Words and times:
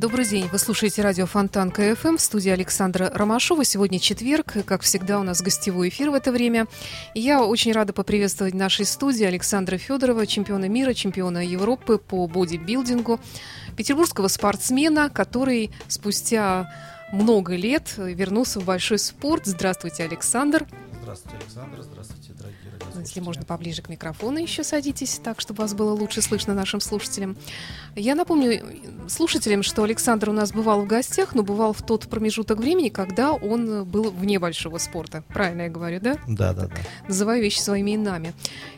Добрый 0.00 0.24
день. 0.24 0.48
Вы 0.50 0.58
слушаете 0.58 1.02
радио 1.02 1.26
Фонтан 1.26 1.70
КФМ 1.70 2.16
в 2.16 2.22
студии 2.22 2.48
Александра 2.48 3.10
Ромашова. 3.12 3.64
Сегодня 3.64 3.98
четверг. 3.98 4.54
Как 4.64 4.80
всегда, 4.80 5.20
у 5.20 5.22
нас 5.22 5.42
гостевой 5.42 5.90
эфир 5.90 6.08
в 6.08 6.14
это 6.14 6.32
время. 6.32 6.68
Я 7.14 7.44
очень 7.44 7.72
рада 7.72 7.92
поприветствовать 7.92 8.54
в 8.54 8.56
нашей 8.56 8.86
студии 8.86 9.26
Александра 9.26 9.76
Федорова, 9.76 10.26
чемпиона 10.26 10.70
мира, 10.70 10.94
чемпиона 10.94 11.44
Европы 11.46 11.98
по 11.98 12.26
бодибилдингу, 12.26 13.20
петербургского 13.76 14.28
спортсмена, 14.28 15.10
который 15.10 15.70
спустя 15.86 16.72
много 17.12 17.54
лет 17.54 17.92
вернулся 17.98 18.58
в 18.58 18.64
большой 18.64 18.98
спорт. 18.98 19.44
Здравствуйте, 19.44 20.04
Александр. 20.04 20.66
Здравствуйте, 21.02 21.36
Александр. 21.44 21.82
Здравствуйте. 21.82 22.19
Если 23.00 23.20
можно 23.20 23.44
поближе 23.44 23.82
к 23.82 23.88
микрофону 23.88 24.38
еще 24.38 24.64
садитесь, 24.64 25.20
так, 25.22 25.40
чтобы 25.40 25.62
вас 25.62 25.74
было 25.74 25.92
лучше 25.92 26.22
слышно 26.22 26.54
нашим 26.54 26.80
слушателям. 26.80 27.36
Я 27.96 28.14
напомню 28.14 28.62
слушателям, 29.08 29.62
что 29.62 29.82
Александр 29.82 30.30
у 30.30 30.32
нас 30.32 30.52
бывал 30.52 30.82
в 30.82 30.86
гостях, 30.86 31.34
но 31.34 31.42
бывал 31.42 31.72
в 31.72 31.82
тот 31.82 32.08
промежуток 32.08 32.58
времени, 32.58 32.88
когда 32.88 33.32
он 33.32 33.84
был 33.84 34.10
вне 34.10 34.38
большого 34.38 34.78
спорта. 34.78 35.22
Правильно 35.28 35.62
я 35.62 35.68
говорю, 35.68 36.00
да? 36.00 36.16
Да, 36.26 36.52
да, 36.52 36.66
да. 36.66 36.76
Называю 37.08 37.42
вещи 37.42 37.58
своими 37.58 37.94
именами. 37.94 38.34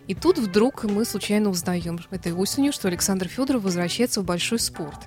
И 0.07 0.15
тут 0.15 0.39
вдруг 0.39 0.85
мы 0.85 1.05
случайно 1.05 1.51
узнаем 1.51 2.01
этой 2.11 2.33
осенью, 2.33 2.73
что 2.73 2.89
Александр 2.89 3.29
Федоров 3.29 3.63
возвращается 3.63 4.21
в 4.21 4.25
большой 4.25 4.59
спорт. 4.59 4.99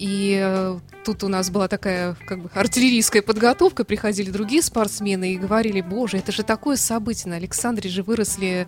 И 0.00 0.78
тут 1.04 1.24
у 1.24 1.28
нас 1.28 1.50
была 1.50 1.68
такая 1.68 2.16
как 2.26 2.40
бы 2.40 2.50
артиллерийская 2.54 3.20
подготовка, 3.20 3.84
приходили 3.84 4.30
другие 4.30 4.62
спортсмены 4.62 5.34
и 5.34 5.36
говорили, 5.36 5.82
боже, 5.82 6.16
это 6.16 6.32
же 6.32 6.42
такое 6.42 6.76
событие, 6.76 7.30
на 7.30 7.36
Александре 7.36 7.90
же 7.90 8.02
выросли 8.02 8.66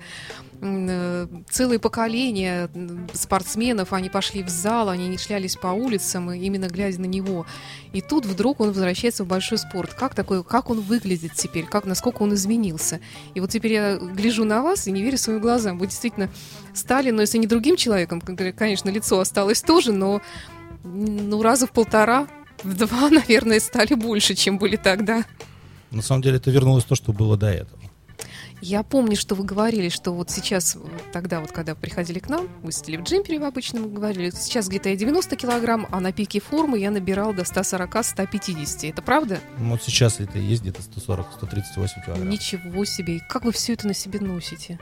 э, 0.61 1.27
целые 1.49 1.79
поколения 1.79 2.69
спортсменов, 3.15 3.95
они 3.95 4.11
пошли 4.11 4.43
в 4.43 4.51
зал, 4.51 4.91
они 4.91 5.09
не 5.09 5.17
шлялись 5.17 5.57
по 5.57 5.69
улицам, 5.69 6.31
именно 6.33 6.69
глядя 6.69 7.01
на 7.01 7.07
него. 7.07 7.47
И 7.95 8.03
тут 8.03 8.27
вдруг 8.27 8.61
он 8.61 8.69
возвращается 8.69 9.25
в 9.25 9.27
большой 9.27 9.57
спорт. 9.57 9.95
Как 9.95 10.15
такое, 10.15 10.43
как 10.43 10.69
он 10.69 10.81
выглядит 10.81 11.33
теперь, 11.33 11.65
как, 11.65 11.87
насколько 11.87 12.23
он 12.23 12.35
изменился. 12.35 13.01
И 13.35 13.41
вот 13.41 13.49
теперь 13.49 13.73
я 13.73 13.97
гляжу 13.97 14.45
на 14.45 14.63
вас 14.63 14.87
и 14.87 14.93
не 14.93 15.03
верю 15.03 15.17
своим 15.17 15.41
глазам. 15.41 15.79
Вы 15.79 15.87
действительно 15.87 16.29
стали, 16.75 17.11
но 17.11 17.23
если 17.23 17.39
не 17.39 17.47
другим 17.47 17.77
человеком, 17.77 18.21
конечно, 18.21 18.91
лицо 18.91 19.19
осталось 19.19 19.63
тоже, 19.63 19.93
но 19.93 20.21
ну, 20.85 21.43
раза 21.43 21.67
в 21.67 21.73
полтора, 21.73 22.27
в 22.63 22.77
два, 22.77 23.09
наверное, 23.11 23.61
стали 23.61 23.95
больше, 23.95 24.35
чем 24.35 24.59
были 24.59 24.77
тогда. 24.77 25.25
На 25.91 26.03
самом 26.03 26.23
деле 26.23 26.37
это 26.37 26.51
вернулось 26.51 26.85
то, 26.85 26.95
что 26.95 27.13
было 27.13 27.37
до 27.37 27.49
этого. 27.49 27.79
Я 28.65 28.85
помню, 28.85 29.17
что 29.17 29.35
вы 29.35 29.43
говорили, 29.43 29.89
что 29.89 30.13
вот 30.13 30.31
сейчас, 30.31 30.77
вот 30.77 30.93
тогда 31.13 31.41
вот, 31.41 31.51
когда 31.51 31.75
приходили 31.75 32.21
к 32.21 32.29
нам, 32.29 32.49
вы 32.63 32.71
сидели 32.71 32.97
в 32.97 33.03
джемпере 33.03 33.41
в 33.41 33.45
обычном, 33.45 33.93
говорили, 33.93 34.31
сейчас 34.31 34.69
где-то 34.69 34.89
я 34.89 34.95
90 34.95 35.35
килограмм, 35.35 35.89
а 35.91 35.99
на 35.99 36.13
пике 36.13 36.41
формы 36.41 36.79
я 36.79 36.93
набирал 36.93 37.35
до 37.35 37.43
140-150. 37.43 38.89
Это 38.89 39.03
правда? 39.03 39.41
Ну, 39.59 39.71
Вот 39.71 39.83
сейчас 39.83 40.21
это 40.21 40.39
и 40.39 40.45
есть 40.45 40.63
где-то 40.63 40.81
140-138 40.81 41.89
килограмм. 42.07 42.31
Ничего 42.31 42.85
себе. 42.85 43.17
И 43.17 43.23
как 43.29 43.45
вы 43.45 43.51
все 43.51 43.73
это 43.73 43.89
на 43.89 43.95
себе 43.95 44.21
носите? 44.21 44.79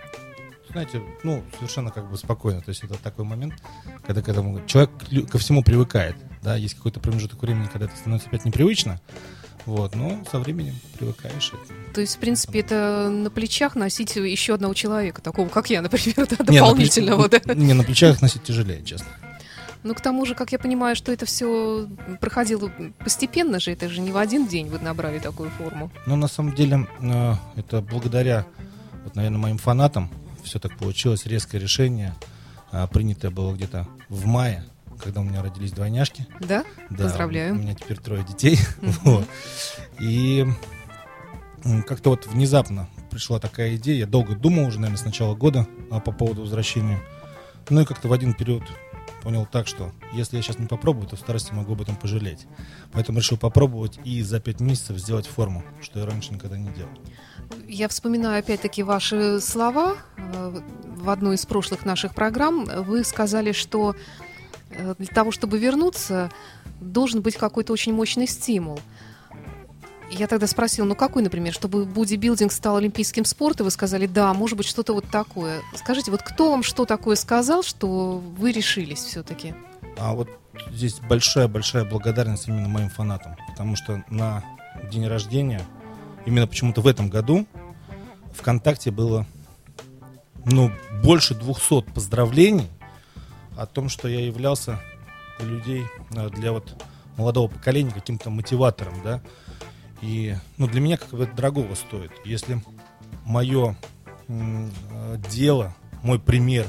Знаете, 0.73 1.03
ну, 1.25 1.43
совершенно 1.59 1.91
как 1.91 2.09
бы 2.11 2.17
спокойно. 2.17 2.61
То 2.61 2.69
есть 2.69 2.85
это 2.85 2.95
такой 2.97 3.25
момент, 3.25 3.55
когда 4.07 4.23
к 4.23 4.29
этому 4.29 4.65
человек 4.67 4.91
ко 5.29 5.39
всему 5.39 5.63
привыкает. 5.63 6.17
Да, 6.43 6.55
есть 6.57 6.75
какой-то 6.75 7.01
промежуток 7.01 7.43
времени, 7.43 7.67
когда 7.67 7.87
это 7.87 7.97
становится 7.97 8.29
опять 8.29 8.45
непривычно. 8.45 9.01
Вот, 9.67 9.95
но 9.95 10.23
со 10.31 10.39
временем 10.39 10.75
привыкаешь. 10.99 11.53
и- 11.53 11.93
То 11.93 12.01
есть, 12.01 12.17
в 12.17 12.19
принципе, 12.19 12.61
это 12.61 13.11
на 13.11 13.31
плечах 13.31 13.75
носить 13.75 14.17
еще 14.17 14.55
одного 14.55 14.73
человека, 14.75 15.21
такого, 15.21 15.49
как 15.49 15.69
я, 15.71 15.83
например, 15.83 16.15
да, 16.29 16.37
Не, 16.49 16.61
на 16.61 16.67
дополнительного, 16.67 17.29
плеч- 17.29 17.43
да? 17.47 17.55
Не, 17.55 17.75
на 17.75 17.85
плечах 17.85 18.23
носить 18.23 18.43
тяжелее, 18.45 18.83
честно. 18.85 19.09
Ну, 19.83 19.95
к 19.95 20.01
тому 20.01 20.25
же, 20.27 20.35
как 20.35 20.53
я 20.53 20.59
понимаю, 20.59 20.95
что 20.97 21.11
это 21.13 21.27
все 21.27 21.89
проходило 22.21 22.71
постепенно 22.99 23.61
же, 23.61 23.71
это 23.73 23.89
же 23.89 24.01
не 24.01 24.13
в 24.13 24.17
один 24.17 24.47
день 24.47 24.69
вы 24.69 24.79
набрали 24.79 25.19
такую 25.19 25.51
форму. 25.51 25.91
Но 26.07 26.17
на 26.17 26.29
самом 26.29 26.55
деле 26.55 26.87
э, 27.01 27.35
это 27.57 27.81
благодаря, 27.83 28.47
вот, 29.05 29.15
наверное, 29.15 29.39
моим 29.39 29.59
фанатам 29.59 30.11
все 30.51 30.59
так 30.59 30.77
получилось. 30.77 31.27
Резкое 31.27 31.59
решение, 31.59 32.15
а, 32.73 32.87
принятое 32.89 33.31
было 33.31 33.55
где-то 33.55 33.87
в 34.09 34.27
мае, 34.27 34.65
когда 35.01 35.21
у 35.21 35.25
меня 35.25 35.43
родились 35.43 35.71
двойняшки. 35.71 36.27
Да? 36.41 36.65
Да, 36.91 37.05
Поздравляю. 37.05 37.55
У 37.55 37.59
меня 37.59 37.75
теперь 37.75 37.99
трое 37.99 38.25
детей. 38.25 38.59
Вот. 39.05 39.27
И 40.01 40.45
как-то 41.87 42.11
вот 42.11 42.27
внезапно 42.27 42.89
пришла 43.11 43.39
такая 43.39 43.77
идея. 43.77 43.99
Я 44.01 44.07
долго 44.07 44.35
думал 44.35 44.67
уже, 44.67 44.81
наверное, 44.81 45.01
с 45.01 45.05
начала 45.05 45.37
года 45.37 45.69
а, 45.91 46.01
по 46.01 46.11
поводу 46.11 46.43
возвращения. 46.43 47.01
Ну 47.69 47.83
и 47.83 47.85
как-то 47.85 48.09
в 48.09 48.13
один 48.13 48.35
период 48.35 48.65
понял 49.23 49.47
так, 49.47 49.69
что 49.69 49.93
если 50.13 50.37
я 50.37 50.43
сейчас 50.43 50.59
не 50.59 50.67
попробую, 50.67 51.07
то 51.07 51.15
в 51.15 51.21
старости 51.21 51.53
могу 51.53 51.75
об 51.75 51.83
этом 51.83 51.95
пожалеть. 51.95 52.47
Поэтому 52.93 53.21
решил 53.21 53.37
попробовать 53.37 54.01
и 54.05 54.21
за 54.23 54.41
пять 54.41 54.59
месяцев 54.59 54.99
сделать 54.99 55.29
форму, 55.29 55.63
что 55.81 56.01
я 56.01 56.07
раньше 56.07 56.35
никогда 56.35 56.59
не 56.59 56.71
делал. 56.71 56.91
Я 57.67 57.89
вспоминаю 57.89 58.41
опять-таки 58.41 58.83
ваши 58.83 59.41
слова 59.41 59.97
э, 60.17 60.61
в 60.97 61.11
одной 61.11 61.37
из 61.37 61.47
прошлых 61.47 61.85
наших 61.85 62.15
программ. 62.15 62.65
Вы 62.65 63.05
сказали, 63.05 63.53
что 63.53 63.95
э, 64.71 64.95
для 64.99 65.07
того, 65.07 65.31
чтобы 65.31 65.59
вернуться, 65.59 66.31
должен 66.81 67.21
быть 67.21 67.37
какой-то 67.37 67.73
очень 67.73 67.93
мощный 67.93 68.27
стимул. 68.27 68.81
Я 70.11 70.27
тогда 70.27 70.49
спросила, 70.49 70.87
ну 70.87 70.97
какой, 70.97 71.23
например, 71.23 71.53
чтобы 71.53 71.85
бодибилдинг 71.85 72.51
стал 72.51 72.77
олимпийским 72.77 73.25
спортом, 73.25 73.67
вы 73.67 73.71
сказали, 73.71 74.07
да, 74.07 74.35
может 74.35 74.57
быть, 74.57 74.67
что-то 74.67 74.93
вот 74.93 75.05
такое. 75.09 75.61
Скажите, 75.77 76.11
вот 76.11 76.23
кто 76.23 76.51
вам 76.51 76.65
что 76.65 76.85
такое 76.85 77.15
сказал, 77.15 77.63
что 77.63 78.19
вы 78.19 78.51
решились 78.51 78.99
все-таки? 78.99 79.55
А 79.97 80.15
вот 80.15 80.29
здесь 80.73 80.99
большая-большая 80.99 81.85
благодарность 81.85 82.49
именно 82.49 82.69
моим 82.69 82.89
фанатам, 82.89 83.37
потому 83.49 83.77
что 83.77 84.03
на 84.09 84.43
день 84.91 85.07
рождения, 85.07 85.63
именно 86.27 86.47
почему-то 86.47 86.81
в 86.81 86.87
этом 86.87 87.09
году, 87.09 87.47
ВКонтакте 88.35 88.91
было 88.91 89.27
ну, 90.45 90.71
больше 91.03 91.35
200 91.35 91.83
поздравлений 91.93 92.69
о 93.57 93.67
том, 93.67 93.89
что 93.89 94.09
я 94.09 94.25
являлся 94.25 94.81
для 95.39 95.49
людей, 95.49 95.85
э, 96.15 96.29
для 96.31 96.53
вот 96.53 96.83
молодого 97.17 97.49
поколения 97.49 97.91
каким-то 97.91 98.31
мотиватором, 98.31 99.03
да, 99.03 99.21
и, 100.01 100.37
ну, 100.57 100.67
для 100.67 100.81
меня 100.81 100.97
как 100.97 101.11
бы 101.11 101.25
это 101.25 101.35
дорогого 101.37 101.75
стоит. 101.75 102.11
Если 102.25 102.63
мое 103.27 103.77
э, 104.29 104.69
дело, 105.31 105.75
мой 106.03 106.19
пример 106.19 106.67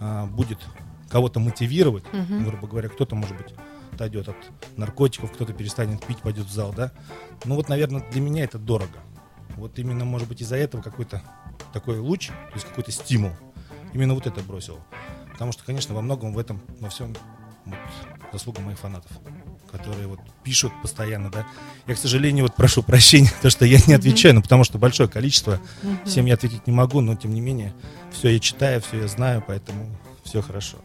а, 0.00 0.26
будет 0.26 0.60
кого-то 1.08 1.40
мотивировать, 1.40 2.04
Мгм. 2.12 2.44
грубо 2.44 2.68
говоря, 2.68 2.88
кто-то, 2.88 3.16
может 3.16 3.36
быть, 3.36 3.52
отойдет 3.98 4.28
от 4.28 4.36
наркотиков, 4.76 5.32
кто-то 5.32 5.52
перестанет 5.52 6.06
пить, 6.06 6.18
пойдет 6.18 6.46
в 6.46 6.52
зал, 6.52 6.72
да. 6.74 6.92
Ну 7.44 7.56
вот, 7.56 7.68
наверное, 7.68 8.04
для 8.12 8.20
меня 8.20 8.44
это 8.44 8.56
дорого. 8.58 8.98
Вот 9.56 9.76
именно, 9.78 10.04
может 10.04 10.28
быть, 10.28 10.40
из-за 10.40 10.56
этого 10.56 10.80
какой-то 10.82 11.20
такой 11.72 11.98
луч, 11.98 12.28
то 12.28 12.54
есть 12.54 12.64
какой-то 12.66 12.92
стимул, 12.92 13.32
именно 13.92 14.14
вот 14.14 14.26
это 14.28 14.40
бросил. 14.40 14.78
Потому 15.32 15.50
что, 15.50 15.64
конечно, 15.64 15.94
во 15.96 16.00
многом 16.00 16.32
в 16.32 16.38
этом, 16.38 16.60
во 16.78 16.88
всем 16.90 17.14
вот, 17.64 17.76
заслуга 18.32 18.60
моих 18.60 18.78
фанатов, 18.78 19.10
которые 19.70 20.06
вот 20.06 20.20
пишут 20.44 20.72
постоянно, 20.80 21.28
да. 21.30 21.44
Я, 21.88 21.94
к 21.96 21.98
сожалению, 21.98 22.44
вот 22.44 22.54
прошу 22.54 22.84
прощения, 22.84 23.32
то, 23.42 23.50
что 23.50 23.64
я 23.64 23.78
не 23.88 23.94
отвечаю, 23.94 24.36
ну, 24.36 24.42
потому 24.42 24.62
что 24.62 24.78
большое 24.78 25.08
количество, 25.08 25.58
Мгм. 25.82 26.04
всем 26.04 26.26
я 26.26 26.34
ответить 26.34 26.68
не 26.68 26.72
могу, 26.72 27.00
но, 27.00 27.16
тем 27.16 27.34
не 27.34 27.40
менее, 27.40 27.74
все 28.12 28.28
я 28.28 28.38
читаю, 28.38 28.80
все 28.80 29.00
я 29.00 29.08
знаю, 29.08 29.42
поэтому 29.44 29.90
все 30.22 30.40
хорошо. 30.40 30.78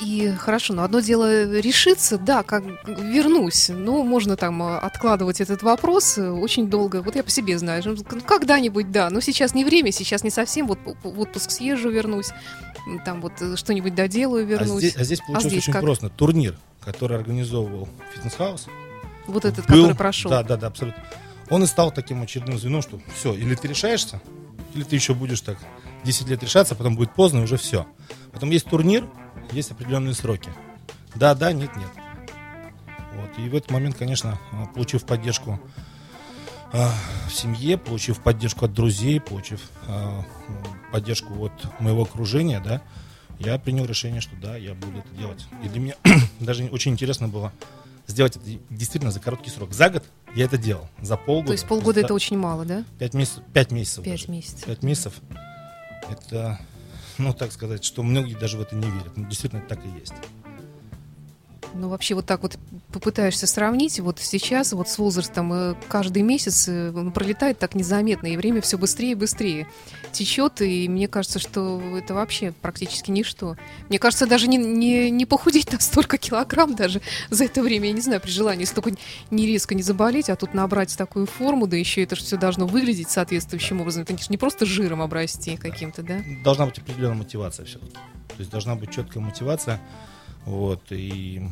И 0.00 0.32
хорошо, 0.38 0.72
но 0.72 0.82
одно 0.82 1.00
дело 1.00 1.58
решиться, 1.60 2.16
да, 2.16 2.42
как 2.42 2.64
вернусь. 2.86 3.68
Ну, 3.68 4.02
можно 4.02 4.36
там 4.36 4.62
э, 4.62 4.78
откладывать 4.78 5.40
этот 5.40 5.62
вопрос 5.62 6.16
э, 6.16 6.30
очень 6.30 6.68
долго. 6.70 7.02
Вот 7.02 7.16
я 7.16 7.22
по 7.22 7.30
себе 7.30 7.58
знаю. 7.58 7.82
ну, 7.84 7.96
Когда-нибудь, 8.26 8.90
да. 8.90 9.10
Но 9.10 9.20
сейчас 9.20 9.54
не 9.54 9.64
время, 9.64 9.92
сейчас 9.92 10.24
не 10.24 10.30
совсем. 10.30 10.66
Вот 10.68 10.78
в 11.02 11.20
отпуск 11.20 11.50
съезжу, 11.50 11.90
вернусь. 11.90 12.30
Там 13.04 13.20
вот 13.20 13.32
э, 13.40 13.56
что-нибудь 13.56 13.94
доделаю, 13.94 14.44
А 14.44 14.48
вернусь. 14.48 14.78
здесь, 14.80 14.96
а 14.96 15.04
здесь 15.04 15.20
получилось 15.20 15.44
здесь 15.52 15.62
очень 15.64 15.72
как? 15.74 15.82
просто. 15.82 16.08
Турнир, 16.08 16.56
который 16.82 17.18
организовывал 17.18 17.88
Fitness 18.14 18.42
House. 18.42 18.66
Вот 19.26 19.44
этот, 19.44 19.66
был- 19.66 19.82
который 19.82 19.96
прошел. 19.96 20.30
Да, 20.30 20.42
да, 20.42 20.56
да, 20.56 20.68
абсолютно. 20.68 21.04
Он 21.50 21.62
и 21.62 21.66
стал 21.66 21.90
таким 21.92 22.22
очередным 22.22 22.58
звеном, 22.58 22.80
что 22.80 23.00
все, 23.14 23.34
или 23.34 23.54
ты 23.54 23.68
решаешься, 23.68 24.20
или 24.74 24.84
ты 24.84 24.94
еще 24.96 25.14
будешь 25.14 25.40
так 25.40 25.58
10 26.04 26.28
лет 26.28 26.42
решаться, 26.42 26.74
потом 26.74 26.96
будет 26.96 27.12
поздно, 27.12 27.40
и 27.40 27.42
уже 27.42 27.56
все. 27.58 27.86
Потом 28.32 28.50
есть 28.50 28.66
турнир, 28.66 29.04
есть 29.52 29.70
определенные 29.70 30.14
сроки. 30.14 30.50
Да, 31.14 31.34
да, 31.34 31.52
нет, 31.52 31.74
нет. 31.76 31.88
Вот. 33.14 33.30
И 33.38 33.48
в 33.48 33.54
этот 33.54 33.70
момент, 33.70 33.96
конечно, 33.96 34.38
а, 34.52 34.66
получив 34.66 35.04
поддержку 35.04 35.60
а, 36.72 36.92
в 37.28 37.32
семье, 37.34 37.76
получив 37.78 38.20
поддержку 38.20 38.64
от 38.66 38.72
друзей, 38.72 39.20
получив 39.20 39.60
м, 39.88 40.24
поддержку 40.92 41.44
от 41.44 41.80
моего 41.80 42.02
окружения, 42.02 42.60
да, 42.60 42.80
я 43.38 43.58
принял 43.58 43.84
решение, 43.86 44.20
что 44.20 44.36
да, 44.36 44.56
я 44.56 44.74
буду 44.74 44.98
это 44.98 45.08
делать. 45.18 45.46
И 45.64 45.68
для 45.68 45.80
меня 45.80 45.94
даже 46.40 46.64
очень 46.66 46.92
интересно 46.92 47.26
было 47.28 47.52
сделать 48.06 48.36
это 48.36 48.44
действительно 48.70 49.10
за 49.12 49.20
короткий 49.20 49.50
срок. 49.50 49.72
За 49.72 49.88
год 49.88 50.04
я 50.34 50.44
это 50.44 50.58
делал, 50.58 50.88
за 51.00 51.16
полгода. 51.16 51.48
То 51.48 51.52
есть 51.52 51.66
полгода 51.66 52.00
за- 52.00 52.06
это 52.06 52.14
очень 52.14 52.38
мало, 52.38 52.64
да? 52.64 52.84
Пять 52.98 53.14
месяцев. 53.14 53.42
Пять 53.52 53.70
месяцев. 53.70 54.04
Пять 54.04 54.20
даже. 54.22 54.32
месяцев. 54.32 54.64
Пять 54.64 54.82
месяцев. 54.82 55.14
Это, 56.08 56.58
ну, 57.20 57.34
так 57.34 57.52
сказать, 57.52 57.84
что 57.84 58.02
многие 58.02 58.34
даже 58.34 58.56
в 58.56 58.62
это 58.62 58.74
не 58.74 58.90
верят. 58.90 59.16
Но 59.16 59.28
действительно 59.28 59.62
так 59.62 59.78
и 59.84 59.88
есть. 59.98 60.14
Ну, 61.74 61.88
вообще, 61.88 62.14
вот 62.14 62.26
так 62.26 62.42
вот 62.42 62.58
попытаешься 62.92 63.46
сравнить, 63.46 64.00
вот 64.00 64.18
сейчас, 64.18 64.72
вот 64.72 64.88
с 64.88 64.98
возрастом, 64.98 65.52
э, 65.52 65.74
каждый 65.88 66.22
месяц 66.22 66.66
э, 66.68 67.10
пролетает 67.14 67.58
так 67.58 67.74
незаметно, 67.74 68.26
и 68.26 68.36
время 68.36 68.60
все 68.60 68.76
быстрее 68.76 69.12
и 69.12 69.14
быстрее 69.14 69.68
течет, 70.12 70.60
и 70.60 70.88
мне 70.88 71.06
кажется, 71.06 71.38
что 71.38 71.80
это 71.96 72.14
вообще 72.14 72.52
практически 72.52 73.10
ничто. 73.10 73.56
Мне 73.88 73.98
кажется, 73.98 74.26
даже 74.26 74.48
не, 74.48 74.56
не, 74.56 75.10
не 75.10 75.26
похудеть 75.26 75.72
на 75.72 75.78
столько 75.80 76.18
килограмм 76.18 76.74
даже 76.74 77.00
за 77.30 77.44
это 77.44 77.62
время, 77.62 77.88
я 77.88 77.92
не 77.92 78.00
знаю, 78.00 78.20
при 78.20 78.30
желании, 78.30 78.62
если 78.62 78.74
только 78.74 78.92
не 79.30 79.46
резко 79.46 79.74
не 79.74 79.82
заболеть, 79.82 80.28
а 80.30 80.36
тут 80.36 80.54
набрать 80.54 80.96
такую 80.96 81.26
форму, 81.26 81.66
да 81.66 81.76
еще 81.76 82.02
это 82.02 82.16
все 82.16 82.36
должно 82.36 82.66
выглядеть 82.66 83.10
соответствующим 83.10 83.80
образом. 83.80 84.02
Это, 84.02 84.16
не 84.28 84.36
просто 84.36 84.66
жиром 84.66 85.02
обрасти 85.02 85.56
каким-то, 85.56 86.02
да? 86.02 86.20
Должна 86.42 86.66
быть 86.66 86.78
определенная 86.78 87.16
мотивация 87.16 87.64
все-таки. 87.66 87.92
То 87.92 88.36
есть 88.38 88.50
должна 88.50 88.74
быть 88.74 88.90
четкая 88.90 89.22
мотивация. 89.22 89.80
Вот, 90.46 90.82
и 90.90 91.42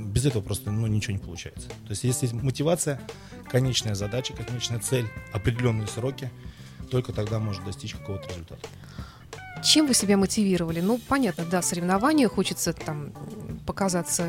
без 0.00 0.26
этого 0.26 0.42
просто 0.42 0.70
ну, 0.70 0.86
ничего 0.86 1.12
не 1.14 1.18
получается. 1.22 1.68
То 1.68 1.90
есть 1.90 2.04
если 2.04 2.26
есть 2.26 2.34
мотивация, 2.42 3.00
конечная 3.48 3.94
задача, 3.94 4.34
конечная 4.34 4.78
цель, 4.78 5.06
определенные 5.32 5.86
сроки, 5.86 6.30
только 6.90 7.12
тогда 7.12 7.38
может 7.38 7.64
достичь 7.64 7.94
какого-то 7.94 8.28
результата. 8.28 8.68
Чем 9.64 9.86
вы 9.86 9.94
себя 9.94 10.16
мотивировали? 10.16 10.80
Ну, 10.80 10.98
понятно, 11.08 11.44
да, 11.44 11.60
соревнования, 11.62 12.28
хочется 12.28 12.72
там 12.72 13.12
показаться 13.66 14.26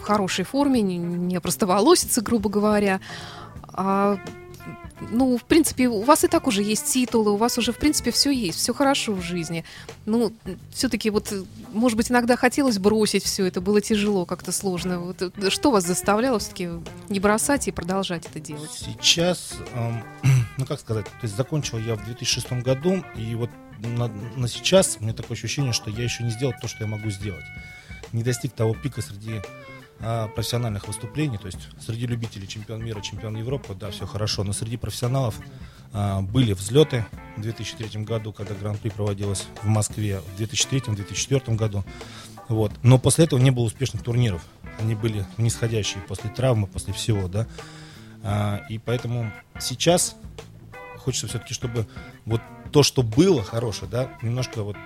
в- 0.00 0.02
хорошей 0.02 0.44
форме, 0.44 0.80
не, 0.80 0.96
не 0.96 1.36
опростоволоситься, 1.36 2.22
грубо 2.22 2.48
говоря. 2.48 3.00
А, 3.68 4.18
ну, 5.00 5.38
в 5.38 5.44
принципе, 5.44 5.88
у 5.88 6.02
вас 6.02 6.24
и 6.24 6.28
так 6.28 6.46
уже 6.46 6.62
есть 6.62 6.86
титулы, 6.86 7.32
у 7.32 7.36
вас 7.36 7.58
уже, 7.58 7.72
в 7.72 7.78
принципе, 7.78 8.10
все 8.10 8.30
есть, 8.30 8.58
все 8.58 8.74
хорошо 8.74 9.12
в 9.12 9.22
жизни. 9.22 9.64
Ну, 10.06 10.32
все-таки 10.70 11.10
вот, 11.10 11.32
может 11.72 11.96
быть, 11.96 12.10
иногда 12.10 12.36
хотелось 12.36 12.78
бросить 12.78 13.24
все 13.24 13.46
это, 13.46 13.60
было 13.60 13.80
тяжело, 13.80 14.26
как-то 14.26 14.52
сложно. 14.52 15.00
Вот, 15.00 15.22
э, 15.22 15.50
что 15.50 15.70
вас 15.70 15.84
заставляло 15.84 16.38
все-таки 16.38 16.70
не 17.08 17.20
бросать 17.20 17.68
и 17.68 17.72
продолжать 17.72 18.26
это 18.26 18.40
делать? 18.40 18.70
Сейчас, 18.72 19.54
эм, 19.74 20.02
ну 20.56 20.66
как 20.66 20.80
сказать, 20.80 21.06
то 21.06 21.22
есть 21.22 21.36
закончил 21.36 21.78
я 21.78 21.94
в 21.94 22.04
2006 22.04 22.52
году, 22.64 23.04
и 23.16 23.34
вот 23.34 23.50
на, 23.78 24.08
на 24.08 24.48
сейчас 24.48 24.96
у 25.00 25.04
меня 25.04 25.12
такое 25.12 25.36
ощущение, 25.36 25.72
что 25.72 25.90
я 25.90 26.02
еще 26.02 26.24
не 26.24 26.30
сделал 26.30 26.54
то, 26.60 26.68
что 26.68 26.84
я 26.84 26.90
могу 26.90 27.10
сделать. 27.10 27.44
Не 28.12 28.22
достиг 28.22 28.52
того 28.52 28.74
пика 28.74 29.02
среди 29.02 29.42
профессиональных 29.98 30.86
выступлений, 30.86 31.38
то 31.38 31.46
есть 31.46 31.68
среди 31.80 32.06
любителей 32.06 32.46
чемпион 32.46 32.84
мира, 32.84 33.00
чемпион 33.00 33.36
Европы, 33.36 33.74
да, 33.74 33.90
все 33.90 34.06
хорошо, 34.06 34.44
но 34.44 34.52
среди 34.52 34.76
профессионалов 34.76 35.34
а, 35.92 36.20
были 36.20 36.52
взлеты 36.52 37.04
в 37.36 37.40
2003 37.40 38.04
году, 38.04 38.32
когда 38.32 38.54
Гран-при 38.54 38.90
проводилось 38.90 39.46
в 39.62 39.66
Москве, 39.66 40.20
в 40.20 40.40
2003-2004 40.40 41.54
году, 41.56 41.84
вот. 42.48 42.72
Но 42.82 42.98
после 42.98 43.24
этого 43.24 43.40
не 43.40 43.50
было 43.50 43.64
успешных 43.64 44.02
турниров. 44.02 44.44
Они 44.78 44.94
были 44.94 45.24
нисходящие 45.36 46.02
после 46.02 46.30
травмы, 46.30 46.66
после 46.66 46.92
всего, 46.92 47.28
да. 47.28 47.46
А, 48.22 48.62
и 48.68 48.78
поэтому 48.78 49.30
сейчас 49.60 50.16
хочется 50.98 51.28
все-таки, 51.28 51.54
чтобы 51.54 51.86
вот 52.24 52.40
то, 52.72 52.82
что 52.82 53.02
было 53.02 53.42
хорошее, 53.42 53.90
да, 53.90 54.10
немножко 54.22 54.62
вот 54.62 54.76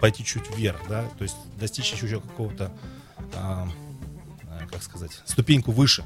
пойти 0.00 0.24
чуть 0.24 0.54
вверх, 0.56 0.80
да, 0.88 1.04
то 1.18 1.24
есть 1.24 1.36
достичь 1.58 1.92
еще 1.92 2.20
какого-то, 2.20 2.72
а, 3.34 3.68
а, 3.68 3.68
как 4.66 4.82
сказать, 4.82 5.20
ступеньку 5.24 5.72
выше. 5.72 6.04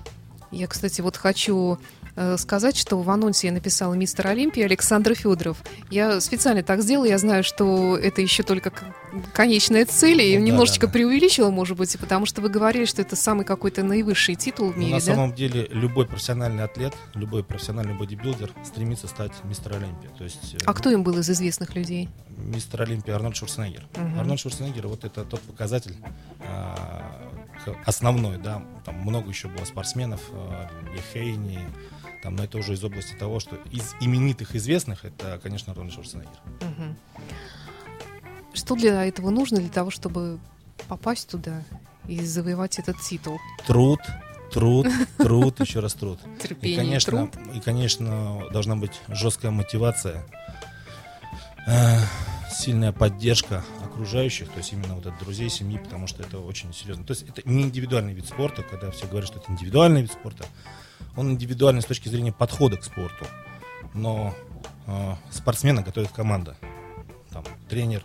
Я, 0.50 0.66
кстати, 0.66 1.00
вот 1.00 1.16
хочу 1.16 1.78
э, 2.14 2.36
сказать, 2.36 2.76
что 2.76 3.00
в 3.00 3.08
анонсе 3.08 3.46
я 3.46 3.54
написала 3.54 3.94
мистер 3.94 4.26
Олимпия 4.26 4.66
Александр 4.66 5.14
Федоров. 5.14 5.62
Я 5.88 6.20
специально 6.20 6.62
так 6.62 6.82
сделала, 6.82 7.06
я 7.06 7.16
знаю, 7.16 7.42
что 7.42 7.96
это 7.96 8.20
еще 8.20 8.42
только 8.42 8.70
конечная 9.32 9.86
цель, 9.86 10.20
и 10.20 10.36
Ну 10.38 10.44
немножечко 10.44 10.82
да, 10.82 10.86
да. 10.88 10.92
преувеличила, 10.92 11.48
может 11.48 11.78
быть, 11.78 11.96
потому 11.98 12.26
что 12.26 12.42
вы 12.42 12.50
говорили, 12.50 12.84
что 12.84 13.00
это 13.00 13.16
самый 13.16 13.46
какой-то 13.46 13.82
наивысший 13.82 14.34
титул 14.34 14.72
в 14.72 14.76
Но 14.76 14.82
мире, 14.82 14.94
на 14.96 15.00
да? 15.00 15.06
самом 15.06 15.34
деле 15.34 15.68
любой 15.72 16.06
профессиональный 16.06 16.64
атлет, 16.64 16.92
любой 17.14 17.44
профессиональный 17.44 17.94
бодибилдер 17.94 18.50
стремится 18.62 19.08
стать 19.08 19.32
мистер 19.44 19.72
Олимпия. 19.76 20.10
То 20.18 20.24
есть 20.24 20.52
э, 20.54 20.58
А 20.66 20.74
кто 20.74 20.90
им 20.90 21.02
был 21.02 21.16
из 21.18 21.30
известных 21.30 21.74
людей? 21.74 22.10
мистер 22.36 22.82
Олимпия 22.82 23.14
Арнольд 23.14 23.36
Шварценеггер. 23.36 23.84
Мгм. 23.96 24.18
Арнольд 24.20 24.40
Шварценеггер 24.40 24.86
вот 24.86 25.04
это 25.04 25.24
тот 25.24 25.40
показатель 25.40 25.96
а, 26.40 27.30
основной, 27.84 28.38
да, 28.38 28.62
там 28.84 28.96
много 28.96 29.28
еще 29.28 29.48
было 29.48 29.64
спортсменов, 29.64 30.20
а, 30.32 30.68
Ли 30.92 31.00
Хейни, 31.12 31.60
там, 32.22 32.36
но 32.36 32.44
это 32.44 32.58
уже 32.58 32.74
из 32.74 32.84
области 32.84 33.14
того, 33.14 33.40
что 33.40 33.56
из 33.70 33.94
именитых 34.00 34.54
известных, 34.54 35.04
это, 35.04 35.40
конечно, 35.42 35.72
Арнольд 35.72 35.92
Шварценеггер. 35.92 36.38
Что 38.54 38.74
для 38.76 39.04
этого 39.04 39.30
нужно, 39.30 39.58
для 39.58 39.70
того, 39.70 39.90
чтобы 39.90 40.38
попасть 40.88 41.28
туда 41.30 41.62
и 42.06 42.20
завоевать 42.20 42.78
этот 42.78 43.00
титул? 43.00 43.40
Труд, 43.66 44.00
труд, 44.52 44.86
труд, 45.16 45.58
еще 45.60 45.80
раз 45.80 45.94
труд. 45.94 46.20
И, 46.36 46.40
Терпение, 46.42 46.76
конечно, 46.78 47.26
труд. 47.28 47.56
и, 47.56 47.60
конечно, 47.60 48.42
должна 48.52 48.76
быть 48.76 49.00
жесткая 49.08 49.50
мотивация, 49.52 50.22
э, 51.66 51.98
сильная 52.50 52.92
поддержка 52.92 53.64
окружающих, 53.92 54.48
то 54.48 54.58
есть 54.58 54.72
именно 54.72 54.94
вот 54.94 55.06
от 55.06 55.18
друзей, 55.18 55.50
семьи, 55.50 55.78
потому 55.78 56.06
что 56.06 56.22
это 56.22 56.38
очень 56.38 56.72
серьезно. 56.72 57.04
То 57.04 57.12
есть 57.12 57.28
это 57.28 57.42
не 57.48 57.62
индивидуальный 57.62 58.14
вид 58.14 58.26
спорта, 58.26 58.62
когда 58.62 58.90
все 58.90 59.06
говорят, 59.06 59.28
что 59.28 59.38
это 59.38 59.52
индивидуальный 59.52 60.02
вид 60.02 60.12
спорта. 60.12 60.46
Он 61.16 61.32
индивидуальный 61.32 61.82
с 61.82 61.84
точки 61.84 62.08
зрения 62.08 62.32
подхода 62.32 62.76
к 62.78 62.84
спорту, 62.84 63.26
но 63.92 64.34
э, 64.86 65.14
спортсмена 65.30 65.82
готовит 65.82 66.10
команда. 66.10 66.56
Там 67.30 67.44
тренер, 67.68 68.04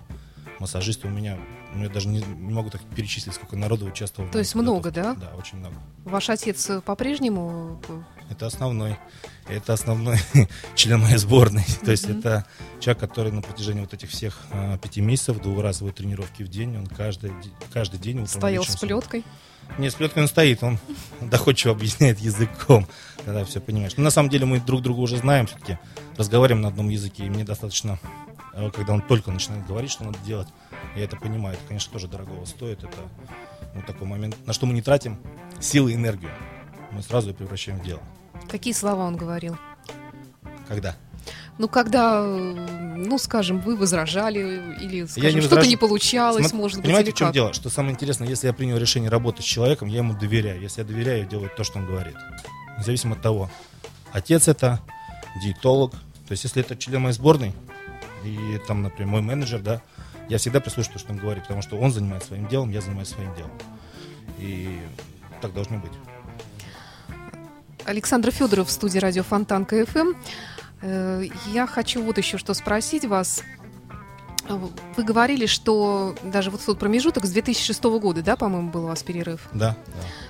массажисты 0.59 1.07
у 1.07 1.09
меня, 1.09 1.37
ну, 1.73 1.83
я 1.83 1.89
даже 1.89 2.07
не, 2.07 2.19
не 2.19 2.53
могу 2.53 2.69
так 2.69 2.81
перечислить, 2.95 3.35
сколько 3.35 3.55
народу 3.55 3.85
участвовало. 3.85 4.31
То 4.31 4.39
есть 4.39 4.55
много, 4.55 4.91
да? 4.91 5.15
Да, 5.15 5.33
очень 5.37 5.57
много. 5.57 5.75
Ваш 6.05 6.29
отец 6.29 6.69
по-прежнему 6.85 7.81
э, 7.87 8.01
Это 8.31 8.47
основной, 8.47 8.97
это 9.47 9.73
основной 9.73 10.17
член 10.75 11.01
моей 11.01 11.17
сборной. 11.17 11.65
То 11.85 11.91
есть 11.91 12.09
это 12.09 12.45
человек, 12.79 12.99
который 12.99 13.31
на 13.31 13.41
протяжении 13.41 13.81
вот 13.81 13.93
этих 13.93 14.09
всех 14.09 14.39
а, 14.51 14.77
пяти 14.77 15.01
месяцев, 15.01 15.41
двухразовые 15.41 15.93
тренировки 15.93 16.43
в 16.43 16.47
день, 16.47 16.77
он 16.77 16.87
каждый, 16.87 17.31
каждый 17.73 17.99
день 17.99 18.19
утром 18.19 18.39
стоял 18.39 18.63
с 18.63 18.75
плеткой? 18.77 19.23
Не, 19.77 19.89
с 19.89 19.95
плеткой 19.95 20.23
он 20.23 20.29
стоит, 20.29 20.63
он 20.63 20.79
доходчиво 21.21 21.73
объясняет 21.73 22.19
языком, 22.19 22.87
тогда 23.25 23.45
все 23.45 23.59
понимаешь. 23.59 23.93
Но 23.97 24.03
на 24.03 24.11
самом 24.11 24.29
деле 24.29 24.45
мы 24.45 24.59
друг 24.59 24.81
друга 24.81 24.99
уже 24.99 25.17
знаем, 25.17 25.47
все-таки 25.47 25.77
разговариваем 26.17 26.61
на 26.61 26.69
одном 26.69 26.89
языке, 26.89 27.25
и 27.25 27.29
мне 27.29 27.43
достаточно, 27.43 27.99
когда 28.71 28.93
он 28.93 29.01
только 29.01 29.31
начинает 29.31 29.65
говорить, 29.67 29.91
что 29.91 30.03
надо 30.03 30.17
делать, 30.25 30.47
я 30.95 31.03
это 31.03 31.15
понимаю. 31.15 31.55
Это, 31.55 31.63
конечно, 31.67 31.93
тоже 31.93 32.07
дорогого 32.07 32.45
стоит. 32.45 32.83
Это 32.83 32.97
ну, 33.75 33.81
такой 33.85 34.07
момент, 34.07 34.35
на 34.45 34.53
что 34.53 34.65
мы 34.65 34.73
не 34.73 34.81
тратим 34.81 35.19
силы 35.59 35.91
и 35.91 35.95
энергию. 35.95 36.31
Мы 36.91 37.01
сразу 37.03 37.29
ее 37.29 37.35
превращаем 37.35 37.79
в 37.79 37.83
дело. 37.83 38.01
Какие 38.49 38.73
слова 38.73 39.05
он 39.05 39.15
говорил? 39.15 39.57
Когда? 40.67 40.95
Ну, 41.57 41.67
когда, 41.67 42.21
э, 42.23 42.95
ну, 42.97 43.17
скажем, 43.17 43.59
вы 43.61 43.75
возражали 43.75 44.75
или, 44.81 45.05
скажем, 45.05 45.35
не 45.35 45.41
что-то 45.41 45.67
не 45.67 45.75
получалось, 45.75 46.51
Смо- 46.51 46.57
может 46.57 46.77
быть, 46.77 46.85
Понимаете, 46.85 47.11
в 47.11 47.15
чем 47.15 47.27
как? 47.27 47.33
дело? 47.33 47.53
Что 47.53 47.69
самое 47.69 47.93
интересное, 47.93 48.27
если 48.27 48.47
я 48.47 48.53
принял 48.53 48.77
решение 48.77 49.09
работать 49.09 49.43
с 49.43 49.47
человеком, 49.47 49.87
я 49.87 49.97
ему 49.97 50.13
доверяю. 50.13 50.61
Если 50.61 50.81
я 50.81 50.87
доверяю, 50.87 51.19
я 51.19 51.25
делаю 51.25 51.49
то, 51.55 51.63
что 51.63 51.79
он 51.79 51.87
говорит. 51.87 52.15
Независимо 52.77 53.15
от 53.15 53.21
того, 53.21 53.49
отец 54.11 54.47
это, 54.47 54.79
диетолог. 55.43 55.91
То 56.27 56.31
есть, 56.31 56.43
если 56.43 56.61
это 56.61 56.75
член 56.75 57.01
моей 57.01 57.13
сборной, 57.13 57.53
и 58.23 58.59
там, 58.67 58.83
например, 58.83 59.07
мой 59.07 59.21
менеджер, 59.21 59.61
да, 59.61 59.81
я 60.29 60.37
всегда 60.37 60.59
прислушиваюсь, 60.59 60.93
то, 60.93 60.99
что 60.99 61.11
он 61.13 61.19
говорит, 61.19 61.43
потому 61.43 61.61
что 61.61 61.77
он 61.77 61.91
занимается 61.91 62.29
своим 62.29 62.47
делом, 62.47 62.71
я 62.71 62.81
занимаюсь 62.81 63.09
своим 63.09 63.33
делом. 63.35 63.51
И 64.39 64.79
так 65.41 65.53
должно 65.53 65.77
быть. 65.77 65.91
Александр 67.85 68.31
Федоров 68.31 68.67
в 68.67 68.71
студии 68.71 68.99
радио 68.99 69.23
Фонтан 69.23 69.65
КФМ. 69.65 70.09
Э, 70.81 71.23
Я 71.53 71.65
хочу 71.67 72.03
вот 72.03 72.17
еще 72.17 72.37
что 72.37 72.53
спросить 72.53 73.05
вас. 73.05 73.43
Э, 74.49 74.57
Вы 74.95 75.03
говорили, 75.03 75.45
что 75.45 76.15
даже 76.23 76.49
вот 76.51 76.61
в 76.61 76.65
тот 76.65 76.79
промежуток 76.79 77.25
с 77.25 77.29
2006 77.31 77.83
года, 77.99 78.21
да, 78.23 78.35
по-моему, 78.35 78.69
был 78.71 78.85
у 78.85 78.87
вас 78.87 79.03
перерыв? 79.03 79.47
Да, 79.53 79.75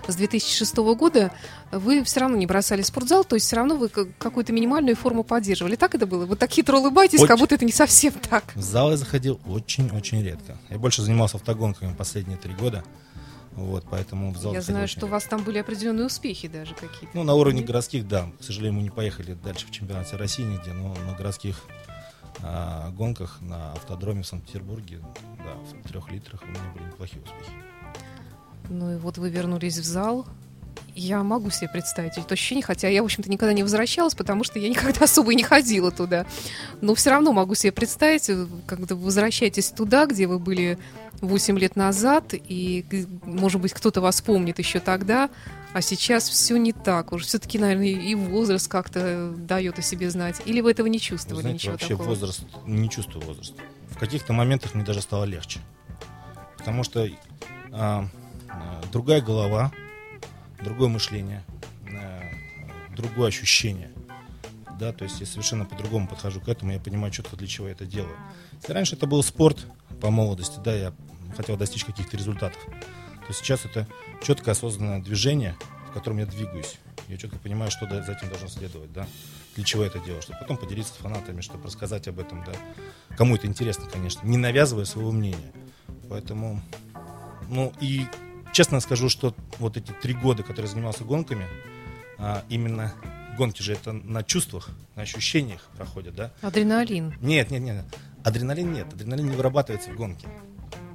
да. 0.05 0.11
С 0.11 0.15
2006 0.15 0.75
года 0.95 1.31
вы 1.71 2.03
все 2.03 2.21
равно 2.21 2.37
не 2.37 2.45
бросали 2.45 2.81
спортзал, 2.81 3.23
то 3.23 3.35
есть 3.35 3.45
все 3.45 3.55
равно 3.57 3.75
вы 3.75 3.89
как- 3.89 4.17
какую-то 4.17 4.53
минимальную 4.53 4.95
форму 4.95 5.23
поддерживали. 5.23 5.75
Так 5.75 5.95
это 5.95 6.05
было? 6.07 6.25
Вы 6.25 6.35
так 6.35 6.49
хитро 6.51 6.77
улыбаетесь, 6.77 7.19
как 7.21 7.31
Очень. 7.31 7.39
будто 7.39 7.55
это 7.55 7.65
не 7.65 7.71
совсем 7.71 8.13
так. 8.13 8.43
В 8.55 8.61
зал 8.61 8.91
я 8.91 8.97
заходил 8.97 9.39
очень-очень 9.45 10.23
редко. 10.23 10.57
Я 10.69 10.77
больше 10.79 11.01
занимался 11.01 11.37
автогонками 11.37 11.93
последние 11.93 12.37
три 12.37 12.53
года. 12.53 12.83
Вот, 13.53 13.85
поэтому 13.89 14.31
в 14.31 14.37
зал 14.37 14.53
Я 14.53 14.61
знаю, 14.61 14.87
что 14.87 14.99
у 14.99 15.01
редко. 15.05 15.11
вас 15.13 15.23
там 15.23 15.41
были 15.43 15.57
определенные 15.57 16.05
успехи 16.05 16.47
даже 16.47 16.75
какие-то. 16.75 17.07
Ну, 17.15 17.23
на 17.23 17.33
уровне 17.33 17.63
городских, 17.63 18.07
да. 18.07 18.29
К 18.39 18.43
сожалению, 18.43 18.73
мы 18.77 18.83
не 18.83 18.91
поехали 18.91 19.33
дальше 19.33 19.65
в 19.65 19.71
чемпионате 19.71 20.15
России 20.15 20.43
нигде, 20.43 20.73
но 20.73 20.93
на 21.07 21.13
городских 21.17 21.59
а, 22.43 22.91
гонках 22.91 23.39
на 23.41 23.73
автодроме 23.73 24.23
в 24.23 24.27
Санкт-Петербурге, 24.27 24.99
да, 25.37 25.53
в 25.55 25.87
трех 25.87 26.11
литрах 26.11 26.41
у 26.43 26.47
меня 26.47 26.59
были 26.73 26.85
неплохие 26.85 27.21
успехи. 27.23 27.51
Ну 28.69 28.93
и 28.93 28.97
вот 28.97 29.17
вы 29.17 29.29
вернулись 29.29 29.77
в 29.77 29.85
зал. 29.85 30.25
Я 30.93 31.21
могу 31.21 31.51
себе 31.51 31.69
представить 31.69 32.17
это 32.17 32.33
ощущение, 32.33 32.63
хотя 32.63 32.87
я, 32.87 33.03
в 33.03 33.05
общем-то, 33.05 33.29
никогда 33.29 33.53
не 33.53 33.61
возвращалась, 33.61 34.15
потому 34.15 34.43
что 34.43 34.57
я 34.57 34.67
никогда 34.67 35.01
особо 35.05 35.31
и 35.31 35.35
не 35.35 35.43
ходила 35.43 35.91
туда. 35.91 36.25
Но 36.81 36.95
все 36.95 37.11
равно 37.11 37.33
могу 37.33 37.55
себе 37.55 37.71
представить, 37.71 38.29
э, 38.29 38.47
когда 38.65 38.95
вы 38.95 39.03
возвращаетесь 39.03 39.69
туда, 39.69 40.05
где 40.05 40.25
вы 40.25 40.39
были 40.39 40.79
8 41.21 41.59
лет 41.59 41.75
назад, 41.75 42.33
и, 42.33 43.05
может 43.23 43.61
быть, 43.61 43.73
кто-то 43.73 44.01
вас 44.01 44.21
помнит 44.21 44.59
еще 44.59 44.79
тогда, 44.79 45.29
а 45.77 45.81
сейчас 45.83 46.27
все 46.27 46.57
не 46.57 46.73
так. 46.73 47.11
Уж 47.11 47.25
все-таки, 47.25 47.59
наверное, 47.59 47.85
и 47.85 48.15
возраст 48.15 48.67
как-то 48.67 49.31
дает 49.37 49.77
о 49.77 49.83
себе 49.83 50.09
знать. 50.09 50.41
Или 50.45 50.61
вы 50.61 50.71
этого 50.71 50.87
не 50.87 50.99
чувствовали? 50.99 51.41
Знаете, 51.41 51.57
ничего 51.57 51.71
вообще 51.73 51.89
такого? 51.89 52.07
возраст, 52.07 52.41
не 52.65 52.89
чувствую 52.89 53.23
возраст. 53.23 53.53
В 53.91 53.99
каких-то 53.99 54.33
моментах 54.33 54.73
мне 54.73 54.83
даже 54.83 55.01
стало 55.01 55.25
легче. 55.25 55.59
Потому 56.57 56.83
что 56.83 57.07
а, 57.71 58.07
а, 58.49 58.81
другая 58.91 59.21
голова, 59.21 59.71
другое 60.63 60.89
мышление, 60.89 61.43
а, 61.87 62.23
другое 62.95 63.27
ощущение. 63.27 63.91
Да, 64.79 64.93
то 64.93 65.03
есть 65.03 65.19
я 65.19 65.27
совершенно 65.27 65.65
по-другому 65.65 66.07
подхожу 66.07 66.41
к 66.41 66.49
этому, 66.49 66.71
я 66.71 66.79
понимаю 66.79 67.13
четко, 67.13 67.35
для 67.35 67.47
чего 67.47 67.67
я 67.67 67.73
это 67.73 67.85
делаю. 67.85 68.15
Если 68.61 68.73
раньше 68.73 68.95
это 68.95 69.05
был 69.05 69.21
спорт 69.21 69.67
по 70.01 70.09
молодости, 70.09 70.59
да, 70.65 70.73
я 70.73 70.93
хотел 71.35 71.55
достичь 71.55 71.85
каких-то 71.85 72.17
результатов, 72.17 72.65
то 73.27 73.33
сейчас 73.33 73.65
это 73.65 73.87
четкое 74.23 74.53
осознанное 74.53 75.01
движение, 75.01 75.55
в 75.89 75.93
котором 75.93 76.19
я 76.19 76.25
двигаюсь. 76.25 76.77
Я 77.07 77.17
четко 77.17 77.37
понимаю, 77.37 77.71
что 77.71 77.87
за 77.87 78.11
этим 78.11 78.29
должно 78.29 78.47
следовать, 78.47 78.91
да, 78.91 79.07
для 79.55 79.63
чего 79.63 79.83
это 79.83 79.99
делаю, 79.99 80.21
чтобы 80.21 80.39
потом 80.39 80.57
поделиться 80.57 80.93
с 80.93 80.97
фанатами, 80.97 81.41
чтобы 81.41 81.65
рассказать 81.65 82.07
об 82.07 82.19
этом, 82.19 82.43
да. 82.43 82.53
Кому 83.15 83.35
это 83.35 83.47
интересно, 83.47 83.85
конечно, 83.91 84.25
не 84.27 84.37
навязывая 84.37 84.85
своего 84.85 85.11
мнения. 85.11 85.51
Поэтому, 86.09 86.61
ну 87.49 87.73
и 87.79 88.05
честно 88.53 88.79
скажу, 88.79 89.09
что 89.09 89.35
вот 89.59 89.77
эти 89.77 89.91
три 89.91 90.13
года, 90.13 90.43
которые 90.43 90.65
я 90.65 90.71
занимался 90.71 91.03
гонками, 91.03 91.45
а, 92.17 92.43
именно 92.49 92.93
гонки 93.37 93.61
же 93.61 93.73
это 93.73 93.93
на 93.93 94.23
чувствах, 94.23 94.69
на 94.95 95.03
ощущениях 95.03 95.69
проходят, 95.77 96.15
да. 96.15 96.33
Адреналин. 96.41 97.15
Нет, 97.21 97.51
нет, 97.51 97.61
нет. 97.61 97.85
Адреналин 98.23 98.73
нет. 98.73 98.93
Адреналин 98.93 99.29
не 99.29 99.35
вырабатывается 99.35 99.91
в 99.91 99.95
гонке. 99.95 100.27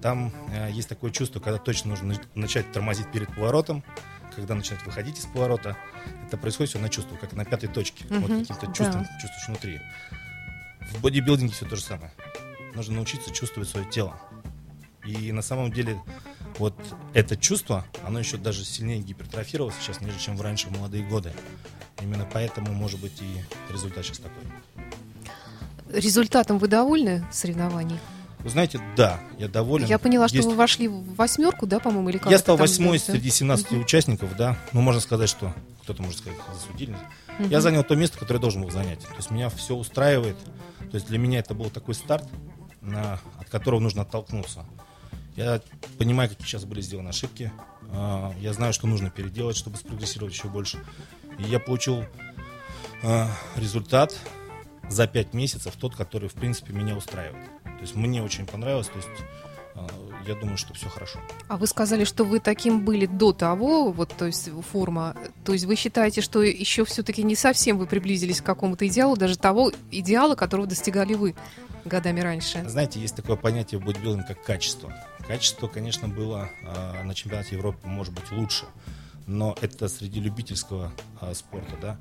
Там 0.03 0.33
э, 0.53 0.71
есть 0.73 0.89
такое 0.89 1.13
чувство, 1.13 1.39
когда 1.39 1.59
точно 1.59 1.91
нужно 1.91 2.17
начать 2.35 2.71
тормозить 2.73 3.11
перед 3.13 3.29
поворотом, 3.29 3.85
когда 4.35 4.55
начинать 4.55 4.85
выходить 4.85 5.19
из 5.19 5.27
поворота. 5.27 5.77
Это 6.27 6.37
происходит 6.37 6.71
все 6.71 6.81
на 6.81 6.89
чувствах, 6.89 7.21
как 7.21 7.33
на 7.35 7.45
пятой 7.45 7.69
точке. 7.69 8.05
Мгм, 8.11 8.21
вот 8.21 8.31
каким-то 8.31 8.67
да. 8.67 8.73
чувством 8.73 9.07
чувствуешь 9.21 9.49
внутри. 9.49 9.81
В 10.91 11.01
бодибилдинге 11.01 11.53
все 11.53 11.67
то 11.67 11.77
же 11.77 11.83
самое. 11.83 12.13
Нужно 12.75 12.97
научиться 12.97 13.31
чувствовать 13.33 13.69
свое 13.69 13.89
тело. 13.89 14.21
И 15.05 15.31
на 15.31 15.43
самом 15.43 15.73
деле 15.73 16.01
вот 16.59 16.75
это 17.15 17.37
чувство, 17.37 17.85
оно 18.05 18.19
еще 18.19 18.37
даже 18.37 18.65
сильнее 18.65 19.01
гипертрофировалось 19.01 19.75
сейчас, 19.81 20.01
нежели 20.01 20.19
чем 20.19 20.37
в 20.37 20.43
раньше 20.43 20.69
в 20.69 20.73
молодые 20.73 21.05
годы. 21.05 21.33
Именно 22.01 22.27
поэтому, 22.33 22.73
может 22.73 23.01
быть, 23.01 23.21
и 23.21 23.73
результат 23.73 24.05
сейчас 24.05 24.19
такой. 24.19 24.43
Результатом 25.93 26.59
вы 26.59 26.69
довольны 26.69 27.25
соревнований? 27.31 27.99
Вы 28.43 28.51
знаете, 28.51 28.81
да, 28.97 29.21
я 29.39 29.49
доволен. 29.49 29.87
Я 29.87 29.99
поняла, 29.99 30.27
что 30.29 30.37
Есть- 30.37 30.49
вы 30.49 30.55
вошли 30.57 30.89
в 30.89 31.15
восьмерку, 31.15 31.67
да, 31.67 31.79
по-моему, 31.79 32.09
или 32.11 32.19
как 32.19 32.31
Я 32.33 32.39
стал 32.39 32.57
восьмой 32.57 32.95
называется? 32.99 33.13
среди 33.13 33.31
17 33.31 33.73
участников, 33.73 34.37
да. 34.37 34.59
Ну, 34.73 34.81
можно 34.81 35.01
сказать, 35.01 35.29
что 35.29 35.55
кто-то 35.83 36.03
может 36.03 36.19
сказать, 36.21 36.39
засудили. 36.53 36.97
Я 37.39 37.61
занял 37.61 37.83
то 37.85 37.95
место, 37.97 38.19
которое 38.19 38.39
должен 38.41 38.63
был 38.63 38.71
занять. 38.71 39.01
То 39.01 39.15
есть 39.17 39.31
меня 39.31 39.49
все 39.49 39.75
устраивает. 39.75 40.37
То 40.91 40.97
есть 40.97 41.07
для 41.07 41.19
меня 41.19 41.39
это 41.39 41.55
был 41.55 41.71
такой 41.71 41.95
старт, 41.95 42.29
на- 42.81 43.21
от 43.39 43.49
которого 43.49 43.81
нужно 43.81 44.03
оттолкнуться. 44.03 44.67
Я 45.37 45.63
понимаю, 45.99 46.29
какие 46.29 46.47
сейчас 46.47 46.65
были 46.65 46.81
сделаны 46.83 47.09
ошибки. 47.09 47.51
А, 47.91 48.35
Я 48.41 48.53
знаю, 48.53 48.73
что 48.73 48.87
нужно 48.87 49.09
переделать, 49.11 49.57
чтобы 49.57 49.77
спрогрессировать 49.77 50.35
еще 50.35 50.49
больше. 50.49 50.85
И 51.39 51.45
я 51.45 51.59
получил 51.59 52.05
а, 53.03 53.29
результат 53.57 54.15
за 54.89 55.07
пять 55.07 55.33
месяцев, 55.35 55.75
тот, 55.77 55.97
который, 55.97 56.29
в 56.29 56.35
принципе, 56.35 56.73
меня 56.73 56.97
устраивает. 56.97 57.49
То 57.83 57.87
есть 57.87 57.97
мне 57.97 58.23
очень 58.23 58.47
понравилось. 58.47 58.87
То 58.87 58.99
есть 58.99 59.09
а, 59.75 59.89
я 60.25 60.37
думаю, 60.37 60.57
что 60.57 60.73
все 60.73 60.89
хорошо. 60.89 61.19
А 61.49 61.57
вы 61.57 61.67
сказали, 61.67 62.05
что 62.05 62.23
вы 62.23 62.39
таким 62.39 62.85
были 62.85 63.07
до 63.07 63.33
того, 63.33 63.91
вот, 63.91 64.15
то 64.17 64.27
есть 64.27 64.51
форма. 64.71 65.17
То 65.45 65.53
есть 65.53 65.65
вы 65.65 65.75
считаете, 65.75 66.21
что 66.21 66.43
еще 66.43 66.85
все-таки 66.85 67.25
не 67.25 67.35
совсем 67.35 67.79
вы 67.79 67.87
приблизились 67.87 68.41
к 68.41 68.45
какому-то 68.45 68.87
идеалу, 68.87 69.17
даже 69.17 69.37
того 69.37 69.73
идеала, 69.91 70.37
которого 70.37 70.69
достигали 70.69 71.15
вы 71.15 71.35
годами 71.85 72.21
раньше? 72.21 72.63
Знаете, 72.69 73.01
есть 73.01 73.17
такое 73.17 73.35
понятие 73.35 73.81
в 73.81 73.85
бодибилдинге, 73.85 74.29
как 74.29 74.45
качество. 74.45 74.95
Качество, 75.27 75.67
конечно, 75.67 76.07
было 76.07 76.51
э, 76.63 77.03
на 77.03 77.17
чемпионате 77.17 77.57
Европы, 77.57 77.89
может 77.89 78.15
быть, 78.15 78.31
лучше, 78.31 78.67
но 79.27 79.57
это 79.61 79.89
среди 79.89 80.21
любительского 80.21 80.93
э, 81.21 81.35
спорта, 81.35 81.77
да. 81.83 81.99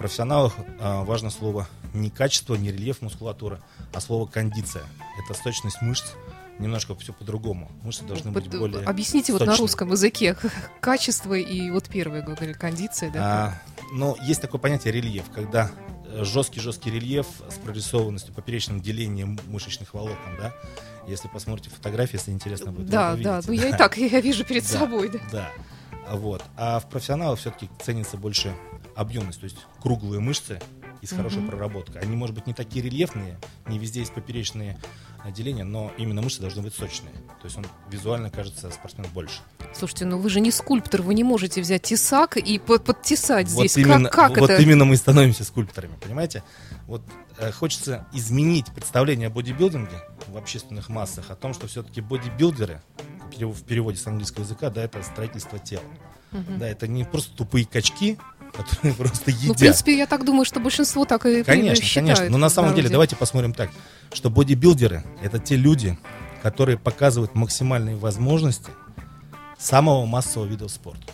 В 0.00 0.02
профессионалах 0.02 0.54
э, 0.58 1.02
важно 1.04 1.28
слово 1.28 1.68
не 1.92 2.08
качество, 2.08 2.54
не 2.54 2.72
рельеф 2.72 3.02
мускулатуры, 3.02 3.60
а 3.92 4.00
слово 4.00 4.24
кондиция. 4.24 4.82
Это 5.22 5.38
сочность 5.38 5.82
мышц, 5.82 6.12
немножко 6.58 6.94
все 6.94 7.12
по-другому. 7.12 7.70
Мышцы 7.82 8.04
должны 8.04 8.30
быть 8.30 8.46
Вот, 8.46 8.58
более 8.58 8.86
Объясните 8.86 9.32
вот 9.34 9.40
на 9.40 9.48
сочными. 9.48 9.66
русском 9.66 9.90
языке 9.90 10.38
качество 10.80 11.34
и 11.34 11.70
вот 11.70 11.90
первое, 11.90 12.22
говорили, 12.22 12.54
кондиция, 12.54 13.10
да? 13.10 13.20
А, 13.22 13.62
но 13.92 14.16
есть 14.22 14.40
такое 14.40 14.58
понятие 14.58 14.94
рельеф, 14.94 15.24
когда 15.34 15.70
э, 16.06 16.24
жесткий-жесткий 16.24 16.90
рельеф 16.90 17.26
с 17.50 17.58
прорисованностью, 17.58 18.32
поперечным 18.32 18.80
делением 18.80 19.38
мышечных 19.48 19.92
волокон, 19.92 20.34
да. 20.38 20.54
Если 21.08 21.28
посмотрите 21.28 21.68
фотографии, 21.68 22.16
если 22.16 22.30
интересно 22.30 22.72
будет, 22.72 22.88
да, 22.88 23.16
да, 23.16 23.42
ну 23.46 23.52
я 23.52 23.68
и 23.68 23.72
так, 23.76 23.98
я 23.98 24.22
вижу 24.22 24.46
перед 24.46 24.62
Да, 24.62 24.78
собой, 24.78 25.10
да. 25.10 25.18
Да. 25.30 25.50
А 26.08 26.16
Вот. 26.16 26.42
А 26.56 26.80
в 26.80 26.88
профессионалах 26.88 27.38
все-таки 27.38 27.68
ценится 27.82 28.16
больше 28.16 28.56
объемность, 28.94 29.40
то 29.40 29.44
есть 29.44 29.56
круглые 29.80 30.20
мышцы 30.20 30.60
и 31.00 31.06
с 31.06 31.12
хорошей 31.12 31.42
проработкой. 31.42 32.02
Они, 32.02 32.16
может 32.16 32.34
быть, 32.34 32.46
не 32.46 32.54
такие 32.54 32.84
рельефные, 32.84 33.38
не 33.66 33.78
везде 33.78 34.00
есть 34.00 34.12
поперечные 34.12 34.78
отделения, 35.24 35.64
но 35.64 35.92
именно 35.98 36.22
мышцы 36.22 36.40
должны 36.40 36.62
быть 36.62 36.74
сочные. 36.74 37.12
То 37.40 37.44
есть 37.44 37.56
он 37.56 37.66
визуально 37.90 38.30
кажется 38.30 38.70
спортсмен 38.70 39.06
больше. 39.12 39.40
Слушайте, 39.74 40.04
ну 40.04 40.18
вы 40.18 40.30
же 40.30 40.40
не 40.40 40.50
скульптор, 40.50 41.02
вы 41.02 41.14
не 41.14 41.24
можете 41.24 41.60
взять 41.60 41.82
тесак 41.82 42.36
и 42.36 42.58
под- 42.58 42.84
подтесать 42.84 43.48
здесь. 43.48 43.76
Вот 43.76 43.82
именно, 43.82 44.08
как 44.08 44.30
как 44.32 44.40
вот 44.40 44.50
это? 44.50 44.62
именно 44.62 44.84
мы 44.84 44.96
становимся 44.96 45.44
скульпторами, 45.44 45.96
понимаете? 46.02 46.42
Вот 46.86 47.02
э, 47.38 47.52
хочется 47.52 48.06
изменить 48.12 48.66
представление 48.72 49.28
о 49.28 49.30
бодибилдинге 49.30 50.02
в 50.28 50.36
общественных 50.36 50.88
массах, 50.88 51.30
о 51.30 51.36
том, 51.36 51.54
что 51.54 51.66
все-таки 51.66 52.00
бодибилдеры, 52.00 52.82
в 53.38 53.62
переводе 53.62 53.96
с 53.96 54.06
английского 54.06 54.44
языка, 54.44 54.70
да, 54.70 54.82
это 54.84 55.02
строительство 55.02 55.58
тела. 55.58 55.84
Да, 56.32 56.66
это 56.66 56.86
не 56.86 57.04
просто 57.04 57.36
тупые 57.36 57.66
качки, 57.66 58.18
которые 58.52 58.94
просто 58.98 59.30
едят. 59.30 59.48
Ну, 59.48 59.54
в 59.54 59.58
принципе, 59.58 59.96
я 59.96 60.06
так 60.06 60.24
думаю, 60.24 60.44
что 60.44 60.60
большинство 60.60 61.04
так 61.04 61.26
и 61.26 61.42
Конечно, 61.42 61.84
считают 61.84 62.18
конечно. 62.18 62.30
Но 62.30 62.38
на 62.38 62.48
самом 62.48 62.74
деле, 62.74 62.88
давайте 62.88 63.16
посмотрим 63.16 63.52
так, 63.52 63.70
что 64.12 64.30
бодибилдеры— 64.30 65.04
это 65.22 65.38
те 65.38 65.56
люди, 65.56 65.98
которые 66.42 66.78
показывают 66.78 67.34
максимальные 67.34 67.96
возможности 67.96 68.70
самого 69.58 70.06
массового 70.06 70.48
вида 70.48 70.68
спорта. 70.68 71.12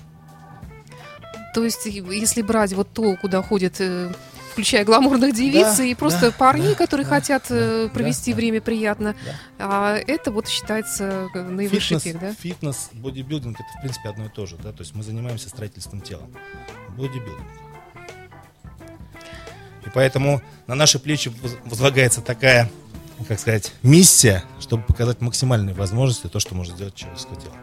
То 1.54 1.64
есть, 1.64 1.86
если 1.86 2.42
брать 2.42 2.74
вот 2.74 2.90
то, 2.92 3.16
куда 3.16 3.42
ходят, 3.42 3.80
э, 3.80 4.12
включая 4.56 4.86
гламурных 4.86 5.34
девиц 5.34 5.76
Да, 5.76 5.84
и 5.84 5.94
просто 5.94 6.30
да, 6.30 6.32
парней, 6.32 6.70
да, 6.70 6.74
которые 6.76 7.06
да, 7.06 7.16
хотят 7.16 7.44
э, 7.50 7.84
да, 7.88 7.92
провести 7.92 8.32
да. 8.32 8.36
время 8.38 8.62
приятно, 8.62 9.14
Да. 9.26 9.32
а 9.58 9.96
это 9.98 10.30
вот 10.32 10.48
считается 10.48 11.28
э, 11.34 11.42
наивысший 11.42 11.98
Фитнес, 11.98 12.02
пик, 12.02 12.18
да? 12.18 12.32
фитнес, 12.34 12.88
бодибилдинг 12.94 13.60
это 13.60 13.68
в 13.78 13.82
принципе 13.82 14.08
одно 14.08 14.24
и 14.24 14.28
то 14.30 14.46
же, 14.46 14.56
да, 14.56 14.72
то 14.72 14.80
есть 14.80 14.94
мы 14.94 15.02
занимаемся 15.02 15.50
строительством 15.50 16.00
тела. 16.00 16.22
Бодибилдинг. 16.96 17.46
И 19.84 19.90
поэтому 19.92 20.40
на 20.66 20.74
наши 20.74 20.98
плечи 20.98 21.28
воз- 21.28 21.56
возлагается 21.66 22.22
такая, 22.22 22.70
как 23.28 23.38
сказать, 23.38 23.74
миссия, 23.82 24.42
чтобы 24.58 24.84
показать 24.84 25.20
максимальные 25.20 25.74
возможности, 25.74 26.28
то, 26.28 26.40
что 26.40 26.54
может 26.54 26.76
сделать 26.76 26.94
человеческое 26.94 27.36
тело. 27.36 27.54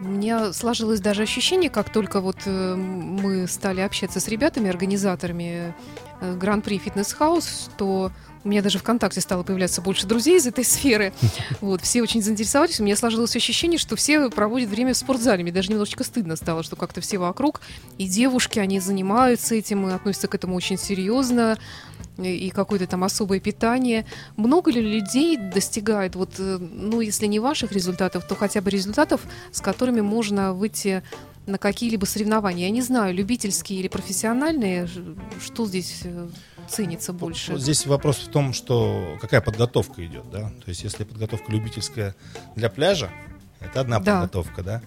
Меня 0.00 0.54
сложилось 0.54 1.00
даже 1.00 1.22
ощущение, 1.22 1.68
как 1.68 1.90
только 1.90 2.22
вот 2.22 2.38
э, 2.46 2.74
мы 2.74 3.46
стали 3.46 3.82
общаться 3.82 4.18
с 4.18 4.28
ребятами, 4.28 4.70
организаторами 4.70 5.74
э, 6.22 6.36
Гран-при 6.36 6.78
Фитнес 6.78 7.12
Хаус, 7.12 7.68
что 7.74 8.10
у 8.42 8.48
меня 8.48 8.62
даже 8.62 8.78
ВКонтакте 8.78 9.20
стало 9.20 9.42
появляться 9.42 9.82
больше 9.82 10.06
друзей 10.06 10.38
из 10.38 10.46
этой 10.46 10.64
сферы. 10.64 11.12
Вот, 11.60 11.82
все 11.82 12.02
очень 12.02 12.22
заинтересовались. 12.22 12.80
У 12.80 12.84
меня 12.84 12.96
сложилось 12.96 13.36
ощущение, 13.36 13.78
что 13.78 13.96
все 13.96 14.30
проводят 14.30 14.70
время 14.70 14.94
в 14.94 14.96
спортзале. 14.96 15.42
Мне 15.42 15.52
даже 15.52 15.70
немножечко 15.70 16.04
стыдно 16.04 16.36
стало, 16.36 16.62
что 16.62 16.74
как-то 16.76 17.00
все 17.00 17.18
вокруг. 17.18 17.60
И 17.98 18.06
девушки, 18.06 18.58
они 18.58 18.80
занимаются 18.80 19.54
этим, 19.54 19.86
и 19.88 19.92
относятся 19.92 20.28
к 20.28 20.34
этому 20.34 20.54
очень 20.54 20.78
серьезно. 20.78 21.58
И 22.18 22.50
какое-то 22.50 22.86
там 22.86 23.04
особое 23.04 23.40
питание. 23.40 24.06
Много 24.36 24.70
ли 24.70 24.80
людей 24.80 25.36
достигает, 25.36 26.16
вот, 26.16 26.34
э, 26.38 26.58
ну, 26.58 27.00
если 27.00 27.26
не 27.26 27.38
ваших 27.38 27.72
результатов, 27.72 28.26
то 28.26 28.34
хотя 28.34 28.60
бы 28.60 28.70
результатов, 28.70 29.22
с 29.52 29.60
которыми 29.60 30.00
можно 30.00 30.52
выйти 30.54 31.02
на 31.46 31.58
какие-либо 31.58 32.04
соревнования? 32.04 32.66
Я 32.66 32.70
не 32.70 32.82
знаю, 32.82 33.14
любительские 33.14 33.80
или 33.80 33.88
профессиональные, 33.88 34.88
что 35.42 35.66
здесь 35.66 36.00
э, 36.04 36.28
ценится 36.68 37.12
больше? 37.12 37.52
Вот 37.52 37.60
здесь 37.60 37.86
вопрос 37.86 38.18
в 38.18 38.28
том, 38.30 38.52
что 38.52 39.18
какая 39.20 39.40
подготовка 39.40 40.04
идет, 40.06 40.30
да. 40.30 40.50
То 40.64 40.68
есть, 40.68 40.84
если 40.84 41.04
подготовка 41.04 41.50
любительская 41.50 42.14
для 42.56 42.68
пляжа, 42.70 43.10
это 43.60 43.80
одна 43.80 44.00
Да. 44.00 44.20
подготовка, 44.20 44.62
да. 44.62 44.82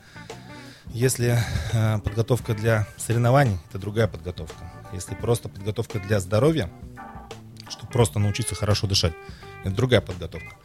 Если 0.88 1.38
э, 1.74 2.00
подготовка 2.00 2.54
для 2.54 2.88
соревнований, 2.98 3.58
это 3.70 3.80
другая 3.80 4.08
подготовка. 4.08 4.72
Если 4.94 5.16
просто 5.16 5.50
подготовка 5.50 6.00
для 6.00 6.20
здоровья, 6.20 6.70
чтобы 7.70 7.92
просто 7.92 8.20
научиться 8.20 8.54
хорошо 8.54 8.86
дышать, 8.88 9.14
это 9.64 9.74
другая 9.76 10.02
подготовка. 10.02 10.56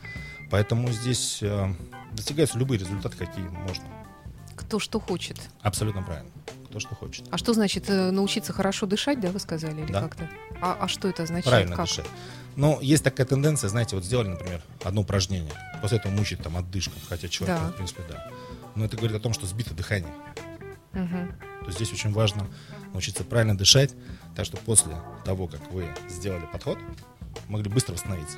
Поэтому 0.51 0.91
здесь 0.93 1.39
э, 1.43 1.73
достигаются 2.13 2.59
любые 2.59 2.79
результаты, 2.79 3.17
какие 3.17 3.45
можно. 3.45 3.85
Кто 4.69 4.79
что 4.79 5.01
хочет. 5.01 5.39
Абсолютно 5.63 6.03
правильно. 6.03 6.31
Кто 6.69 6.79
что 6.79 6.95
хочет. 6.95 7.25
А 7.31 7.39
что 7.39 7.55
значит 7.55 7.89
э, 7.89 8.11
научиться 8.11 8.53
хорошо 8.53 8.85
дышать, 8.85 9.19
да, 9.19 9.31
вы 9.31 9.39
сказали, 9.39 9.81
или 9.81 9.91
Да. 9.91 10.03
как-то? 10.03 10.29
А, 10.61 10.77
а 10.79 10.89
что 10.89 11.09
это 11.09 11.23
означает? 11.23 11.47
Правильно 11.47 11.75
как? 11.77 11.87
дышать. 11.87 12.05
Но 12.55 12.79
есть 12.83 13.03
такая 13.03 13.27
тенденция, 13.27 13.69
знаете, 13.71 13.97
вот 13.97 14.05
сделали, 14.05 14.29
например, 14.29 14.61
одно 14.85 15.01
упражнение, 15.01 15.51
после 15.81 15.97
этого 15.97 16.13
мучает 16.13 16.43
там 16.43 16.59
отдышка, 16.59 16.93
хотя 17.09 17.29
человек, 17.29 17.59
Да. 17.59 17.69
в 17.71 17.77
принципе, 17.77 18.03
да. 18.11 18.29
Но 18.75 18.85
это 18.85 18.99
говорит 18.99 19.17
о 19.17 19.21
том, 19.21 19.33
что 19.33 19.47
сбито 19.47 19.73
дыхание. 19.73 20.13
Мгм. 20.93 21.29
То 21.61 21.67
есть 21.67 21.77
здесь 21.79 21.93
очень 21.93 22.13
важно 22.13 22.47
научиться 22.93 23.25
правильно 23.25 23.57
дышать, 23.57 23.95
так 24.37 24.45
что 24.45 24.59
после 24.59 24.95
того, 25.25 25.47
как 25.47 25.73
вы 25.73 25.89
сделали 26.11 26.45
подход, 26.53 26.79
могли 27.47 27.71
быстро 27.71 27.95
восстановиться. 27.95 28.37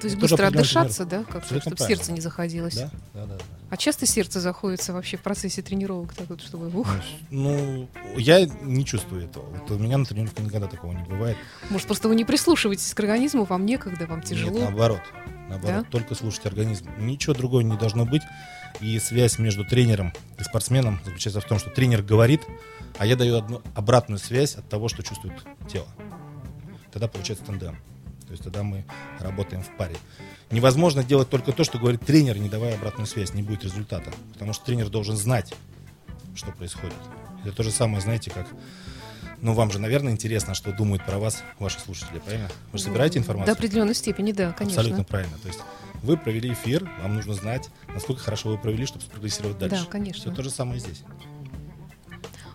То 0.00 0.06
есть 0.06 0.18
быстро 0.18 0.46
отдышаться, 0.46 1.04
да, 1.04 1.24
как 1.24 1.44
чтобы 1.44 1.60
правильно. 1.60 1.86
сердце 1.86 2.12
не 2.12 2.20
заходилось. 2.20 2.74
Да? 2.76 2.90
Да, 3.14 3.26
да, 3.26 3.36
да. 3.36 3.44
А 3.68 3.76
часто 3.76 4.06
сердце 4.06 4.40
заходится 4.40 4.92
вообще 4.92 5.16
в 5.16 5.22
процессе 5.22 5.62
тренировок, 5.62 6.14
так 6.14 6.28
вот, 6.28 6.40
чтобы 6.40 6.68
ух, 6.76 6.88
Ну, 7.30 7.88
я 8.16 8.44
не 8.46 8.84
чувствую 8.84 9.24
этого. 9.26 9.44
Вот 9.44 9.70
у 9.70 9.78
меня 9.78 9.98
на 9.98 10.04
тренировке 10.04 10.42
никогда 10.42 10.66
такого 10.66 10.92
не 10.92 11.04
бывает. 11.04 11.36
может 11.68 11.86
просто 11.86 12.08
вы 12.08 12.16
не 12.16 12.24
прислушиваетесь 12.24 12.92
к 12.94 13.00
организму, 13.00 13.44
вам 13.44 13.66
некогда, 13.66 14.06
вам 14.06 14.22
тяжело. 14.22 14.52
Нет, 14.52 14.62
наоборот. 14.70 15.02
Наоборот, 15.48 15.84
Да? 15.84 15.90
только 15.90 16.14
слушать 16.14 16.46
организм. 16.46 16.88
Ничего 16.98 17.34
другого 17.34 17.60
не 17.60 17.76
должно 17.76 18.06
быть. 18.06 18.22
И 18.80 18.98
связь 19.00 19.38
между 19.38 19.64
тренером 19.64 20.12
и 20.38 20.42
спортсменом 20.44 21.00
заключается 21.04 21.40
в 21.40 21.44
том, 21.44 21.58
что 21.58 21.70
тренер 21.70 22.02
говорит, 22.02 22.42
а 22.98 23.04
я 23.04 23.16
даю 23.16 23.36
одну 23.36 23.60
обратную 23.74 24.18
связь 24.18 24.54
от 24.54 24.68
того, 24.68 24.88
что 24.88 25.02
чувствует 25.02 25.34
тело. 25.70 25.88
Тогда 26.92 27.08
получается 27.08 27.44
тандем. 27.44 27.76
То 28.30 28.34
есть 28.34 28.44
тогда 28.44 28.62
мы 28.62 28.84
работаем 29.18 29.60
в 29.60 29.76
паре. 29.76 29.96
Невозможно 30.52 31.02
делать 31.02 31.28
только 31.28 31.50
то, 31.50 31.64
что 31.64 31.80
говорит 31.80 32.02
тренер, 32.02 32.38
не 32.38 32.48
давая 32.48 32.76
обратную 32.76 33.08
связь. 33.08 33.34
Не 33.34 33.42
будет 33.42 33.64
результата. 33.64 34.12
Потому 34.34 34.52
что 34.52 34.64
тренер 34.64 34.88
должен 34.88 35.16
знать, 35.16 35.52
что 36.36 36.52
происходит. 36.52 36.94
Это 37.44 37.56
то 37.56 37.64
же 37.64 37.72
самое, 37.72 38.00
знаете, 38.00 38.30
как... 38.30 38.46
Ну, 39.40 39.52
вам 39.52 39.72
же, 39.72 39.80
наверное, 39.80 40.12
интересно, 40.12 40.54
что 40.54 40.70
думают 40.70 41.04
про 41.04 41.18
вас 41.18 41.42
ваши 41.58 41.80
слушатели, 41.80 42.20
правильно? 42.20 42.48
Вы 42.70 42.78
же 42.78 42.84
собираете 42.84 43.14
До 43.14 43.22
информацию? 43.22 43.52
определенной 43.52 43.96
степени, 43.96 44.30
да, 44.30 44.52
конечно. 44.52 44.80
Абсолютно 44.80 45.02
правильно. 45.02 45.36
То 45.38 45.48
есть 45.48 45.60
вы 46.04 46.16
провели 46.16 46.52
эфир, 46.52 46.88
вам 47.02 47.16
нужно 47.16 47.34
знать, 47.34 47.68
насколько 47.92 48.22
хорошо 48.22 48.50
вы 48.50 48.58
провели, 48.58 48.86
чтобы 48.86 49.04
спрогрессировать 49.04 49.58
дальше. 49.58 49.86
Да, 49.86 49.90
конечно. 49.90 50.20
Все 50.20 50.30
то 50.30 50.44
же 50.44 50.50
самое 50.50 50.78
здесь. 50.78 51.02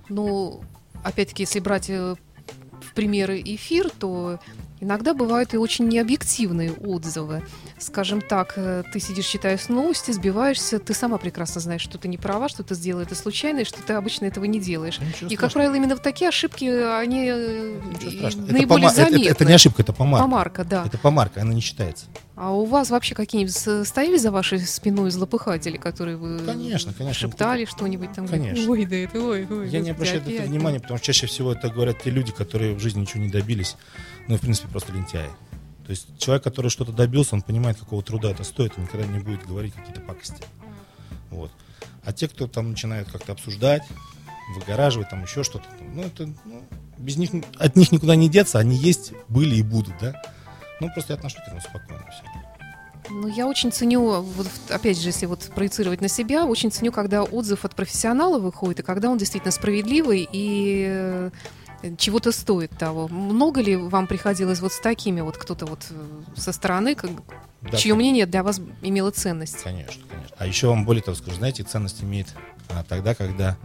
Ну, 0.08 0.64
опять-таки, 1.04 1.44
если 1.44 1.60
брать 1.60 1.90
э, 1.90 2.16
в 2.82 2.94
примеры 2.94 3.42
эфир, 3.42 3.90
то 3.90 4.40
иногда 4.80 5.14
бывают 5.14 5.54
и 5.54 5.58
очень 5.58 5.88
необъективные 5.88 6.72
отзывы. 6.72 7.44
Скажем 7.86 8.20
так, 8.22 8.54
э, 8.56 8.82
ты 8.92 9.00
сидишь, 9.00 9.28
читаешь 9.28 9.68
новости, 9.70 10.10
сбиваешься, 10.10 10.80
ты 10.80 10.96
сама 10.96 11.20
прекрасно 11.20 11.62
знаешь, 11.62 11.82
что 11.82 12.00
ты 12.00 12.08
не 12.08 12.18
права, 12.18 12.50
что 12.50 12.64
ты 12.64 12.74
сделал 12.74 13.02
это 13.04 13.14
случайно, 13.14 13.60
и 13.60 13.64
что 13.64 13.80
ты 13.84 13.94
обычно 13.94 14.26
этого 14.26 14.46
не 14.46 14.60
делаешь. 14.60 15.00
Ничего 15.00 15.28
И, 15.30 15.36
как 15.36 15.52
страшного. 15.52 15.52
правило, 15.52 15.76
именно 15.76 15.94
вот 15.94 16.02
такие 16.04 16.30
ошибки, 16.30 16.66
они 16.66 17.28
э, 17.30 17.76
страшного. 18.18 18.46
Это, 18.46 18.54
наиболее 18.54 18.88
пома- 18.88 18.92
это- 18.92 19.02
это- 19.02 19.12
заметны. 19.12 19.30
это 19.30 19.46
не 19.46 19.54
ошибка, 19.54 19.82
это 19.84 19.94
помарка. 19.94 20.24
Помарка, 20.28 20.64
да. 20.64 20.84
Это 20.88 20.98
помарка, 20.98 21.42
она 21.42 21.54
не 21.54 21.62
считается. 21.62 22.06
А 22.36 22.52
у 22.54 22.66
вас 22.66 22.90
вообще 22.90 23.14
какие-нибудь 23.14 23.88
стояли 23.88 24.18
за 24.18 24.32
вашей 24.32 24.60
спиной 24.60 25.12
злопыхатели, 25.12 25.78
которые 25.78 26.18
вы 26.18 26.40
Конечно, 26.40 26.92
конечно. 26.92 27.28
шептали 27.30 27.66
что-нибудь 27.66 28.14
там? 28.14 28.28
Конечно. 28.28 28.72
Ой, 28.72 28.86
да 28.88 28.96
это, 28.96 29.22
ой, 29.22 29.48
ой. 29.48 29.70
Я 29.70 29.80
не 29.82 29.92
обращаю 29.92 30.22
на 30.22 30.26
это 30.26 30.36
опять». 30.38 30.50
внимания, 30.50 30.80
потому 30.80 30.98
что 30.98 31.06
чаще 31.06 31.28
всего 31.28 31.52
это 31.54 31.70
говорят 31.70 32.02
те 32.04 32.10
люди, 32.10 32.32
которые 32.32 32.74
в 32.74 32.80
жизни 32.80 33.02
ничего 33.02 33.22
не 33.22 33.30
добились, 33.30 33.78
ну 34.28 34.38
в 34.38 34.42
принципе 34.42 34.68
просто 34.70 34.92
лентяи. 34.92 35.30
То 35.86 35.92
есть 35.92 36.18
человек, 36.18 36.44
который 36.44 36.70
что-то 36.70 36.92
добился, 36.92 37.36
он 37.36 37.44
понимает, 37.44 37.78
какого 37.78 38.02
труда 38.02 38.32
это 38.32 38.44
стоит, 38.44 38.78
и 38.78 38.82
никогда 38.82 39.06
не 39.06 39.20
будет 39.20 39.46
говорить 39.46 39.74
какие-то 39.74 40.02
пакости. 40.02 40.44
Вот. 41.30 41.52
А 42.04 42.12
те, 42.12 42.28
кто 42.28 42.48
там 42.48 42.72
начинают 42.72 43.10
как-то 43.12 43.34
обсуждать, 43.34 43.84
выгораживать, 44.56 45.10
там 45.10 45.24
еще 45.24 45.44
что-то, 45.44 45.66
ну 45.94 46.04
это 46.04 46.28
ну, 46.46 46.64
без 46.98 47.18
них 47.18 47.32
от 47.58 47.76
них 47.76 47.92
никуда 47.92 48.16
не 48.16 48.30
деться, 48.30 48.60
они 48.60 48.76
есть, 48.76 49.14
были 49.28 49.56
и 49.56 49.64
будут, 49.64 49.94
да. 50.00 50.22
Ну 50.80 50.90
просто 50.92 51.14
я 51.14 51.18
отношусь 51.18 51.42
к 51.42 51.48
этому 51.48 51.62
спокойно. 51.62 52.04
Все. 52.12 52.46
Ну, 53.10 53.28
я 53.28 53.46
очень 53.48 53.72
ценю, 53.72 54.22
вот, 54.22 54.48
опять 54.70 55.00
же, 55.00 55.10
если 55.10 55.28
вот 55.28 55.52
проецировать 55.54 56.02
на 56.02 56.08
себя, 56.08 56.46
очень 56.46 56.72
ценю, 56.72 56.92
когда 56.92 57.24
отзыв 57.24 57.64
от 57.64 57.76
профессионала 57.76 58.40
выходит, 58.40 58.80
и 58.80 58.84
когда 58.84 59.10
он 59.10 59.18
действительно 59.18 59.52
справедливый 59.52 60.28
и 60.32 60.86
э, 60.88 61.30
чего-то 61.98 62.32
стоит 62.32 62.72
того. 62.78 63.08
Много 63.08 63.62
ли 63.62 63.76
вам 63.76 64.08
приходилось 64.08 64.60
вот 64.60 64.74
с 64.74 64.80
такими, 64.80 65.22
вот 65.22 65.38
кто-то 65.38 65.66
вот 65.66 65.86
э, 65.90 66.22
со 66.36 66.52
стороны, 66.52 66.96
как, 66.96 67.12
Да, 67.62 67.78
чье 67.78 67.96
мнение 67.96 68.26
для 68.26 68.44
вас 68.44 68.60
имело 68.82 69.12
ценность? 69.12 69.64
Конечно, 69.64 70.04
конечно. 70.10 70.36
А 70.38 70.46
еще 70.48 70.68
вам 70.68 70.86
более 70.86 71.04
того 71.04 71.16
скажу, 71.16 71.38
знаете, 71.38 71.64
ценность 71.64 72.04
имеет 72.04 72.28
а, 72.70 72.84
тогда, 72.84 73.16
когда, 73.16 73.58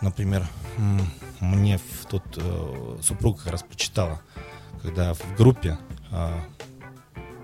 например, 0.00 0.46
мне 1.40 1.78
в 1.78 2.06
тот 2.06 2.22
э, 2.36 2.98
супруга 3.02 3.38
как 3.42 3.52
раз 3.52 3.62
прочитала, 3.62 4.20
когда 4.82 5.14
в 5.14 5.36
группе 5.36 5.78
а, 6.10 6.44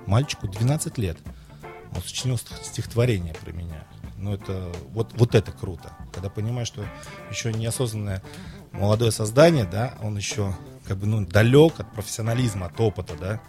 мальчику 0.07 0.49
12 0.49 0.99
лет, 0.99 1.19
он 1.95 2.03
сочинил 2.03 2.37
стих- 2.37 2.63
стихотворение 2.65 3.35
про 3.35 3.53
меня. 3.53 3.85
Ну, 4.17 4.35
это 4.35 4.71
вот, 4.93 5.13
вот 5.15 5.35
это 5.35 5.51
круто. 5.51 5.93
Когда 6.13 6.29
понимаешь, 6.29 6.69
что 6.69 6.85
еще 7.31 7.53
неосознанное 7.53 8.23
молодое 8.73 9.11
создание, 9.11 9.65
да, 9.65 9.95
он 10.03 10.17
еще 10.17 10.55
как 10.87 10.97
бы 10.99 11.07
ну, 11.07 11.25
далек 11.27 11.79
от 11.81 11.93
профессионализма, 11.93 12.67
от 12.67 12.81
опыта, 12.81 13.15
да, 13.21 13.41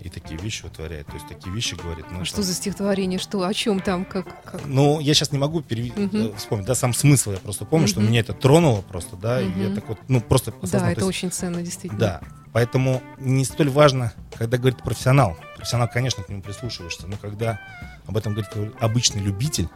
и 0.00 0.08
такие 0.08 0.38
вещи 0.40 0.64
вытворяет. 0.64 1.06
То 1.06 1.14
есть 1.14 1.28
такие 1.28 1.54
вещи 1.54 1.76
говорит. 1.76 2.06
Ну, 2.10 2.16
А 2.18 2.22
это- 2.22 2.24
что 2.24 2.42
за 2.42 2.54
стихотворение? 2.54 3.20
Что, 3.20 3.44
о 3.46 3.54
чем 3.54 3.78
там? 3.80 4.04
Как, 4.04 4.26
как? 4.44 4.62
ну, 4.66 4.98
я 4.98 5.14
сейчас 5.14 5.30
не 5.30 5.38
могу 5.38 5.60
переви- 5.60 5.92
Мгм. 5.94 6.16
э, 6.16 6.36
вспомнить, 6.36 6.66
да, 6.66 6.74
сам 6.74 6.92
смысл. 6.92 7.30
Я 7.32 7.36
просто 7.38 7.64
помню, 7.64 7.86
что 7.86 8.00
Мгм. 8.00 8.08
меня 8.10 8.20
это 8.20 8.32
тронуло 8.32 8.82
просто, 8.82 9.14
да, 9.16 9.40
и 9.40 9.44
Мгм. 9.44 9.68
я 9.68 9.74
так 9.76 9.88
вот, 9.88 9.98
ну, 10.08 10.20
просто 10.20 10.50
осознал. 10.60 10.80
Да, 10.80 10.86
То 10.86 10.92
это 10.92 11.00
есть, 11.02 11.08
очень 11.08 11.30
ценно, 11.30 11.62
действительно. 11.62 12.00
Да, 12.00 12.20
поэтому 12.52 13.00
не 13.18 13.44
столь 13.44 13.70
важно, 13.70 14.12
когда 14.36 14.58
говорит 14.58 14.82
профессионал. 14.82 15.36
Профессионал, 15.56 15.88
конечно, 15.88 16.24
к 16.24 16.28
нему 16.28 16.42
прислушиваешься, 16.42 17.06
но 17.06 17.16
когда 17.16 17.60
об 18.06 18.16
этом 18.16 18.34
говорит 18.34 18.50
обычный 18.80 19.22
любитель 19.22 19.68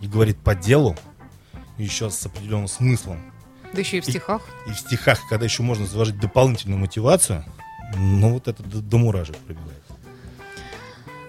и 0.00 0.06
говорит 0.06 0.38
по 0.38 0.54
делу, 0.54 0.96
и 1.76 1.82
еще 1.84 2.08
с 2.08 2.24
определенным 2.24 2.68
смыслом, 2.68 3.20
Да 3.72 3.80
еще 3.80 3.98
и 3.98 4.00
в 4.00 4.04
стихах. 4.04 4.42
и 4.66 4.70
в 4.70 4.78
стихах, 4.78 5.20
когда 5.28 5.44
еще 5.44 5.62
можно 5.62 5.86
заложить 5.86 6.18
дополнительную 6.18 6.78
мотивацию, 6.78 7.44
ну, 7.96 8.34
вот 8.34 8.48
это 8.48 8.62
до, 8.62 8.80
до 8.80 8.98
муражек 8.98 9.36
пробивает. 9.36 9.78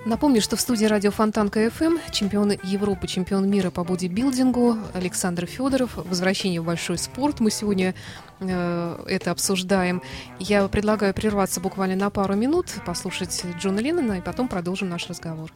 Напомню, 0.05 0.41
что 0.41 0.55
в 0.55 0.61
студии 0.61 0.85
радио 0.85 1.11
Фонтанка 1.11 1.69
ФМ 1.69 1.97
чемпион 2.11 2.53
Европы, 2.63 3.05
чемпион 3.05 3.49
мира 3.49 3.69
по 3.69 3.83
бодибилдингу 3.83 4.77
Александр 4.93 5.45
Федоров. 5.45 5.97
Возвращение 5.97 6.61
в 6.61 6.65
большой 6.65 6.97
спорт. 6.97 7.41
Мы 7.41 7.51
сегодня 7.51 7.93
э, 8.39 9.03
это 9.07 9.31
обсуждаем. 9.31 10.01
Я 10.39 10.67
предлагаю 10.69 11.13
прерваться 11.13 11.59
буквально 11.59 11.97
на 11.97 12.09
пару 12.09 12.35
минут, 12.35 12.67
послушать 12.85 13.43
Джона 13.59 13.79
Леннона, 13.79 14.13
и 14.13 14.21
потом 14.21 14.47
продолжим 14.47 14.87
наш 14.87 15.07
разговор. 15.09 15.51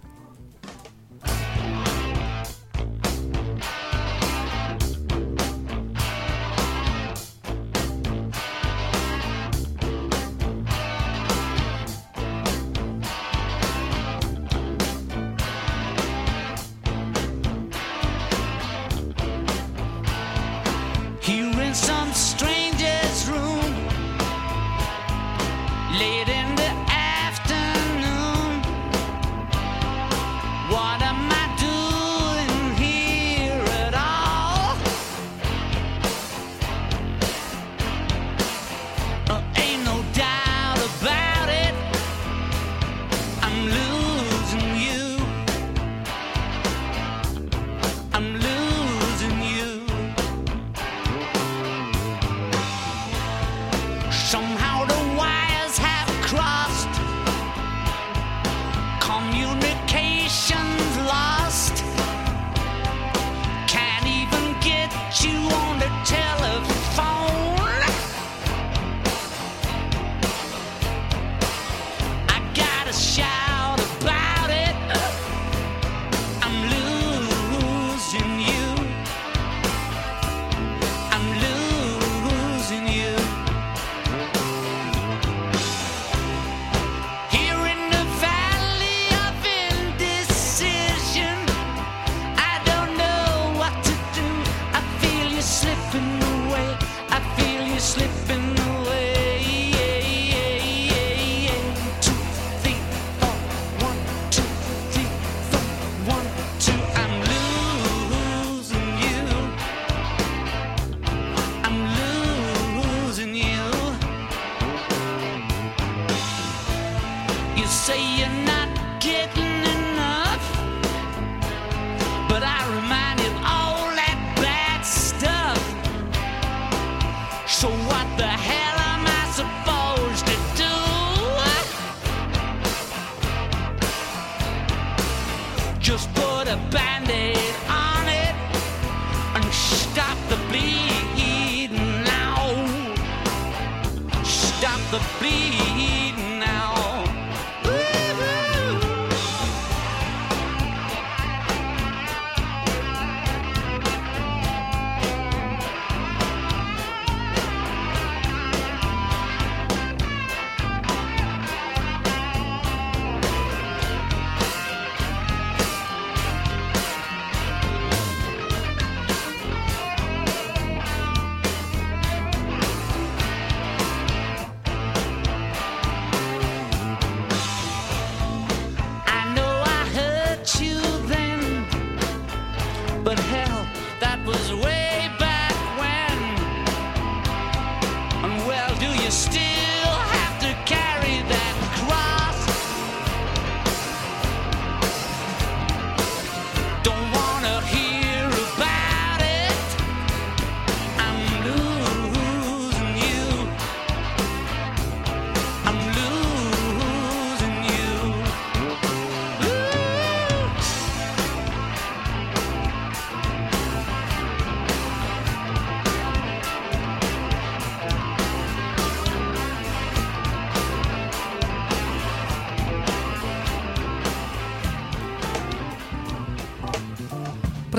Christine. 189.14 189.53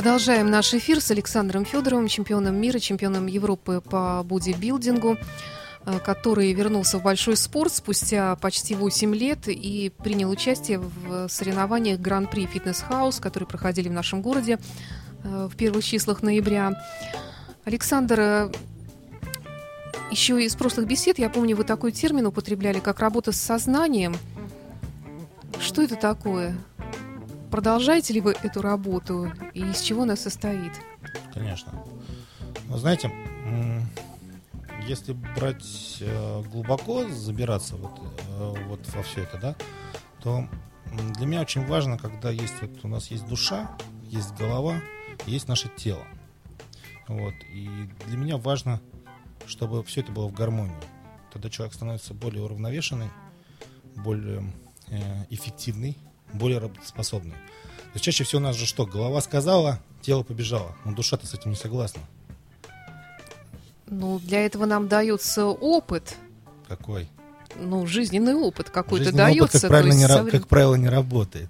Продолжаем 0.05 0.51
наш 0.51 0.75
эфир 0.75 1.01
с 1.01 1.11
Александром 1.11 1.65
Федоровым, 1.65 2.09
чемпионом 2.09 2.57
мира, 2.57 2.79
чемпионом 2.79 3.27
Европы 3.27 3.81
по 3.81 4.23
бодибилдингу, 4.23 5.17
э, 5.87 5.99
который 5.99 6.53
вернулся 6.53 6.99
в 6.99 7.03
большой 7.03 7.39
спорт 7.39 7.73
спустя 7.73 8.37
почти 8.37 8.75
8 8.75 9.15
лет 9.15 9.49
и 9.49 9.91
принял 10.03 10.29
участие 10.29 10.79
в 10.79 11.29
соревнованиях 11.31 12.01
Гран-при 12.01 12.45
Фитнес 12.45 12.83
Хаус, 12.83 13.19
которые 13.19 13.47
проходили 13.47 13.89
в 13.89 13.93
нашем 13.93 14.21
городе 14.21 14.59
э, 15.23 15.49
в 15.51 15.57
первых 15.57 15.83
числах 15.83 16.23
ноября. 16.23 16.79
Александр, 17.65 18.21
э, 18.21 18.53
еще 20.11 20.45
из 20.45 20.55
прошлых 20.55 20.87
бесед, 20.87 21.19
я 21.19 21.31
помню, 21.31 21.57
вы 21.57 21.65
такой 21.65 21.93
термин 21.93 22.27
употребляли, 22.27 22.79
как 22.79 23.01
работа 23.01 23.33
с 23.33 23.41
сознанием. 23.41 24.15
Что 25.59 25.81
это 25.81 25.97
такое? 25.97 26.55
Продолжаете 27.55 28.15
ли 28.15 28.21
вы 28.21 28.35
эту 28.43 28.63
работу 28.63 29.33
и 29.53 29.61
из 29.61 29.81
чего 29.81 30.03
она 30.03 30.17
состоит? 30.17 30.73
Конечно. 31.33 31.85
Вы 32.67 32.79
знаете, 32.79 33.13
м, 33.47 33.89
если 34.89 35.13
брать 35.13 35.99
э, 36.01 36.43
глубоко, 36.51 37.09
забираться 37.11 37.77
вот, 37.77 37.93
э, 38.29 38.55
вот 38.67 38.81
во 38.89 39.05
все 39.05 39.23
это, 39.23 39.39
да, 39.39 39.57
то 40.21 40.49
для 41.17 41.27
меня 41.27 41.43
очень 41.43 41.65
важно, 41.65 41.97
когда 41.97 42.29
есть 42.29 42.61
вот 42.61 42.73
у 42.83 42.89
нас 42.89 43.13
есть 43.13 43.25
душа, 43.29 43.71
есть 44.03 44.35
голова, 44.35 44.81
есть 45.25 45.47
наше 45.47 45.69
тело. 45.77 46.03
Вот. 47.07 47.35
И 47.53 47.89
для 48.09 48.17
меня 48.17 48.37
важно, 48.37 48.81
чтобы 49.47 49.85
все 49.85 50.01
это 50.01 50.11
было 50.11 50.27
в 50.27 50.35
гармонии. 50.35 50.75
Тогда 51.33 51.51
человек 51.51 51.73
становится 51.73 52.15
более 52.15 52.43
уравновешенный, 52.43 53.11
более 53.95 54.43
э, 54.89 55.27
эффективный, 55.31 55.97
более 56.35 56.59
работоспособный. 56.59 57.33
То 57.33 57.95
есть 57.95 58.05
чаще 58.05 58.25
всего 58.25 58.41
у 58.41 58.43
нас 58.45 58.57
же 58.57 58.67
что? 58.67 58.87
Голова 58.87 59.21
сказала, 59.21 59.81
тело 60.03 60.23
побежало. 60.23 60.75
Но 60.85 60.93
душа-то 60.93 61.27
с 61.27 61.35
этим 61.35 61.51
не 61.51 61.57
согласна. 61.57 62.03
Ну, 63.87 64.19
для 64.19 64.45
этого 64.47 64.65
нам 64.67 64.89
дается 64.89 65.47
опыт, 65.47 66.17
Какой? 66.69 67.09
ну, 67.57 67.87
жизненный 67.87 68.35
опыт 68.35 68.71
какой-то 68.71 69.05
Жизненный 69.07 69.25
опыт, 69.33 69.39
дается. 69.53 69.61
как, 69.61 69.69
правильно 69.69 69.93
не, 69.93 70.01
есть 70.01 70.11
ра- 70.11 70.15
со 70.17 70.23
временем- 70.23 70.41
как 70.41 70.49
правило, 70.49 70.75
не 70.75 70.89
работает. 70.89 71.49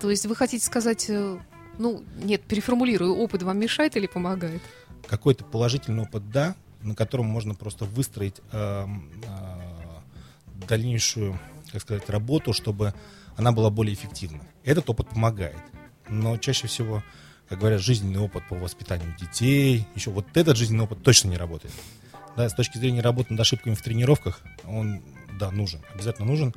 то 0.00 0.10
есть 0.10 0.26
вы 0.26 0.36
хотите 0.36 0.64
сказать, 0.64 1.06
э, 1.08 1.38
ну, 1.78 2.04
нет, 2.22 2.42
переформулирую, 2.42 3.14
опыт 3.16 3.42
вам 3.42 3.58
мешает 3.58 3.96
или 3.96 4.06
помогает? 4.06 4.60
Какой-то 5.08 5.44
положительный 5.44 6.02
опыт, 6.02 6.30
да, 6.30 6.54
на 6.82 6.94
котором 6.94 7.26
можно 7.26 7.54
просто 7.54 7.86
выстроить 7.86 8.36
эм, 8.52 9.10
э, 9.24 10.66
дальнейшую, 10.68 11.38
как 11.72 11.80
сказать, 11.82 12.08
работу, 12.10 12.52
чтобы 12.52 12.92
она 13.36 13.52
была 13.52 13.70
более 13.70 13.94
эффективна. 13.94 14.42
Этот 14.64 14.88
опыт 14.90 15.08
помогает. 15.08 15.56
Но 16.08 16.36
чаще 16.36 16.66
всего, 16.66 17.02
как 17.48 17.58
говорят, 17.58 17.80
жизненный 17.80 18.20
опыт 18.20 18.44
по 18.48 18.56
воспитанию 18.56 19.14
детей, 19.18 19.86
еще 19.94 20.10
вот 20.10 20.26
этот 20.34 20.56
жизненный 20.56 20.84
опыт 20.84 21.02
точно 21.02 21.28
не 21.28 21.36
работает. 21.36 21.74
Да, 22.36 22.48
с 22.48 22.54
точки 22.54 22.78
зрения 22.78 23.00
работы 23.00 23.32
над 23.32 23.40
ошибками 23.40 23.74
в 23.74 23.82
тренировках, 23.82 24.40
он, 24.64 25.02
да, 25.38 25.50
нужен, 25.50 25.80
обязательно 25.94 26.26
нужен. 26.26 26.54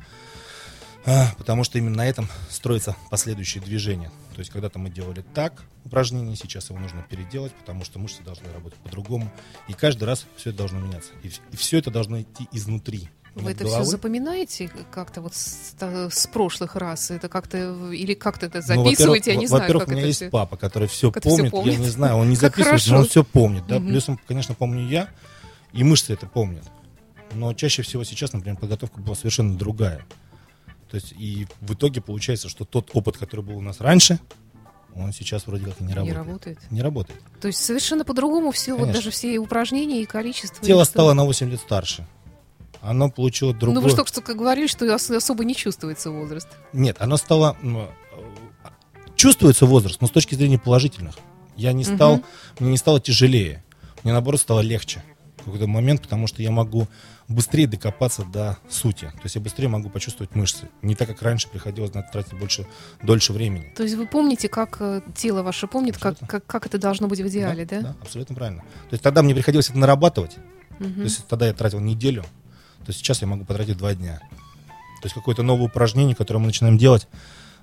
А, 1.05 1.31
потому 1.37 1.63
что 1.63 1.77
именно 1.77 1.97
на 1.97 2.07
этом 2.07 2.27
строятся 2.49 2.95
последующие 3.09 3.63
движения. 3.63 4.11
То 4.33 4.39
есть 4.39 4.51
когда-то 4.51 4.79
мы 4.79 4.89
делали 4.89 5.23
так 5.33 5.63
упражнение, 5.85 6.35
сейчас 6.35 6.69
его 6.69 6.79
нужно 6.79 7.01
переделать, 7.03 7.53
потому 7.53 7.85
что 7.85 7.99
мышцы 7.99 8.21
должны 8.21 8.51
работать 8.51 8.79
по-другому. 8.79 9.31
И 9.67 9.73
каждый 9.73 10.03
раз 10.03 10.25
все 10.35 10.49
это 10.49 10.59
должно 10.59 10.79
меняться. 10.79 11.11
И, 11.23 11.27
и 11.27 11.55
все 11.55 11.77
это 11.77 11.89
должно 11.89 12.21
идти 12.21 12.47
изнутри. 12.51 13.09
Вы 13.35 13.51
это 13.51 13.63
головы. 13.63 13.83
все 13.83 13.91
запоминаете 13.91 14.69
как-то 14.91 15.21
вот 15.21 15.33
с, 15.35 15.73
с 16.11 16.27
прошлых 16.27 16.75
раз? 16.75 17.11
Это 17.11 17.29
как-то 17.29 17.57
или 17.91 18.13
как-то 18.13 18.47
это 18.47 18.57
Ну, 18.59 18.63
записываете? 18.83 19.31
я 19.31 19.37
во-первых, 19.37 19.41
не 19.41 19.47
знаю, 19.47 19.61
Во-первых, 19.61 19.87
у 19.87 19.91
меня 19.91 20.05
есть 20.05 20.17
все. 20.17 20.29
папа, 20.29 20.57
который 20.57 20.87
все 20.87 21.09
это 21.09 21.21
всё 21.21 21.29
помнит. 21.37 21.51
помнит. 21.51 21.73
Я 21.73 21.79
не 21.79 21.89
знаю, 21.89 22.15
он 22.17 22.29
не 22.29 22.35
Как 22.35 22.41
записывает, 22.57 22.81
но 22.87 22.89
хорошо. 22.89 22.97
он 23.03 23.07
все 23.07 23.23
помнит. 23.23 23.67
Да? 23.67 23.79
Мгм. 23.79 23.87
Плюсом, 23.89 24.19
конечно, 24.27 24.55
помню 24.55 24.87
я, 24.87 25.09
и 25.73 25.83
мышцы 25.83 26.13
это 26.13 26.25
помнят. 26.27 26.63
Но 27.33 27.53
чаще 27.53 27.83
всего 27.83 28.03
сейчас, 28.03 28.33
например, 28.33 28.57
подготовка 28.57 28.99
была 28.99 29.15
совершенно 29.15 29.55
другая. 29.57 30.03
То 30.89 30.95
есть 30.95 31.13
и 31.17 31.45
в 31.61 31.73
итоге 31.75 32.01
получается, 32.01 32.49
что 32.49 32.65
тот 32.65 32.89
опыт, 32.93 33.17
который 33.17 33.41
был 33.45 33.57
у 33.57 33.61
нас 33.61 33.79
раньше, 33.79 34.19
он 34.95 35.13
сейчас 35.13 35.45
вроде 35.45 35.65
как 35.65 35.79
и 35.79 35.83
не 35.83 35.89
Не 35.89 35.93
работает. 35.93 36.17
работает. 36.17 36.59
Не 36.71 36.81
работает. 36.81 37.21
То 37.39 37.47
есть 37.47 37.63
совершенно 37.63 38.03
по-другому 38.03 38.49
все, 38.51 38.71
вот 38.71 38.79
Конечно. 38.81 38.99
даже 38.99 39.11
все 39.11 39.37
упражнения, 39.37 40.01
и 40.01 40.05
количество. 40.05 40.65
Тело 40.65 40.81
и 40.81 40.85
стало 40.85 41.13
на 41.13 41.25
8 41.25 41.47
лет 41.51 41.59
старше. 41.59 42.07
Оно 42.81 43.09
получило 43.09 43.53
другое... 43.53 43.75
Ну 43.75 43.81
вы 43.81 43.89
же 43.89 43.95
только 43.95 44.09
что 44.09 44.21
говорили, 44.21 44.67
что 44.67 44.85
ос- 44.93 45.09
особо 45.11 45.43
не 45.45 45.55
чувствуется 45.55 46.11
возраст. 46.11 46.47
Нет, 46.73 46.97
оно 46.99 47.17
стало... 47.17 47.57
э, 47.61 47.87
Чувствуется 49.15 49.65
возраст, 49.65 49.99
но 50.01 50.07
с 50.07 50.11
точки 50.11 50.35
зрения 50.35 50.57
положительных. 50.59 51.15
Я 51.57 51.73
не 51.73 51.83
стал... 51.83 52.17
Мгм. 52.17 52.25
Мне 52.59 52.71
не 52.71 52.77
стало 52.77 53.01
тяжелее. 53.01 53.63
Мне, 54.03 54.13
наоборот, 54.13 54.39
стало 54.39 54.61
легче 54.61 55.03
в 55.39 55.43
какой-то 55.43 55.67
момент, 55.67 56.01
потому 56.01 56.27
что 56.27 56.41
я 56.41 56.51
могу 56.51 56.87
быстрее 57.27 57.67
докопаться 57.67 58.23
до 58.23 58.57
сути. 58.69 59.05
То 59.05 59.21
есть 59.23 59.35
я 59.35 59.41
быстрее 59.41 59.67
могу 59.67 59.89
почувствовать 59.89 60.35
мышцы. 60.35 60.69
Не 60.81 60.95
так, 60.95 61.07
как 61.07 61.21
раньше 61.21 61.49
приходилось 61.49 61.93
на 61.93 61.99
это 61.99 62.11
тратить 62.11 62.33
больше, 62.33 62.65
дольше 63.03 63.33
времени. 63.33 63.71
То 63.75 63.83
есть 63.83 63.95
вы 63.95 64.07
помните, 64.07 64.47
как 64.49 64.77
э, 64.79 65.01
тело 65.15 65.43
ваше 65.43 65.67
помнит, 65.67 65.95
как, 65.97 66.13
Абсолютно. 66.13 66.27
как, 66.27 66.45
как 66.45 66.65
это 66.65 66.77
должно 66.77 67.07
быть 67.07 67.19
в 67.19 67.27
идеале, 67.27 67.65
да? 67.65 67.81
Да, 67.81 67.95
абсолютно 68.01 68.35
правильно. 68.35 68.61
То 68.61 68.93
есть 68.93 69.03
тогда 69.03 69.21
мне 69.21 69.33
приходилось 69.35 69.69
это 69.69 69.77
нарабатывать. 69.77 70.37
Мгм. 70.79 70.95
То 70.95 71.01
есть 71.01 71.27
тогда 71.27 71.47
я 71.47 71.53
тратил 71.53 71.79
неделю, 71.81 72.23
то 72.89 72.93
сейчас 72.93 73.21
я 73.21 73.27
могу 73.27 73.45
потратить 73.45 73.77
два 73.77 73.93
дня. 73.93 74.19
То 75.01 75.05
есть 75.05 75.13
какое-то 75.13 75.43
новое 75.43 75.67
упражнение, 75.67 76.15
которое 76.15 76.39
мы 76.39 76.47
начинаем 76.47 76.77
делать. 76.77 77.07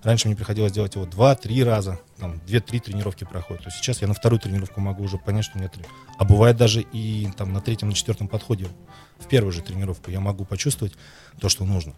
Раньше 0.04 0.28
мне 0.28 0.36
приходилось 0.36 0.70
делать 0.70 0.94
его 0.94 1.04
два-три 1.04 1.64
раза, 1.64 1.98
там, 2.16 2.38
две-три 2.46 2.78
тренировки 2.78 3.24
проходят. 3.24 3.64
То 3.64 3.70
есть 3.70 3.78
сейчас 3.78 4.00
я 4.02 4.06
на 4.06 4.14
вторую 4.14 4.38
тренировку 4.38 4.80
могу 4.80 5.02
уже 5.02 5.18
понять, 5.18 5.44
что 5.44 5.56
у 5.56 5.58
меня 5.58 5.68
три. 5.68 5.84
А 6.16 6.24
бывает 6.24 6.56
даже 6.56 6.80
и 6.82 7.28
там 7.36 7.52
на 7.52 7.60
третьем, 7.60 7.88
на 7.88 7.94
четвертом 7.94 8.28
подходе, 8.28 8.68
в 9.18 9.26
первую 9.26 9.50
же 9.52 9.62
тренировку 9.62 10.12
я 10.12 10.20
могу 10.20 10.44
почувствовать 10.44 10.94
то, 11.40 11.48
что 11.48 11.64
нужно. 11.64 11.94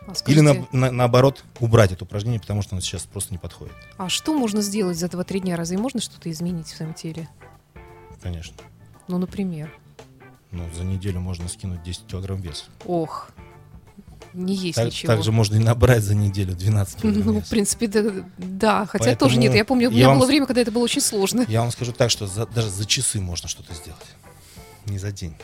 А 0.00 0.10
Или 0.26 0.40
скажите, 0.40 0.42
на- 0.72 0.80
на- 0.86 0.90
наоборот 0.90 1.44
убрать 1.60 1.92
это 1.92 2.04
упражнение, 2.04 2.40
потому 2.40 2.62
что 2.62 2.74
оно 2.74 2.80
сейчас 2.80 3.04
просто 3.04 3.32
не 3.32 3.38
подходит. 3.38 3.74
а 3.98 4.08
что 4.08 4.36
можно 4.36 4.60
сделать 4.62 4.98
за 4.98 5.08
два-три 5.08 5.38
дня? 5.38 5.54
Разве 5.56 5.78
можно 5.78 6.00
что-то 6.00 6.28
изменить 6.32 6.66
в 6.66 6.74
своем 6.76 6.92
теле? 6.92 7.28
Конечно. 8.20 8.56
Ну, 9.06 9.18
например. 9.18 9.72
Ну, 10.50 10.64
за 10.74 10.84
неделю 10.84 11.20
можно 11.20 11.48
скинуть 11.48 11.82
10 11.82 12.06
килограмм 12.06 12.40
веса. 12.40 12.64
Ох, 12.86 13.30
не 14.32 14.54
есть 14.54 14.76
Так- 14.76 14.86
ничего. 14.86 15.12
также 15.12 15.30
можно 15.32 15.56
и 15.56 15.58
набрать 15.58 16.02
за 16.02 16.14
неделю 16.14 16.54
12 16.54 17.00
килограмм 17.02 17.26
Ну, 17.26 17.32
в 17.32 17.36
веса. 17.36 17.50
принципе, 17.50 17.86
да, 17.88 18.02
да, 18.38 18.86
хотя 18.86 19.04
Поэтому 19.04 19.28
тоже 19.30 19.38
нет. 19.40 19.54
Я 19.54 19.64
помню, 19.64 19.88
у 19.88 19.92
меня 19.92 20.14
было 20.14 20.26
время, 20.26 20.46
когда 20.46 20.62
это 20.62 20.70
было 20.70 20.84
очень 20.84 21.00
сложно. 21.02 21.44
Я 21.48 21.60
вам 21.60 21.70
скажу 21.70 21.92
так, 21.92 22.10
что 22.10 22.26
за- 22.26 22.46
даже 22.46 22.70
за 22.70 22.84
часы 22.86 23.20
можно 23.20 23.48
что-то 23.48 23.74
сделать. 23.74 24.06
Не 24.86 24.98
за 24.98 25.12
день. 25.12 25.36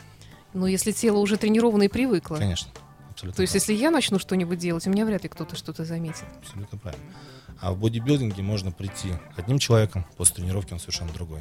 Но 0.55 0.67
если 0.67 0.93
тело 0.93 1.19
уже 1.19 1.37
тренировано 1.37 1.83
и 1.83 1.89
привыкло. 1.89 2.37
Конечно. 2.37 2.71
Абсолютно 3.11 3.37
То 3.37 3.43
есть, 3.43 3.55
если 3.55 3.75
я 3.75 3.91
начну 3.91 4.19
что-нибудь 4.19 4.59
делать, 4.59 4.87
у 4.87 4.91
меня 4.91 5.05
вряд 5.05 5.23
ли 5.23 5.29
кто-то 5.29 5.55
что-то 5.57 5.85
заметит. 5.85 6.25
Абсолютно 6.43 6.79
правильно. 6.79 7.05
А 7.61 7.73
в 7.73 7.79
бодибилдинге 7.79 8.43
можно 8.43 8.73
прийти 8.73 9.13
одним 9.37 9.59
человеком, 9.59 10.05
после 10.17 10.37
тренировки 10.37 10.73
он 10.73 10.81
совершенно 10.81 11.13
другой. 11.13 11.41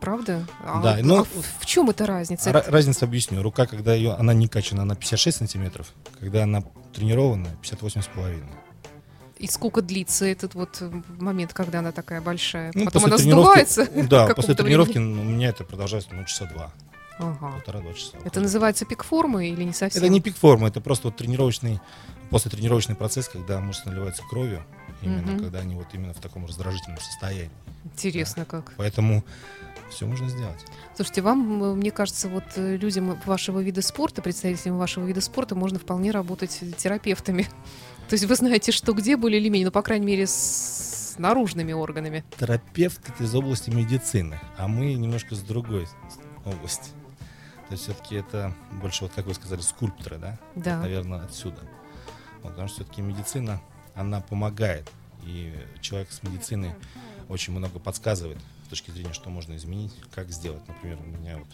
Правда? 0.00 0.46
А, 0.64 0.82
Да, 0.82 0.98
но- 1.02 1.20
а 1.20 1.24
в, 1.24 1.66
чем 1.66 1.90
эта 1.90 2.06
разница? 2.06 2.50
Ра- 2.50 2.70
разницу 2.70 3.04
объясню. 3.04 3.42
Рука, 3.42 3.66
когда 3.66 3.94
ее, 3.94 4.12
она 4.12 4.34
не 4.34 4.48
качана, 4.48 4.82
она 4.82 4.94
56 4.94 5.38
сантиметров. 5.38 5.92
Когда 6.20 6.42
она 6.44 6.62
тренированная, 6.92 7.54
58 7.62 8.02
с 8.02 8.06
половиной. 8.06 8.48
И 9.38 9.46
сколько 9.48 9.82
длится 9.82 10.24
этот 10.26 10.54
вот 10.54 10.78
э, 10.80 10.90
момент, 11.18 11.52
когда 11.52 11.80
она 11.80 11.90
такая 11.92 12.20
большая? 12.20 12.70
Ну, 12.74 12.84
Потом 12.84 13.06
она 13.06 13.18
сдувается? 13.18 13.86
Да, 14.08 14.28
после 14.28 14.54
тренировки 14.54 14.98
времени? 14.98 15.20
у 15.20 15.24
меня 15.24 15.48
это 15.48 15.64
продолжается 15.64 16.10
ну, 16.12 16.24
часа 16.24 16.46
два, 16.46 16.70
Ага. 17.18 17.52
полтора-два 17.52 17.92
часа. 17.94 18.16
Это 18.24 18.40
называется 18.40 18.84
пик 18.84 19.02
формы 19.04 19.48
или 19.48 19.64
не 19.64 19.72
совсем? 19.72 20.02
Это 20.02 20.10
не 20.12 20.20
пик 20.20 20.36
формы, 20.36 20.68
это 20.68 20.80
просто 20.80 21.08
вот 21.08 21.16
тренировочный, 21.16 21.80
после 22.30 22.50
тренировочный 22.50 22.94
процесс, 22.94 23.28
когда 23.28 23.60
мышцы 23.60 23.88
наливаются 23.88 24.22
кровью, 24.30 24.62
именно 25.02 25.32
Мгм. 25.32 25.40
когда 25.40 25.58
они 25.58 25.74
вот 25.74 25.86
именно 25.94 26.14
в 26.14 26.20
таком 26.20 26.46
раздражительном 26.46 27.00
состоянии. 27.00 27.50
Интересно 27.84 28.44
как. 28.44 28.72
Поэтому 28.76 29.24
все 29.90 30.06
можно 30.06 30.28
сделать. 30.28 30.64
Слушайте, 30.94 31.22
вам, 31.22 31.76
мне 31.76 31.90
кажется, 31.90 32.28
вот 32.28 32.44
э, 32.56 32.76
людям 32.76 33.18
вашего 33.24 33.60
вида 33.60 33.82
спорта, 33.82 34.22
представителям 34.22 34.78
вашего 34.78 35.04
вида 35.04 35.20
спорта, 35.20 35.54
можно 35.54 35.78
вполне 35.78 36.10
работать 36.10 36.62
терапевтами. 36.76 37.42
То 38.08 38.14
есть 38.14 38.24
вы 38.24 38.34
знаете, 38.34 38.72
что 38.72 38.92
где 38.92 39.16
более 39.16 39.40
или 39.40 39.48
менее, 39.48 39.66
ну, 39.66 39.72
по 39.72 39.82
крайней 39.82 40.06
мере, 40.06 40.26
с 40.26 41.14
наружными 41.18 41.72
органами. 41.72 42.24
Терапевт 42.38 43.08
это 43.08 43.24
из 43.24 43.34
области 43.34 43.70
медицины, 43.70 44.40
а 44.56 44.68
мы 44.68 44.94
немножко 44.94 45.34
с 45.34 45.40
другой 45.40 45.86
области. 46.44 46.90
То 47.68 47.72
есть 47.72 47.84
все-таки 47.84 48.16
это 48.16 48.54
больше, 48.72 49.04
вот 49.04 49.12
как 49.14 49.26
вы 49.26 49.34
сказали, 49.34 49.60
скульпторы, 49.60 50.18
да? 50.18 50.38
Да. 50.54 50.80
Наверное, 50.80 51.24
отсюда. 51.24 51.60
Вот, 52.42 52.50
потому 52.50 52.68
что 52.68 52.82
все-таки 52.82 53.00
медицина, 53.00 53.60
она 53.94 54.20
помогает. 54.20 54.90
И 55.22 55.54
человек 55.80 56.10
с 56.12 56.22
медициной 56.22 56.74
очень 57.28 57.54
много 57.54 57.78
подсказывает 57.78 58.38
точки 58.74 58.90
зрения, 58.90 59.12
что 59.12 59.30
можно 59.30 59.54
изменить, 59.54 59.92
как 60.12 60.30
сделать. 60.30 60.66
Например, 60.66 60.98
у 61.00 61.04
меня 61.04 61.38
вот 61.38 61.46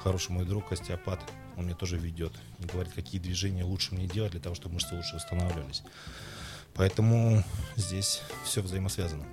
хороший 0.00 0.30
мой 0.30 0.44
друг, 0.44 0.70
остеопат, 0.70 1.18
он 1.56 1.64
мне 1.64 1.74
тоже 1.74 1.98
ведет 1.98 2.32
и 2.60 2.66
говорит, 2.66 2.92
какие 2.92 3.20
движения 3.20 3.64
лучше 3.64 3.96
мне 3.96 4.06
делать 4.06 4.30
для 4.30 4.40
того, 4.40 4.54
чтобы 4.54 4.74
мышцы 4.74 4.94
лучше 4.94 5.16
восстанавливались. 5.16 5.82
Поэтому 6.74 7.42
здесь 7.74 8.22
все 8.44 8.62
взаимосвязано. 8.62 9.24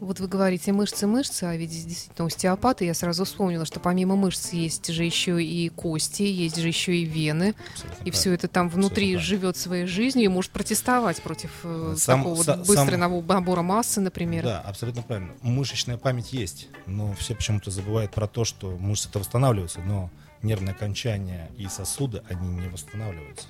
Вот 0.00 0.18
вы 0.18 0.28
говорите 0.28 0.72
мышцы, 0.72 1.06
мышцы, 1.06 1.44
а 1.44 1.54
ведь 1.56 1.70
действительно 1.70 2.26
остеопаты, 2.26 2.86
я 2.86 2.94
сразу 2.94 3.24
вспомнила, 3.26 3.66
что 3.66 3.80
помимо 3.80 4.16
мышц 4.16 4.52
есть 4.52 4.86
же 4.90 5.04
еще 5.04 5.42
и 5.44 5.68
кости, 5.68 6.22
есть 6.22 6.56
же 6.56 6.68
еще 6.68 6.96
и 6.96 7.04
вены, 7.04 7.54
Абсолютно 7.74 8.04
и 8.04 8.10
все 8.10 8.32
это 8.32 8.48
там 8.48 8.70
внутри 8.70 9.14
Абсолютно 9.14 9.26
живет 9.26 9.56
своей 9.58 9.84
жизнью 9.86 10.24
и 10.24 10.28
может 10.28 10.52
протестовать 10.52 11.20
против 11.22 11.50
э, 11.64 11.94
Сам- 11.98 12.20
такого 12.22 12.34
вот 12.34 12.46
са- 12.46 12.56
быстрого 12.66 12.96
набора 12.96 13.62
массы, 13.62 14.00
например. 14.00 14.44
Да, 14.44 14.60
абсолютно 14.62 15.02
правильно. 15.02 15.32
Мышечная 15.42 15.98
память 15.98 16.32
есть, 16.32 16.68
но 16.86 17.12
все 17.14 17.34
почему-то 17.34 17.70
забывают 17.70 18.12
про 18.12 18.26
то, 18.26 18.46
что 18.46 18.70
мышцы-то 18.78 19.18
восстанавливаются, 19.18 19.80
но 19.80 20.10
нервные 20.42 20.72
окончания 20.72 21.50
и 21.58 21.68
сосуды, 21.68 22.22
они 22.28 22.48
не 22.48 22.68
восстанавливаются. 22.68 23.48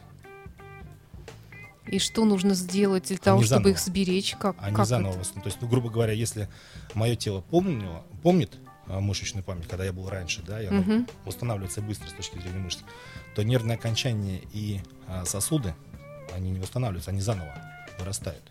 И 1.90 1.98
что 1.98 2.24
нужно 2.24 2.54
сделать 2.54 3.04
для 3.08 3.18
того, 3.18 3.38
чтобы 3.42 3.48
заново. 3.48 3.68
их 3.70 3.78
сберечь? 3.80 4.36
Как, 4.38 4.56
Они 4.60 4.76
как 4.76 4.86
заново 4.86 5.20
это? 5.20 5.34
То 5.34 5.46
есть, 5.46 5.58
ну, 5.60 5.66
грубо 5.68 5.90
говоря, 5.90 6.12
если 6.12 6.48
мое 6.94 7.16
тело 7.16 7.40
помнило, 7.40 8.04
помнит 8.22 8.52
а, 8.86 9.00
мышечную 9.00 9.42
память, 9.42 9.66
когда 9.66 9.84
я 9.84 9.92
был 9.92 10.08
раньше, 10.08 10.42
да, 10.46 10.62
и 10.62 10.66
она 10.66 10.80
Мгм. 10.80 11.08
восстанавливается 11.24 11.82
быстро 11.82 12.08
с 12.08 12.12
точки 12.12 12.38
зрения 12.38 12.58
мышц, 12.60 12.78
то 13.34 13.42
нервные 13.42 13.76
окончания 13.76 14.40
и 14.52 14.80
а, 15.08 15.24
сосуды, 15.24 15.74
они 16.32 16.50
не 16.50 16.60
восстанавливаются, 16.60 17.10
они 17.10 17.20
заново 17.20 17.52
вырастают. 17.98 18.42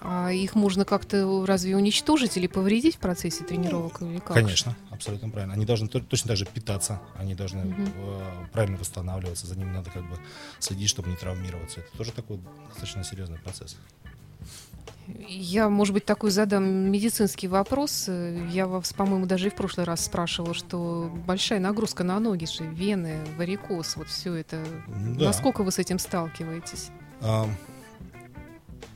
А 0.00 0.30
их 0.30 0.54
можно 0.54 0.84
как-то 0.84 1.44
разве 1.46 1.76
уничтожить 1.76 2.36
или 2.36 2.46
повредить 2.46 2.96
в 2.96 2.98
процессе 2.98 3.44
тренировок 3.44 4.02
или 4.02 4.18
как? 4.18 4.34
Конечно, 4.34 4.76
абсолютно 4.90 5.28
правильно. 5.28 5.54
Они 5.54 5.66
должны 5.66 5.88
то- 5.88 6.00
точно 6.00 6.28
так 6.28 6.36
же 6.36 6.46
питаться, 6.46 7.00
они 7.16 7.34
должны 7.34 7.74
э, 7.96 8.20
правильно 8.52 8.76
восстанавливаться, 8.78 9.46
за 9.46 9.56
ними 9.58 9.70
надо 9.70 9.90
как 9.90 10.08
бы 10.08 10.16
следить, 10.58 10.88
чтобы 10.88 11.10
не 11.10 11.16
травмироваться. 11.16 11.80
Это 11.80 11.96
тоже 11.96 12.12
такой 12.12 12.38
достаточно 12.68 13.04
серьезный 13.04 13.38
процесс. 13.38 13.76
Я, 15.26 15.70
может 15.70 15.94
быть, 15.94 16.04
такой 16.04 16.30
задам 16.30 16.64
медицинский 16.64 17.48
вопрос. 17.48 18.08
Я 18.50 18.66
вас, 18.66 18.92
по-моему, 18.92 19.24
даже 19.24 19.46
и 19.46 19.50
в 19.50 19.54
прошлый 19.54 19.86
раз 19.86 20.04
спрашивала, 20.04 20.52
что 20.52 21.10
большая 21.26 21.60
нагрузка 21.60 22.04
на 22.04 22.20
ноги, 22.20 22.44
же, 22.44 22.64
вены, 22.64 23.16
варикоз, 23.38 23.96
вот 23.96 24.08
все 24.08 24.34
это. 24.34 24.62
Да. 24.86 25.26
Насколько 25.26 25.62
вы 25.62 25.72
с 25.72 25.78
этим 25.78 25.98
сталкиваетесь? 25.98 26.90
А, 27.22 27.48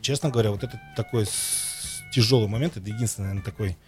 честно 0.03 0.31
говоря, 0.31 0.51
вот 0.51 0.63
это 0.65 0.81
такой 0.97 1.27
тяжелый 2.13 2.49
момент, 2.49 2.77
это 2.77 2.89
единственный, 2.91 3.27
наверное, 3.29 3.45
такой 3.45 3.79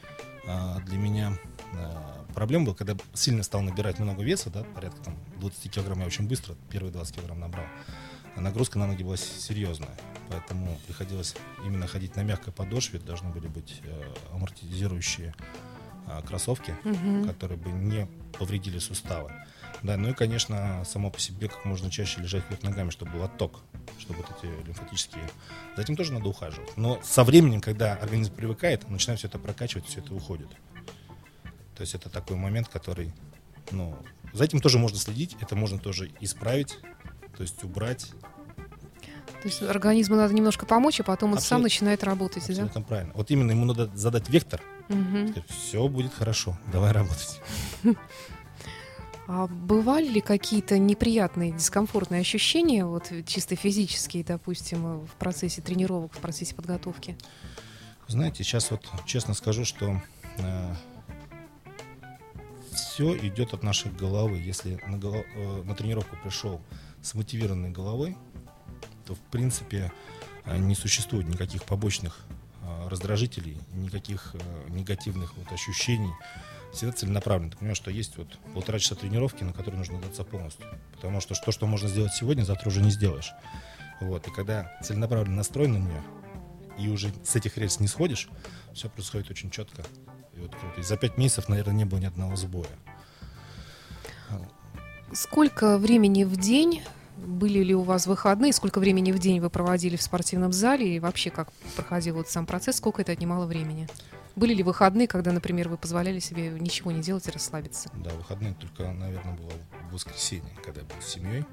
а, 0.46 0.80
для 0.80 0.96
меня 0.96 1.36
а, 1.74 2.24
проблема 2.34 2.66
был, 2.66 2.74
когда 2.74 2.96
сильно 3.12 3.42
стал 3.42 3.60
набирать 3.62 3.98
много 3.98 4.22
веса, 4.22 4.50
да, 4.50 4.62
порядка 4.64 5.02
там 5.04 5.16
20 5.40 5.70
килограмм 5.70 6.00
я 6.00 6.06
очень 6.06 6.26
быстро, 6.26 6.54
первые 6.70 6.92
20 6.92 7.16
килограмм 7.16 7.40
набрал. 7.40 7.66
А 8.36 8.40
нагрузка 8.40 8.78
на 8.78 8.86
ноги 8.86 9.02
была 9.02 9.16
серьезная, 9.16 9.94
поэтому 10.28 10.78
приходилось 10.86 11.36
именно 11.64 11.86
ходить 11.86 12.16
на 12.16 12.22
мягкой 12.22 12.52
подошве, 12.52 12.98
должны 12.98 13.30
были 13.30 13.46
быть 13.46 13.80
э, 13.84 14.14
амортизирующие 14.32 15.34
а, 16.06 16.20
кроссовки, 16.22 16.74
Мгм. 16.84 17.28
которые 17.28 17.58
бы 17.58 17.70
не 17.70 18.06
повредили 18.38 18.78
суставы. 18.78 19.32
Да, 19.84 19.98
ну 19.98 20.08
и, 20.08 20.14
конечно, 20.14 20.82
само 20.86 21.10
по 21.10 21.20
себе 21.20 21.46
как 21.46 21.66
можно 21.66 21.90
чаще 21.90 22.18
лежать 22.22 22.42
вверх 22.48 22.62
ногами, 22.62 22.88
чтобы 22.88 23.12
был 23.12 23.22
отток, 23.22 23.60
чтобы 23.98 24.20
вот 24.22 24.30
эти 24.38 24.50
лимфатические... 24.66 25.28
За 25.76 25.82
этим 25.82 25.94
тоже 25.94 26.14
надо 26.14 26.26
ухаживать. 26.26 26.74
Но 26.78 26.98
со 27.02 27.22
временем, 27.22 27.60
когда 27.60 27.92
организм 27.92 28.32
привыкает, 28.34 28.88
начинает 28.88 29.18
все 29.18 29.28
это 29.28 29.38
прокачивать, 29.38 29.84
все 29.84 30.00
это 30.00 30.14
уходит. 30.14 30.48
То 31.76 31.82
есть 31.82 31.94
это 31.94 32.08
такой 32.08 32.36
момент, 32.38 32.68
который, 32.68 33.12
ну, 33.72 33.94
за 34.32 34.44
этим 34.44 34.62
тоже 34.62 34.78
можно 34.78 34.96
следить, 34.96 35.36
это 35.42 35.54
можно 35.54 35.78
тоже 35.78 36.10
исправить, 36.20 36.78
то 37.36 37.42
есть 37.42 37.62
убрать. 37.62 38.10
То 39.42 39.48
есть 39.48 39.62
организму 39.62 40.16
надо 40.16 40.32
немножко 40.32 40.64
помочь, 40.64 40.98
а 41.00 41.04
потом 41.04 41.32
он 41.32 41.36
сам 41.36 41.40
Абсолютно. 41.42 41.62
начинает 41.64 42.04
работать, 42.04 42.46
да? 42.46 42.52
Абсолютно 42.52 42.80
правильно. 42.80 43.12
Вот 43.14 43.30
именно 43.30 43.50
ему 43.50 43.66
надо 43.66 43.94
задать 43.94 44.30
вектор, 44.30 44.62
Мгм. 44.88 45.34
все 45.50 45.86
будет 45.88 46.14
хорошо, 46.14 46.56
давай 46.72 46.92
работать. 46.92 47.38
А 49.26 49.46
бывали 49.46 50.08
ли 50.08 50.20
какие-то 50.20 50.78
неприятные, 50.78 51.52
дискомфортные 51.52 52.20
ощущения, 52.20 52.84
вот 52.84 53.10
э, 53.10 53.22
чисто 53.22 53.56
физические, 53.56 54.22
допустим, 54.22 54.86
э, 54.86 55.06
в 55.06 55.12
процессе 55.18 55.62
тренировок, 55.62 56.12
в 56.12 56.18
процессе 56.18 56.54
подготовки? 56.54 57.16
Знаете, 58.06 58.44
сейчас 58.44 58.70
вот 58.70 58.86
честно 59.06 59.32
скажу, 59.32 59.64
что 59.64 60.02
все 62.74 63.16
идет 63.16 63.54
от 63.54 63.62
нашей 63.62 63.90
головы. 63.90 64.36
Если 64.38 64.80
на, 64.86 64.96
э, 64.96 65.62
на 65.64 65.74
тренировку 65.74 66.16
пришел 66.22 66.60
с 67.02 67.14
мотивированной 67.14 67.70
головой, 67.70 68.16
то 69.04 69.14
в 69.14 69.20
принципе 69.30 69.92
э, 70.44 70.56
не 70.58 70.74
существует 70.74 71.28
никаких 71.28 71.64
побочных 71.64 72.20
э, 72.62 72.88
раздражителей, 72.88 73.58
никаких 73.72 74.34
э, 74.34 74.70
негативных 74.70 75.36
вот 75.36 75.50
ощущений. 75.52 76.12
Всегда 76.74 76.92
целенаправленно. 76.92 77.52
Ты 77.52 77.58
понимаешь, 77.58 77.76
что 77.76 77.90
есть 77.90 78.16
вот 78.18 78.38
полтора 78.52 78.78
часа 78.80 78.96
тренировки, 78.96 79.44
на 79.44 79.52
которые 79.52 79.78
нужно 79.78 80.00
даться 80.00 80.24
полностью. 80.24 80.66
Потому 80.92 81.20
что 81.20 81.34
то, 81.34 81.52
что 81.52 81.66
можно 81.66 81.88
сделать 81.88 82.12
сегодня, 82.12 82.42
завтра 82.42 82.68
уже 82.68 82.82
не 82.82 82.90
сделаешь. 82.90 83.32
Вот. 84.00 84.26
И 84.26 84.30
когда 84.32 84.76
целенаправленно 84.82 85.36
настроен 85.36 85.74
на 85.74 85.78
нее, 85.78 86.02
и 86.78 86.88
уже 86.88 87.12
с 87.24 87.36
этих 87.36 87.56
рельс 87.56 87.78
не 87.78 87.86
сходишь, 87.86 88.28
все 88.72 88.88
происходит 88.88 89.30
очень 89.30 89.50
четко. 89.50 89.84
И 90.36 90.40
вот 90.40 90.50
круто. 90.50 90.80
И 90.80 90.82
за 90.82 90.96
пять 90.96 91.16
месяцев, 91.16 91.48
наверное, 91.48 91.74
не 91.74 91.84
было 91.84 92.00
ни 92.00 92.06
одного 92.06 92.34
сбоя. 92.34 92.66
Сколько 95.12 95.78
времени 95.78 96.24
в 96.24 96.36
день 96.36 96.82
были 97.16 97.60
ли 97.60 97.74
у 97.74 97.82
вас 97.82 98.08
выходные, 98.08 98.52
сколько 98.52 98.80
времени 98.80 99.12
в 99.12 99.20
день 99.20 99.38
вы 99.38 99.48
проводили 99.48 99.94
в 99.94 100.02
спортивном 100.02 100.52
зале 100.52 100.96
и 100.96 100.98
вообще 100.98 101.30
как 101.30 101.52
проходил 101.76 102.16
вот 102.16 102.28
сам 102.28 102.46
процесс, 102.46 102.78
сколько 102.78 103.02
это 103.02 103.12
отнимало 103.12 103.46
времени? 103.46 103.88
Были 104.36 104.54
ли 104.54 104.62
выходные, 104.62 105.06
когда, 105.06 105.32
например, 105.32 105.68
вы 105.68 105.76
позволяли 105.76 106.18
себе 106.18 106.50
ничего 106.50 106.90
не 106.90 107.00
делать 107.02 107.26
и 107.28 107.30
расслабиться? 107.30 107.90
Да, 107.94 108.10
выходные 108.10 108.54
только, 108.54 108.90
наверное, 108.92 109.34
было 109.34 109.52
в 109.90 109.94
воскресенье, 109.94 110.50
когда 110.64 110.80
я 110.80 110.86
был 110.86 111.00
с 111.00 111.06
семьей. 111.06 111.44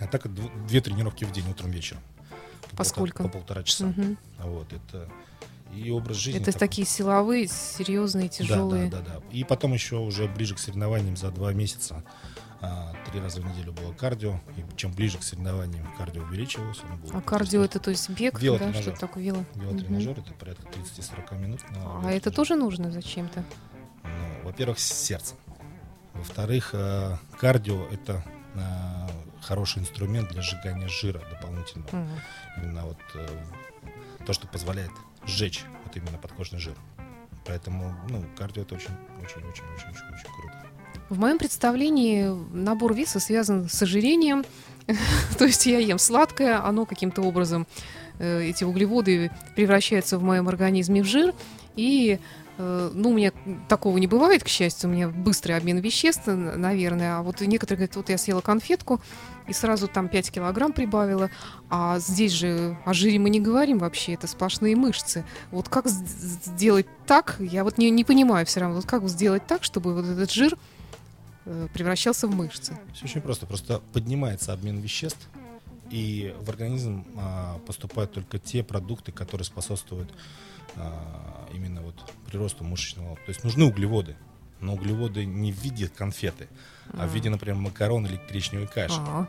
А 0.00 0.06
так 0.06 0.26
дв- 0.26 0.66
две 0.66 0.80
тренировки 0.80 1.24
в 1.24 1.32
день, 1.32 1.48
утром, 1.48 1.70
вечером. 1.70 2.02
По 2.62 2.68
полтора- 2.76 2.84
сколько? 2.84 3.22
По 3.22 3.28
полтора 3.30 3.62
часа. 3.62 3.86
Мгм. 3.86 4.18
Вот, 4.38 4.70
это 4.72 5.08
и 5.74 5.90
образ 5.90 6.16
жизни. 6.18 6.40
Это 6.40 6.52
такой. 6.52 6.68
такие 6.68 6.86
силовые, 6.86 7.46
серьезные, 7.48 8.28
Да, 8.28 8.34
тяжелые. 8.34 8.90
Да, 8.90 8.98
да, 9.00 9.14
да. 9.14 9.22
И 9.32 9.44
потом 9.44 9.72
еще 9.72 9.96
уже 9.96 10.26
ближе 10.28 10.54
к 10.54 10.58
соревнованиям 10.58 11.16
за 11.16 11.30
два 11.30 11.52
месяца 11.54 12.04
три 13.10 13.20
раза 13.20 13.40
в 13.40 13.46
неделю 13.46 13.72
было 13.72 13.92
кардио. 13.92 14.40
И 14.56 14.76
чем 14.76 14.92
ближе 14.92 15.18
к 15.18 15.22
соревнованиям 15.22 15.86
кардио 15.96 16.22
увеличивалось. 16.22 16.80
оно 16.84 16.96
было 16.96 17.18
А 17.18 17.20
кардио 17.20 17.64
это 17.64 17.78
то 17.78 17.90
есть 17.90 18.08
бег, 18.10 18.38
да, 18.40 18.72
что 18.74 18.92
такое 18.92 19.22
вело? 19.24 19.44
Велотренажер 19.54 20.18
это 20.18 20.32
порядка 20.34 20.66
30-40 20.66 21.38
минут. 21.38 21.60
А 22.04 22.10
это 22.10 22.30
тоже 22.30 22.56
нужно 22.56 22.90
зачем-то? 22.90 23.44
Ну, 24.02 24.44
во-первых, 24.44 24.78
с 24.78 24.86
сердцем. 24.86 25.36
Во-вторых, 26.14 26.70
э, 26.72 27.16
кардио 27.38 27.86
это 27.92 28.24
э, 28.54 29.08
хороший 29.40 29.80
инструмент 29.80 30.30
для 30.30 30.42
сжигания 30.42 30.88
жира 30.88 31.20
дополнительного. 31.30 31.94
Мгм. 31.94 32.20
Именно 32.56 32.86
вот 32.86 32.98
э, 33.14 33.28
то, 34.26 34.32
что 34.32 34.48
позволяет 34.48 34.90
сжечь 35.26 35.64
вот 35.84 35.96
именно 35.96 36.18
подкожный 36.18 36.58
жир. 36.58 36.74
Поэтому, 37.46 37.94
ну, 38.10 38.24
кардио 38.36 38.62
это 38.62 38.74
очень, 38.74 38.90
очень, 39.22 39.38
очень, 39.38 39.64
очень, 39.74 39.88
очень, 39.88 40.14
очень. 40.14 40.28
В 41.08 41.18
моем 41.18 41.38
представлении 41.38 42.30
набор 42.52 42.92
веса 42.92 43.18
связан 43.18 43.68
с 43.68 43.80
ожирением. 43.82 44.44
То 45.38 45.46
есть 45.46 45.64
я 45.64 45.78
ем 45.78 45.98
сладкое, 45.98 46.62
оно 46.62 46.84
каким-то 46.84 47.22
образом, 47.22 47.66
э, 48.18 48.44
эти 48.44 48.64
углеводы 48.64 49.30
превращаются 49.56 50.18
в 50.18 50.22
моем 50.22 50.48
организме 50.48 51.02
в 51.02 51.06
жир. 51.06 51.32
И, 51.76 52.18
э, 52.58 52.90
ну, 52.92 53.08
у 53.08 53.14
меня 53.14 53.32
такого 53.68 53.96
не 53.96 54.06
бывает, 54.06 54.44
к 54.44 54.48
счастью, 54.48 54.90
у 54.90 54.92
меня 54.92 55.08
быстрый 55.08 55.52
обмен 55.52 55.78
веществ, 55.78 56.26
наверное. 56.26 57.16
А 57.16 57.22
вот 57.22 57.40
некоторые 57.40 57.78
говорят, 57.78 57.96
вот 57.96 58.10
я 58.10 58.18
съела 58.18 58.42
конфетку 58.42 59.00
и 59.46 59.54
сразу 59.54 59.88
там 59.88 60.08
5 60.08 60.30
килограмм 60.30 60.72
прибавила. 60.74 61.30
А 61.70 62.00
здесь 62.00 62.32
же 62.32 62.76
о 62.84 62.92
жире 62.92 63.18
мы 63.18 63.30
не 63.30 63.40
говорим 63.40 63.78
вообще, 63.78 64.12
это 64.12 64.26
сплошные 64.26 64.76
мышцы. 64.76 65.24
Вот 65.52 65.70
как 65.70 65.88
сделать 65.88 66.86
так, 67.06 67.36
я 67.38 67.64
вот 67.64 67.78
не, 67.78 67.88
не 67.88 68.04
понимаю 68.04 68.44
все 68.44 68.60
равно, 68.60 68.76
вот 68.76 68.84
как 68.84 69.08
сделать 69.08 69.46
так, 69.46 69.64
чтобы 69.64 69.94
вот 69.94 70.04
этот 70.04 70.30
жир 70.30 70.54
превращался 71.72 72.26
в 72.26 72.34
мышцы. 72.34 72.78
Все 72.94 73.04
очень 73.04 73.20
просто. 73.20 73.46
Просто 73.46 73.80
поднимается 73.92 74.52
обмен 74.52 74.78
веществ, 74.80 75.28
и 75.90 76.34
в 76.40 76.50
организм 76.50 77.06
а, 77.16 77.58
поступают 77.66 78.12
только 78.12 78.38
те 78.38 78.62
продукты, 78.62 79.12
которые 79.12 79.44
способствуют 79.44 80.10
а, 80.76 81.48
именно 81.54 81.80
вот 81.80 81.94
приросту 82.26 82.64
мышечного. 82.64 83.16
То 83.16 83.28
есть 83.28 83.44
нужны 83.44 83.64
углеводы, 83.64 84.16
но 84.60 84.74
углеводы 84.74 85.24
не 85.24 85.52
в 85.52 85.56
виде 85.62 85.88
конфеты, 85.88 86.48
а 86.92 87.06
в 87.06 87.14
виде, 87.14 87.30
например, 87.30 87.56
макарон 87.56 88.06
или 88.06 88.20
гречневой 88.28 88.66
каши. 88.66 88.98
А, 88.98 89.28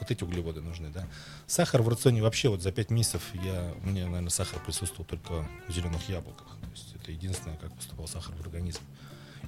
Вот 0.00 0.10
эти 0.10 0.24
углеводы 0.24 0.60
нужны, 0.60 0.88
да. 0.88 1.06
Сахар 1.46 1.82
в 1.82 1.88
рационе 1.88 2.22
вообще 2.22 2.48
вот 2.48 2.62
за 2.62 2.72
5 2.72 2.90
месяцев 2.90 3.22
я, 3.34 3.72
у 3.82 3.86
меня, 3.86 4.06
наверное, 4.06 4.30
сахар 4.30 4.60
присутствовал 4.60 5.04
только 5.04 5.46
в 5.68 5.72
зеленых 5.72 6.08
яблоках. 6.08 6.46
То 6.62 6.70
есть 6.70 6.94
это 6.94 7.12
единственное, 7.12 7.56
как 7.56 7.72
поступал 7.74 8.08
сахар 8.08 8.34
в 8.34 8.40
организм. 8.40 8.80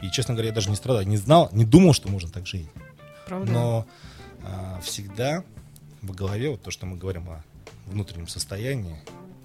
И, 0.03 0.11
честно 0.11 0.35
говоря, 0.35 0.49
я 0.51 0.55
даже 0.55 0.71
не 0.71 0.77
страдал, 0.77 1.03
не 1.03 1.17
знал, 1.17 1.49
не 1.53 1.65
думал, 1.65 1.93
что 1.93 2.09
можно 2.09 2.31
так 2.31 2.47
жить. 2.47 2.69
правда? 3.27 3.51
Но 3.51 3.87
а, 4.45 4.81
всегда 4.81 5.45
в 6.03 6.15
голове 6.15 6.51
вот 6.51 6.63
то, 6.63 6.71
что 6.71 6.87
мы 6.87 6.97
говорим 6.97 7.29
о 7.29 7.43
внутреннем 7.87 8.29
состоянии, 8.29 8.97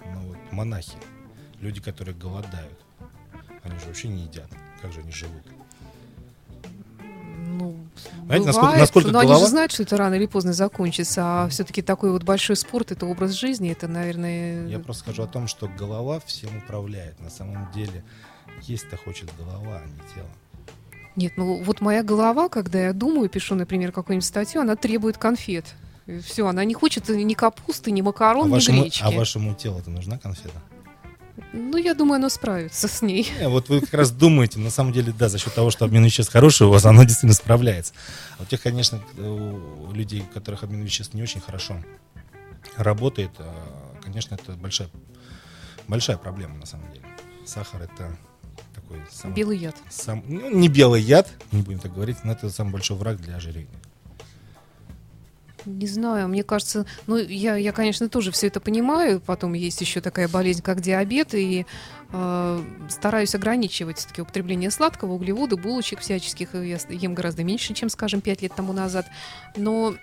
ну, 0.06 0.22
вот 0.28 0.38
монахи, 0.52 0.92
люди, 1.60 1.82
которые 1.82 2.16
голодают, 2.16 2.78
они 3.63 3.80
же 3.80 3.86
вообще 3.88 4.10
не 4.10 4.24
едят. 4.24 4.50
Как 4.82 4.92
же 4.94 5.00
они 5.00 5.12
живут? 5.12 5.42
Ну, 7.46 7.78
насколько- 8.28 8.54
бывает, 8.62 8.80
насколько 8.80 9.12
но 9.12 9.20
они 9.20 9.28
же 9.28 9.34
голова- 9.36 9.50
знают, 9.50 9.72
что 9.72 9.84
это 9.84 9.98
рано 9.98 10.16
или 10.16 10.26
поздно 10.26 10.54
закончится, 10.54 11.22
а 11.44 11.50
все-таки 11.50 11.82
такой 11.82 12.12
вот 12.12 12.24
большой 12.24 12.56
спорт, 12.56 12.92
это 12.92 13.06
образ 13.06 13.32
жизни, 13.32 13.72
это, 13.72 13.88
наверное... 13.88 14.68
Я 14.68 14.80
просто 14.80 15.04
скажу 15.04 15.24
о 15.24 15.28
том, 15.28 15.48
что 15.48 15.68
голова 15.68 16.20
всем 16.22 16.58
управляет. 16.58 17.20
На 17.20 17.30
самом 17.30 17.72
деле 17.72 18.04
есть-то 18.63 18.98
хочет 18.98 19.30
голова, 19.38 19.82
а 19.84 19.86
не 19.86 20.13
тело. 20.13 20.30
Нет, 21.15 21.34
ну 21.38 21.62
вот 21.62 21.82
моя 21.82 22.04
голова, 22.04 22.49
когда 22.49 22.80
я 22.88 22.93
думаю, 22.93 23.30
пишу, 23.30 23.56
например, 23.56 23.91
какую-нибудь 23.91 24.26
статью, 24.26 24.62
она 24.62 24.76
требует 24.76 25.17
конфет. 25.17 25.65
Все, 26.26 26.47
она 26.47 26.65
не 26.65 26.73
хочет 26.73 27.08
ни 27.10 27.34
капусты, 27.34 27.91
ни 27.91 28.02
А 28.02 28.04
макарон, 28.04 28.49
ни 28.49 28.52
вашему, 28.52 28.82
гречки. 28.82 29.04
а 29.04 29.12
вашему 29.12 29.54
телу-то 29.54 29.89
нужна 29.89 30.17
конфета? 30.17 30.62
Ну, 31.52 31.78
я 31.78 31.93
думаю, 31.93 32.17
оно 32.17 32.30
справится 32.30 32.88
с 32.88 33.02
ней. 33.02 33.32
Не, 33.39 33.47
вот 33.47 33.69
вы 33.69 33.82
как 33.82 33.93
раз 33.93 34.12
думаете, 34.12 34.60
на 34.60 34.69
самом 34.69 34.91
деле, 34.91 35.13
да, 35.17 35.30
за 35.30 35.38
счет 35.39 35.54
того, 35.54 35.71
что 35.71 35.86
обмен 35.86 36.04
веществ 36.04 36.32
хороший 36.32 36.67
у 36.67 36.69
вас, 36.69 36.86
оно 36.86 37.04
действительно 37.04 37.34
справляется. 37.34 37.93
А 38.38 38.43
у 38.43 38.45
тех, 38.45 38.62
конечно, 38.62 39.02
у 39.17 39.91
людей, 39.93 40.21
у 40.30 40.34
которых 40.34 40.63
обмен 40.63 40.84
веществ 40.84 41.13
не 41.13 41.21
очень 41.23 41.41
хорошо 41.41 41.78
работает, 42.78 43.32
а, 43.39 43.95
конечно, 44.04 44.36
это 44.36 44.54
большая, 44.54 44.89
большая 45.88 46.17
проблема 46.17 46.56
на 46.58 46.65
самом 46.65 46.91
деле. 46.91 47.06
Сахар 47.45 47.82
это 47.84 48.15
такой 48.73 48.99
самый, 49.12 49.33
Белый 49.36 49.57
яд. 49.57 49.75
сам, 49.89 50.23
ну, 50.27 50.49
не 50.49 50.67
белый 50.67 51.01
яд, 51.01 51.29
не 51.51 51.62
будем 51.62 51.79
так 51.79 51.93
говорить, 51.93 52.17
но 52.23 52.31
это 52.31 52.49
самый 52.49 52.71
большой 52.71 52.97
враг 52.97 53.21
для 53.21 53.36
ожирения. 53.36 53.67
Не 55.65 55.88
знаю, 55.88 56.27
мне 56.27 56.43
кажется, 56.43 56.86
ну, 57.07 57.17
я, 57.17 57.55
я, 57.55 57.71
конечно, 57.71 58.09
тоже 58.09 58.31
все 58.31 58.47
это 58.47 58.59
понимаю. 58.59 59.21
Потом 59.21 59.53
есть 59.53 59.79
еще 59.79 60.01
такая 60.01 60.27
болезнь, 60.27 60.62
как 60.62 60.81
диабет, 60.81 61.33
и 61.33 61.65
э, 62.12 62.63
стараюсь 62.89 63.33
ограничивать 63.33 63.97
все-таки 63.97 64.21
употребление 64.21 64.71
сладкого, 64.71 65.13
углевода, 65.13 65.55
булочек 65.55 65.99
всяческих. 65.99 66.53
Я 66.53 66.79
ем 66.89 67.13
гораздо 67.13 67.43
меньше, 67.43 67.73
чем, 67.73 67.89
скажем, 67.89 68.21
5 68.21 68.41
лет 68.41 68.53
тому 68.53 68.73
назад. 68.73 69.05
Но 69.55 69.95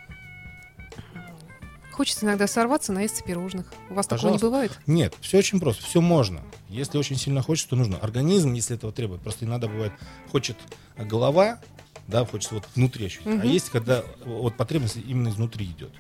хочется 2.00 2.24
иногда 2.24 2.46
сорваться, 2.46 2.94
наесться 2.94 3.22
пирожных. 3.22 3.66
У 3.90 3.94
вас 3.94 4.06
такого 4.06 4.28
не 4.30 4.38
Пожалуйста. 4.38 4.46
бывает? 4.46 4.78
Нет, 4.86 5.14
все 5.20 5.36
очень 5.36 5.60
просто, 5.60 5.82
все 5.84 6.00
можно. 6.00 6.40
Если 6.70 6.96
очень 6.96 7.16
сильно 7.16 7.42
хочешь, 7.42 7.64
то 7.66 7.76
нужно. 7.76 7.98
Организм, 7.98 8.54
если 8.54 8.74
этого 8.74 8.90
требует, 8.90 9.20
просто 9.20 9.44
иногда 9.44 9.68
бывает, 9.68 9.92
хочет 10.32 10.56
голова, 10.96 11.60
да, 12.08 12.24
хочется 12.24 12.54
вот 12.54 12.64
внутри 12.74 13.04
ощутить. 13.04 13.26
А 13.26 13.30
Мгм. 13.34 13.42
есть, 13.46 13.68
когда 13.68 14.02
вот 14.24 14.56
потребность 14.56 14.96
именно 14.96 15.28
изнутри 15.28 15.66
идет. 15.66 15.92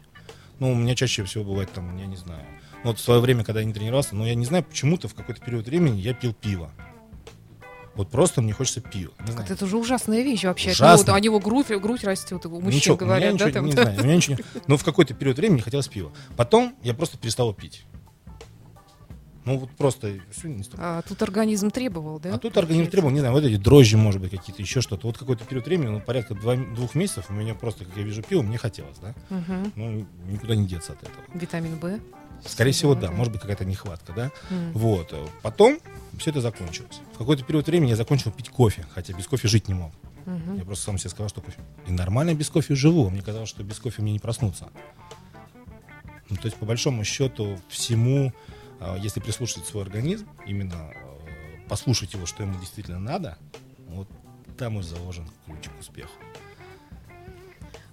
Ну, 0.58 0.72
у 0.72 0.74
меня 0.74 0.94
чаще 0.94 1.22
всего 1.24 1.44
бывает 1.44 1.70
там, 1.70 1.94
я 1.98 2.06
не 2.06 2.16
знаю. 2.16 2.46
Ну, 2.82 2.92
вот 2.92 2.98
в 2.98 3.02
свое 3.02 3.20
время, 3.20 3.44
когда 3.44 3.60
я 3.60 3.66
не 3.66 3.74
тренировался, 3.74 4.16
но 4.16 4.26
я 4.26 4.34
не 4.34 4.46
знаю, 4.46 4.64
почему-то 4.64 5.06
в 5.06 5.12
какой-то 5.14 5.42
период 5.44 5.66
времени 5.66 6.00
я 6.00 6.14
пил 6.14 6.32
пиво. 6.32 6.70
Вот 7.96 8.08
просто 8.10 8.40
мне 8.40 8.52
хочется 8.52 8.80
пива. 8.80 9.12
Не 9.26 9.32
знаю. 9.32 9.46
Это, 9.50 9.64
уже 9.64 9.76
ужасная 9.76 10.22
вещь 10.22 10.44
вообще. 10.44 10.70
От 10.70 10.76
Ужасно. 10.76 11.08
него, 11.10 11.16
у 11.16 11.20
него 11.20 11.40
грудь, 11.40 11.66
грудь 11.68 12.04
растет, 12.04 12.46
у 12.46 12.50
мужчин 12.50 12.70
Ничего, 12.70 12.96
говорят, 12.96 13.30
да, 13.36 13.44
ничего 13.46 13.50
там. 13.50 13.66
не 13.66 13.72
знаю, 13.72 14.00
у 14.00 14.04
меня 14.04 14.16
ничего 14.16 14.36
не- 14.36 14.44
Но 14.68 14.76
в 14.76 14.84
какой-то 14.84 15.12
период 15.14 15.36
времени 15.36 15.60
хотелось 15.60 15.88
пива. 15.88 16.12
Потом 16.36 16.74
я 16.82 16.94
просто 16.94 17.18
перестал 17.18 17.52
пить. 17.52 17.84
Ну, 19.46 19.58
вот 19.58 19.70
просто 19.70 20.20
всё, 20.30 20.48
не 20.48 20.62
стал. 20.62 20.78
А 20.82 21.02
тут 21.02 21.20
организм 21.22 21.70
требовал, 21.70 22.20
да? 22.20 22.34
А 22.34 22.38
тут 22.38 22.56
организм 22.58 22.90
требовал, 22.90 23.10
не 23.12 23.20
знаю, 23.20 23.34
вот 23.34 23.42
эти 23.42 23.56
дрожжи, 23.56 23.96
может 23.96 24.20
быть, 24.20 24.30
какие-то, 24.30 24.60
еще 24.60 24.82
что-то. 24.82 25.06
Вот 25.06 25.16
какой-то 25.16 25.44
период 25.44 25.64
времени, 25.66 25.88
ну, 25.88 26.00
порядка 26.00 26.34
два- 26.34 26.56
двух 26.56 26.94
месяцев, 26.94 27.26
у 27.30 27.32
меня 27.32 27.54
просто, 27.54 27.86
как 27.86 27.96
я 27.96 28.02
вижу 28.02 28.22
пиво, 28.22 28.42
мне 28.42 28.58
хотелось, 28.58 28.98
да? 28.98 29.14
Мгм. 29.30 29.72
Ну, 29.76 30.06
никуда 30.30 30.54
не 30.54 30.66
деться 30.66 30.92
от 30.92 31.02
этого. 31.02 31.24
Витамин 31.34 31.76
В. 31.78 31.98
Скорее 32.46 32.72
всего, 32.72 32.94
да, 32.94 33.08
да. 33.08 33.12
может 33.12 33.32
быть, 33.32 33.40
какая-то 33.40 33.64
нехватка, 33.64 34.12
да? 34.12 34.30
М. 34.50 34.72
Вот. 34.72 35.14
Потом 35.42 35.78
все 36.18 36.30
это 36.30 36.40
закончилось. 36.42 37.00
Какой-то 37.20 37.44
период 37.44 37.66
времени 37.66 37.90
я 37.90 37.96
закончил 37.96 38.30
пить 38.30 38.48
кофе, 38.48 38.86
хотя 38.94 39.12
без 39.12 39.26
кофе 39.26 39.46
жить 39.46 39.68
не 39.68 39.74
мог. 39.74 39.92
Мгм. 40.24 40.56
Я 40.56 40.64
просто 40.64 40.86
сам 40.86 40.96
себе 40.96 41.10
сказал, 41.10 41.28
что 41.28 41.42
кофе. 41.42 41.58
И 41.86 41.92
нормально 41.92 42.34
без 42.34 42.48
кофе 42.48 42.74
живу. 42.74 43.10
Мне 43.10 43.20
казалось, 43.20 43.50
что 43.50 43.62
без 43.62 43.78
кофе 43.78 44.00
мне 44.00 44.12
не 44.12 44.18
проснуться. 44.18 44.70
Ну, 46.30 46.36
то 46.36 46.46
есть, 46.46 46.56
по 46.56 46.64
большому 46.64 47.04
счету, 47.04 47.60
всему, 47.68 48.32
а, 48.80 48.96
если 48.96 49.20
прислушать 49.20 49.66
свой 49.66 49.82
организм, 49.82 50.30
именно 50.46 50.92
э, 50.94 51.68
послушать 51.68 52.14
его, 52.14 52.24
что 52.24 52.42
ему 52.42 52.58
действительно 52.58 52.98
надо, 52.98 53.36
вот 53.88 54.08
там 54.56 54.78
и 54.78 54.82
заложен 54.82 55.28
ключ 55.44 55.68
к 55.68 55.78
успеху. 55.78 56.12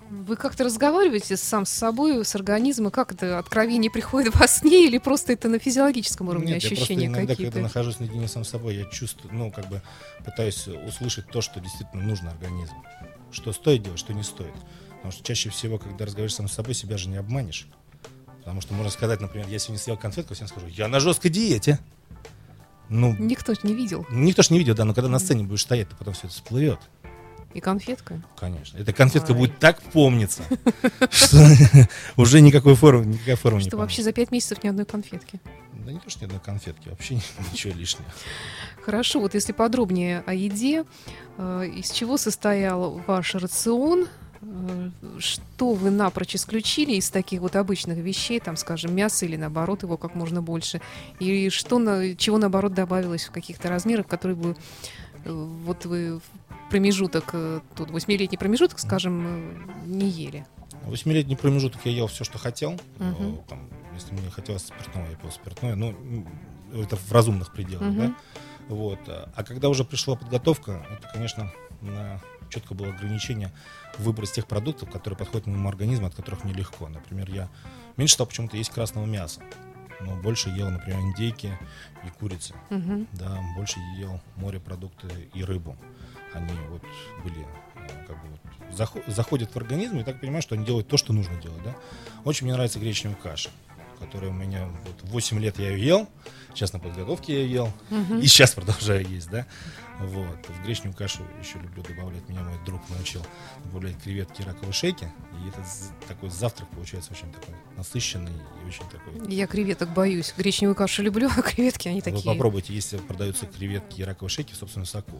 Вы 0.09 0.35
как-то 0.37 0.63
разговариваете 0.63 1.35
сам 1.37 1.65
с 1.65 1.69
собой, 1.69 2.23
с 2.23 2.35
организмом, 2.35 2.91
как 2.91 3.11
это 3.11 3.39
откровение 3.39 3.91
приходит 3.91 4.35
во 4.35 4.47
сне 4.47 4.85
или 4.85 4.97
просто 4.97 5.33
это 5.33 5.49
на 5.49 5.59
физиологическом 5.59 6.29
уровне 6.29 6.53
Нет, 6.53 6.63
я 6.63 6.67
ощущения 6.71 7.07
иногда, 7.07 7.33
какие-то? 7.33 7.51
когда 7.53 7.67
нахожусь 7.67 7.99
наедине 7.99 8.27
сам 8.27 8.45
с 8.45 8.49
собой, 8.49 8.75
я 8.75 8.85
чувствую, 8.85 9.33
ну, 9.33 9.51
как 9.51 9.67
бы 9.67 9.81
пытаюсь 10.23 10.67
услышать 10.67 11.27
то, 11.27 11.41
что 11.41 11.59
действительно 11.59 12.03
нужно 12.03 12.31
организму. 12.31 12.83
Что 13.31 13.51
стоит 13.51 13.83
делать, 13.83 13.99
что 13.99 14.13
не 14.13 14.23
стоит. 14.23 14.53
Потому 14.95 15.11
что 15.11 15.23
чаще 15.23 15.49
всего, 15.49 15.77
когда 15.77 16.05
разговариваешь 16.05 16.35
сам 16.35 16.47
с 16.47 16.53
собой, 16.53 16.73
себя 16.73 16.97
же 16.97 17.09
не 17.09 17.17
обманешь. 17.17 17.67
Потому 18.39 18.61
что 18.61 18.73
можно 18.73 18.91
сказать, 18.91 19.19
например, 19.19 19.47
я 19.49 19.59
сегодня 19.59 19.79
съел 19.81 19.97
конфетку, 19.97 20.33
всем 20.33 20.47
скажу, 20.47 20.67
я 20.67 20.87
на 20.87 21.01
жесткой 21.01 21.31
диете. 21.31 21.79
Ну, 22.89 23.13
Никто 23.19 23.53
ж 23.53 23.57
не 23.63 23.73
видел. 23.73 24.05
никто 24.09 24.41
ж 24.41 24.49
не 24.51 24.59
видел, 24.59 24.73
да, 24.73 24.85
но 24.85 24.93
когда 24.93 25.09
на 25.09 25.19
сцене 25.19 25.43
будешь 25.43 25.63
стоять, 25.63 25.89
то 25.89 25.97
потом 25.97 26.13
все 26.13 26.27
это 26.27 26.33
всплывет. 26.35 26.79
И 27.57 27.59
конфетка. 27.59 28.21
Конечно. 28.39 28.77
Эта 28.77 28.93
конфетка 28.93 29.33
Ай. 29.33 29.39
будет 29.39 29.57
так 29.57 29.81
помниться, 29.81 30.43
что 31.09 31.43
уже 32.15 32.39
никакой 32.39 32.75
формы, 32.75 33.07
никакая 33.07 33.35
форма 33.35 33.57
не 33.57 33.67
Что 33.67 33.77
вообще 33.77 34.03
за 34.03 34.11
пять 34.11 34.29
месяцев 34.29 34.63
ни 34.63 34.67
одной 34.67 34.85
конфетки. 34.85 35.41
Да 35.73 35.91
не 35.91 35.97
то, 35.97 36.07
что 36.07 36.19
ни 36.21 36.25
одной 36.25 36.39
конфетки, 36.39 36.89
вообще 36.89 37.15
ничего 37.51 37.73
лишнего. 37.73 38.05
Хорошо, 38.83 39.19
вот 39.21 39.33
если 39.33 39.53
подробнее 39.53 40.23
о 40.27 40.35
еде, 40.35 40.83
э, 41.39 41.67
из 41.75 41.89
чего 41.89 42.17
состоял 42.17 43.01
ваш 43.07 43.33
рацион, 43.33 44.07
э, 44.41 44.89
что 45.17 45.73
вы 45.73 45.89
напрочь 45.89 46.35
исключили 46.35 46.93
из 46.93 47.09
таких 47.09 47.41
вот 47.41 47.55
обычных 47.55 47.97
вещей, 47.97 48.39
там, 48.39 48.55
скажем, 48.55 48.93
мясо 48.93 49.25
или 49.25 49.35
наоборот 49.35 49.81
его 49.81 49.97
как 49.97 50.13
можно 50.13 50.43
больше, 50.43 50.79
и 51.19 51.49
что 51.49 51.79
чего 52.17 52.37
наоборот 52.37 52.75
добавилось 52.75 53.25
в 53.25 53.31
каких-то 53.31 53.67
размерах, 53.67 54.05
которые 54.05 54.37
э, 54.39 54.53
вот 55.33 55.85
вы 55.85 56.19
промежуток, 56.69 57.29
э, 57.33 57.61
тут 57.75 57.91
восьмилетний 57.91 58.37
промежуток, 58.37 58.79
скажем, 58.79 59.25
э, 59.25 59.85
не 59.85 60.07
ели. 60.09 60.45
Восьмилетний 60.83 61.35
промежуток 61.37 61.81
я 61.85 61.91
ел 61.91 62.07
все, 62.07 62.23
что 62.23 62.37
хотел. 62.37 62.79
Э, 62.99 63.13
Там, 63.47 63.69
если 63.93 64.13
мне 64.13 64.29
хотелось 64.29 64.63
спиртного, 64.67 65.07
я 65.09 65.15
пил 65.15 65.31
спиртное. 65.31 65.75
Ну, 65.75 65.89
м, 65.91 66.27
это 66.73 66.95
в 66.95 67.11
разумных 67.11 67.51
пределах, 67.53 67.87
Мгм. 67.87 67.97
да. 67.97 68.15
Вот. 68.69 68.99
А 69.07 69.43
когда 69.43 69.69
уже 69.69 69.85
пришла 69.85 70.15
подготовка, 70.15 70.85
это, 70.91 71.09
конечно, 71.13 71.51
на 71.81 72.19
четко 72.49 72.73
было 72.73 72.89
ограничение 72.89 73.51
в 73.97 74.03
выборе 74.03 74.27
тех 74.27 74.45
продуктов, 74.47 74.89
которые 74.91 75.17
подходят 75.17 75.47
моему 75.47 75.67
организму, 75.69 76.07
от 76.07 76.15
которых 76.15 76.43
мне 76.43 76.53
легко. 76.53 76.87
Например, 76.89 77.29
я 77.29 77.49
меньше 77.97 78.13
стал 78.15 78.27
почему-то 78.27 78.57
есть 78.57 78.69
красного 78.69 79.05
мяса, 79.05 79.41
но 80.01 80.15
больше 80.15 80.49
ел, 80.49 80.69
например, 80.69 80.99
индейки 80.99 81.57
и 82.05 82.09
курицы. 82.19 82.53
Да, 83.13 83.39
больше 83.55 83.79
ел 83.97 84.19
морепродукты 84.35 85.07
и 85.33 85.43
рыбу. 85.43 85.75
Они 86.33 86.53
вот 86.69 86.81
были 87.23 87.39
э, 87.75 88.05
как 88.05 88.21
бы 88.21 88.27
вот, 88.29 88.39
захо- 88.77 89.03
заходят 89.11 89.51
в 89.53 89.57
организм 89.57 89.97
и 89.99 90.03
так 90.03 90.19
понимаю, 90.21 90.41
что 90.41 90.55
они 90.55 90.65
делают 90.65 90.87
то, 90.87 90.97
что 90.97 91.13
нужно 91.13 91.35
делать. 91.41 91.63
Да? 91.63 91.75
Очень 92.25 92.45
мне 92.45 92.53
нравится 92.53 92.79
гречневая 92.79 93.17
каша, 93.17 93.49
которая 93.99 94.29
у 94.29 94.33
меня 94.33 94.65
вот 94.85 95.09
8 95.11 95.39
лет 95.39 95.59
я 95.59 95.71
ее 95.71 95.85
ел, 95.85 96.09
сейчас 96.53 96.73
на 96.73 96.79
подготовке 96.79 97.33
я 97.33 97.39
ее 97.41 97.51
ел, 97.51 97.73
и 98.21 98.27
сейчас 98.27 98.51
продолжаю 98.55 99.07
есть, 99.07 99.29
да. 99.29 99.45
Вот. 99.99 100.37
В 100.47 100.63
гречневую 100.63 100.95
кашу 100.95 101.23
еще 101.41 101.57
люблю 101.57 101.83
добавлять, 101.83 102.27
меня 102.29 102.41
мой 102.41 102.53
друг 102.65 102.81
научил 102.89 103.25
добавлять 103.65 103.97
креветки 104.01 104.41
и 104.41 104.45
раковые 104.45 104.73
шейки, 104.73 105.05
и 105.05 105.49
это 105.49 105.63
такой 106.07 106.29
завтрак 106.29 106.69
получается 106.69 107.13
очень 107.13 107.31
такой 107.33 107.55
насыщенный 107.75 108.31
и 108.63 108.67
очень 108.67 108.83
такой 108.89 109.33
Я 109.33 109.47
креветок 109.47 109.93
боюсь. 109.93 110.33
Гречневую 110.37 110.75
кашу 110.75 111.01
люблю, 111.01 111.29
а 111.35 111.41
креветки 111.41 111.87
они 111.87 112.01
Вы 112.01 112.11
такие. 112.11 112.31
попробуйте, 112.31 112.73
если 112.73 112.97
продаются 112.97 113.47
креветки 113.47 114.01
и 114.01 114.03
раковые 114.03 114.29
шейки 114.29 114.53
в 114.53 114.57
собственном 114.57 114.85
соку. 114.85 115.19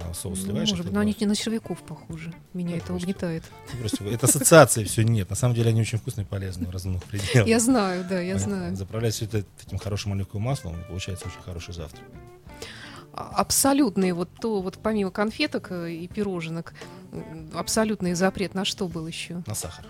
А, 0.00 0.12
Соус 0.14 0.38
Ну, 0.40 0.44
сливаешь. 0.44 0.70
может 0.70 0.84
быть, 0.86 0.94
но 0.94 1.00
они 1.00 1.16
не 1.20 1.26
на 1.26 1.34
червяков 1.36 1.82
похожи. 1.82 2.32
Меня 2.54 2.70
Да, 2.72 2.76
это 2.76 2.86
просто. 2.86 3.04
угнетает. 3.06 3.44
Ну, 3.72 3.80
просто 3.80 4.04
это 4.04 4.26
ассоциации 4.26 4.84
все 4.84 5.02
нет. 5.02 5.30
На 5.30 5.36
самом 5.36 5.54
деле 5.54 5.70
они 5.70 5.80
очень 5.80 5.98
вкусные 5.98 6.24
и 6.24 6.28
полезные 6.28 6.68
в 6.68 6.70
разумных 6.70 7.02
пределах. 7.04 7.48
Я 7.48 7.60
знаю, 7.60 8.04
да, 8.08 8.20
я 8.20 8.38
знаю. 8.38 8.76
Заправлять 8.76 9.14
все 9.14 9.24
это 9.26 9.44
таким 9.58 9.78
хорошим 9.78 10.12
оливковым 10.12 10.44
маслом, 10.44 10.76
получается 10.88 11.26
очень 11.28 11.40
хороший 11.42 11.74
завтрак. 11.74 12.04
А- 13.12 13.30
Абсолютный 13.36 14.12
вот 14.12 14.28
то, 14.40 14.60
вот 14.62 14.78
помимо 14.82 15.10
конфеток 15.10 15.68
э, 15.72 15.92
и 15.92 16.06
пироженок, 16.08 16.74
абсолютный 17.54 18.14
запрет 18.14 18.54
на 18.54 18.64
что 18.64 18.86
был 18.88 19.06
еще? 19.06 19.42
На 19.46 19.54
сахар. 19.54 19.84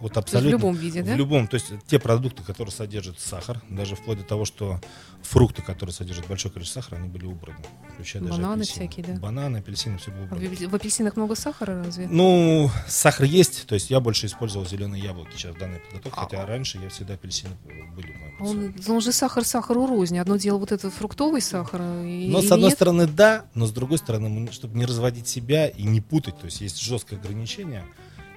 Вот 0.00 0.10
есть 0.10 0.14
в 0.14 0.18
абсолютно. 0.18 0.50
любом 0.50 0.74
виде, 0.76 1.02
да? 1.02 1.14
В 1.14 1.16
любом, 1.16 1.48
то 1.48 1.54
есть 1.54 1.72
те 1.88 1.98
продукты, 1.98 2.42
которые 2.44 2.72
содержат 2.72 3.18
сахар, 3.18 3.60
даже 3.68 3.96
вплоть 3.96 4.18
до 4.18 4.24
того, 4.24 4.44
что 4.44 4.80
фрукты, 5.22 5.60
которые 5.62 5.92
содержат 5.92 6.26
большое 6.28 6.52
количество 6.54 6.80
сахара, 6.80 6.98
они 7.00 7.08
были 7.08 7.26
убраны. 7.26 7.58
Включая 7.94 8.22
даже 8.22 8.34
Бананы 8.40 8.62
апельсины. 8.62 8.88
всякие, 8.88 9.06
да? 9.06 9.20
Бананы, 9.20 9.56
апельсины, 9.56 9.98
все 9.98 10.12
было 10.12 10.20
А 10.20 10.24
убрано. 10.26 10.40
В 10.48 10.52
апель- 10.52 10.68
в 10.68 10.74
апельсинах 10.76 11.16
много 11.16 11.34
сахара 11.34 11.82
разве? 11.84 12.06
Ну, 12.08 12.70
сахар 12.86 13.24
есть, 13.26 13.66
то 13.66 13.74
есть 13.74 13.90
я 13.90 13.98
больше 13.98 14.26
использовал 14.26 14.66
зеленые 14.66 15.02
яблоки 15.02 15.32
сейчас 15.36 15.56
в 15.56 15.58
данной 15.58 15.80
подготовке, 15.80 16.16
А- 16.20 16.24
хотя 16.24 16.46
раньше 16.46 16.78
я 16.78 16.88
всегда 16.90 17.14
апельсины 17.14 17.50
были 17.96 18.14
А. 18.38 18.44
Он, 18.44 18.72
он 18.86 19.00
же 19.00 19.10
сахар 19.10 19.44
сахару 19.44 19.86
рознь. 19.88 20.16
Одно 20.18 20.36
дело 20.36 20.58
вот 20.58 20.70
этот 20.70 20.94
фруктовый 20.94 21.40
сахар. 21.40 21.80
И, 22.04 22.28
Но 22.30 22.38
и 22.38 22.46
с 22.46 22.52
одной 22.52 22.68
нет. 22.68 22.74
стороны 22.74 23.06
да, 23.08 23.46
но 23.54 23.66
с 23.66 23.72
другой 23.72 23.98
стороны, 23.98 24.52
чтобы 24.52 24.78
не 24.78 24.86
разводить 24.86 25.26
себя 25.26 25.66
и 25.66 25.82
не 25.82 26.00
путать, 26.00 26.38
то 26.38 26.44
есть 26.44 26.60
есть 26.60 26.80
жесткое 26.80 27.18
ограничение, 27.18 27.84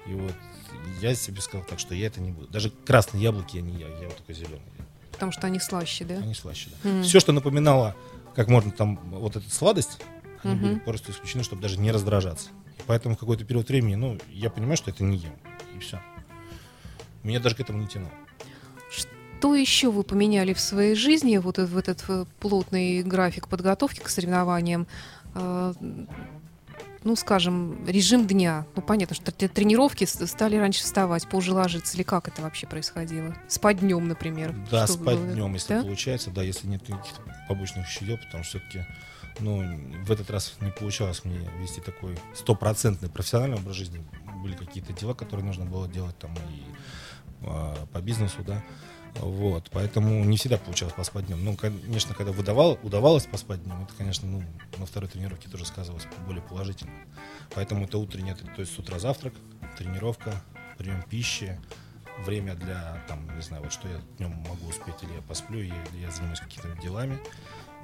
и 0.08 0.14
вот 0.14 0.34
я 1.00 1.14
себе 1.14 1.40
сказал 1.40 1.66
так, 1.66 1.78
что 1.78 1.94
я 1.94 2.06
это 2.06 2.20
не 2.20 2.30
буду. 2.30 2.48
Даже 2.48 2.70
красные 2.70 3.22
яблоки 3.22 3.56
я 3.56 3.62
не 3.62 3.74
ел, 3.78 3.88
я 4.00 4.08
вот 4.08 4.16
только 4.16 4.32
зеленые. 4.34 4.60
Потому 5.12 5.32
что 5.32 5.46
они 5.46 5.60
слаще, 5.60 6.04
да? 6.04 6.16
Они 6.16 6.34
слаще, 6.34 6.70
да. 6.82 6.88
Мгм. 6.90 7.02
Все, 7.02 7.20
что 7.20 7.32
напоминало, 7.32 7.94
как 8.34 8.48
можно 8.48 8.70
там 8.72 8.96
вот 9.10 9.36
эту 9.36 9.48
сладость, 9.50 9.98
они 10.42 10.54
Мгм. 10.54 10.62
были 10.62 10.78
просто 10.80 11.12
исключены, 11.12 11.44
чтобы 11.44 11.62
даже 11.62 11.78
не 11.78 11.92
раздражаться. 11.92 12.48
И 12.78 12.82
поэтому 12.86 13.16
какой-то 13.16 13.44
период 13.44 13.68
времени, 13.68 13.94
ну, 13.94 14.18
я 14.30 14.50
понимаю, 14.50 14.76
что 14.76 14.90
это 14.90 15.04
не 15.04 15.18
ем. 15.18 15.32
И 15.76 15.78
все. 15.78 16.00
Меня 17.22 17.38
даже 17.40 17.54
к 17.54 17.60
этому 17.60 17.78
не 17.78 17.86
тянуло. 17.86 18.10
Что 18.90 19.54
еще 19.54 19.90
вы 19.90 20.02
поменяли 20.02 20.52
в 20.54 20.60
своей 20.60 20.94
жизни, 20.94 21.36
вот 21.38 21.58
в 21.58 21.76
этот 21.76 22.04
э, 22.08 22.24
плотный 22.40 23.02
график 23.02 23.48
подготовки 23.48 24.00
к 24.00 24.08
соревнованиям? 24.08 24.86
Э, 27.04 27.08
Ну, 27.08 27.16
скажем, 27.16 27.84
режим 27.86 28.26
дня. 28.26 28.66
Ну, 28.76 28.82
понятно, 28.82 29.14
что 29.16 29.30
тр- 29.32 29.48
тренировки 29.48 30.04
стали 30.04 30.56
раньше 30.56 30.82
вставать, 30.82 31.28
позже 31.28 31.52
ложиться. 31.52 31.96
Или 31.96 32.02
как 32.04 32.28
это 32.28 32.42
вообще 32.42 32.66
происходило? 32.66 33.34
Спать 33.48 33.80
днем, 33.80 34.08
например. 34.08 34.54
Да, 34.70 34.86
спать 34.86 35.18
было? 35.18 35.26
днем, 35.26 35.54
если 35.54 35.74
Да? 35.74 35.82
получается, 35.82 36.30
да, 36.30 36.42
если 36.42 36.66
нет 36.66 36.88
никаких 36.88 37.12
побочных 37.48 37.86
веществ, 37.86 38.24
потому 38.26 38.44
что 38.44 38.58
все-таки, 38.58 38.86
ну, 39.40 39.62
в 40.04 40.10
этот 40.12 40.30
раз 40.30 40.54
не 40.60 40.70
получалось 40.70 41.24
мне 41.24 41.48
вести 41.60 41.80
такой 41.80 42.16
стопроцентный 42.34 43.08
профессиональный 43.08 43.56
образ 43.56 43.76
жизни. 43.76 44.04
Были 44.42 44.54
какие-то 44.54 44.92
дела, 44.92 45.14
которые 45.14 45.44
нужно 45.46 45.64
было 45.64 45.88
делать 45.88 46.18
там 46.18 46.34
и 46.34 46.62
а, 47.44 47.74
по 47.92 48.00
бизнесу, 48.00 48.42
да. 48.46 48.62
Вот, 49.16 49.68
поэтому 49.70 50.24
не 50.24 50.36
всегда 50.36 50.56
получалось 50.58 50.94
поспать 50.94 51.26
днем. 51.26 51.44
Ну, 51.44 51.56
конечно, 51.56 52.14
когда 52.14 52.32
выдавал, 52.32 52.78
удавалось 52.82 53.26
поспать 53.26 53.62
днем, 53.62 53.82
это, 53.82 53.92
конечно, 53.94 54.26
ну, 54.26 54.42
на 54.78 54.86
второй 54.86 55.08
тренировке 55.08 55.48
тоже 55.48 55.66
сказывалось 55.66 56.06
более 56.26 56.42
положительно. 56.42 56.92
Поэтому 57.54 57.84
это 57.84 57.98
утреннее, 57.98 58.34
то 58.34 58.60
есть 58.60 58.74
с 58.74 58.78
утра 58.78 58.98
завтрак, 58.98 59.34
тренировка, 59.76 60.32
прием 60.78 61.02
пищи, 61.02 61.60
время 62.24 62.54
для, 62.54 63.04
там, 63.08 63.34
не 63.36 63.42
знаю, 63.42 63.62
вот 63.62 63.72
что 63.72 63.88
я 63.88 64.00
днем 64.18 64.32
могу 64.48 64.68
успеть, 64.68 65.02
или 65.02 65.12
я 65.12 65.22
посплю, 65.22 65.60
или 65.60 65.74
я 66.00 66.10
занимаюсь 66.10 66.40
какими-то 66.40 66.80
делами. 66.80 67.18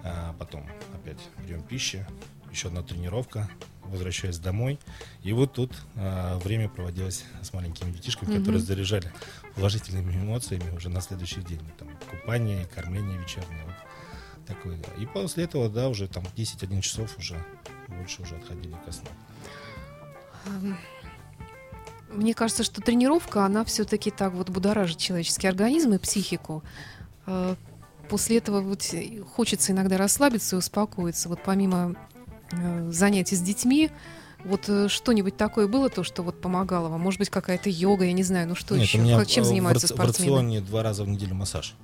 А 0.04 0.34
потом 0.38 0.66
опять 0.94 1.18
прием 1.36 1.62
пищи, 1.62 2.06
еще 2.50 2.68
одна 2.68 2.82
тренировка, 2.82 3.48
возвращаюсь 3.84 4.38
домой. 4.38 4.78
И 5.22 5.32
вот 5.32 5.52
тут 5.54 5.72
а, 5.96 6.38
время 6.38 6.68
проводилось 6.68 7.24
с 7.42 7.52
маленькими 7.52 7.90
детишками, 7.90 8.30
Мгм. 8.30 8.38
которые 8.40 8.60
заряжали 8.60 9.12
положительными 9.54 10.12
эмоциями 10.12 10.74
уже 10.76 10.88
на 10.88 11.00
следующий 11.00 11.40
день. 11.42 11.60
Там, 11.78 11.88
купание, 12.10 12.66
кормление 12.74 13.18
вечернее. 13.18 13.64
Вот 13.64 14.46
такое, 14.46 14.76
да. 14.78 15.02
И 15.02 15.06
после 15.06 15.44
этого, 15.44 15.68
да, 15.68 15.88
уже 15.88 16.06
там 16.08 16.24
10-11 16.36 16.80
часов 16.82 17.16
уже 17.18 17.42
больше 17.88 18.22
уже 18.22 18.36
отходили 18.36 18.76
ко 18.84 18.92
сну. 18.92 19.08
Мне 22.10 22.32
кажется, 22.34 22.64
что 22.64 22.80
тренировка, 22.80 23.44
она 23.44 23.64
все-таки 23.64 24.10
так 24.10 24.32
вот 24.32 24.48
будоражит 24.48 24.96
человеческий 24.98 25.46
организм 25.46 25.92
и 25.92 25.98
психику. 25.98 26.62
Э, 27.26 27.54
После 28.08 28.38
этого 28.38 28.62
вот 28.62 28.82
э, 28.94 29.20
хочется 29.22 29.72
иногда 29.72 29.98
расслабиться 29.98 30.56
и 30.56 30.58
успокоиться. 30.58 31.28
Вот 31.28 31.40
помимо 31.44 31.94
занятий 32.90 33.36
с 33.36 33.40
детьми, 33.40 33.90
вот 34.44 34.68
э, 34.68 34.88
что-нибудь 34.88 35.36
такое 35.36 35.66
было, 35.66 35.88
то, 35.90 36.04
что 36.04 36.22
вот 36.22 36.40
помогало 36.40 36.88
вам? 36.88 37.00
Может 37.00 37.18
быть, 37.18 37.28
какая-то 37.30 37.68
йога, 37.70 38.04
я 38.04 38.12
не 38.12 38.22
знаю, 38.22 38.48
ну 38.48 38.54
что 38.54 38.74
Нет, 38.76 38.84
еще? 38.84 38.98
у 38.98 39.02
меня 39.02 39.24
Чем 39.24 39.44
в- 39.44 39.46
занимаются 39.48 39.86
в, 39.86 39.90
рац- 39.90 39.92
в 39.92 39.96
спортсмены? 39.96 40.30
рационе 40.36 40.60
два 40.60 40.82
раза 40.82 41.04
в 41.04 41.08
неделю 41.08 41.34
массаж. 41.34 41.74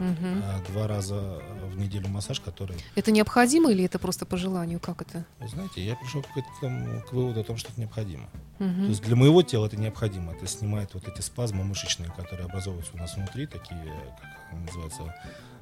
А, 0.00 0.60
Два 0.70 0.86
раза 0.86 1.42
в 1.72 1.76
неделю 1.76 2.06
массаж, 2.08 2.38
который 2.40 2.76
Это 2.94 3.10
необходимо 3.10 3.72
или 3.72 3.82
это 3.84 3.98
просто 3.98 4.26
по 4.26 4.36
желанию? 4.36 4.78
Как 4.78 5.02
это? 5.02 5.24
Вы 5.40 5.48
знаете, 5.48 5.84
я 5.84 5.96
пришел 5.96 6.22
к, 6.22 6.28
этому, 6.36 7.02
к 7.02 7.12
выводу 7.12 7.40
о 7.40 7.44
том, 7.44 7.56
что 7.56 7.72
это 7.72 7.80
необходимо. 7.80 8.28
Мгм. 8.60 8.82
То 8.84 8.88
есть 8.90 9.02
для 9.02 9.16
моего 9.16 9.42
тела 9.42 9.66
это 9.66 9.76
необходимо. 9.76 10.32
Это 10.34 10.46
снимает 10.46 10.94
вот 10.94 11.08
эти 11.08 11.20
спазмы 11.20 11.64
мышечные, 11.64 12.12
которые 12.16 12.46
образовываются 12.46 12.92
у 12.94 12.98
нас 12.98 13.16
внутри, 13.16 13.46
такие, 13.48 13.82
как 14.20 14.52
они 14.52 14.66
называются, 14.66 15.02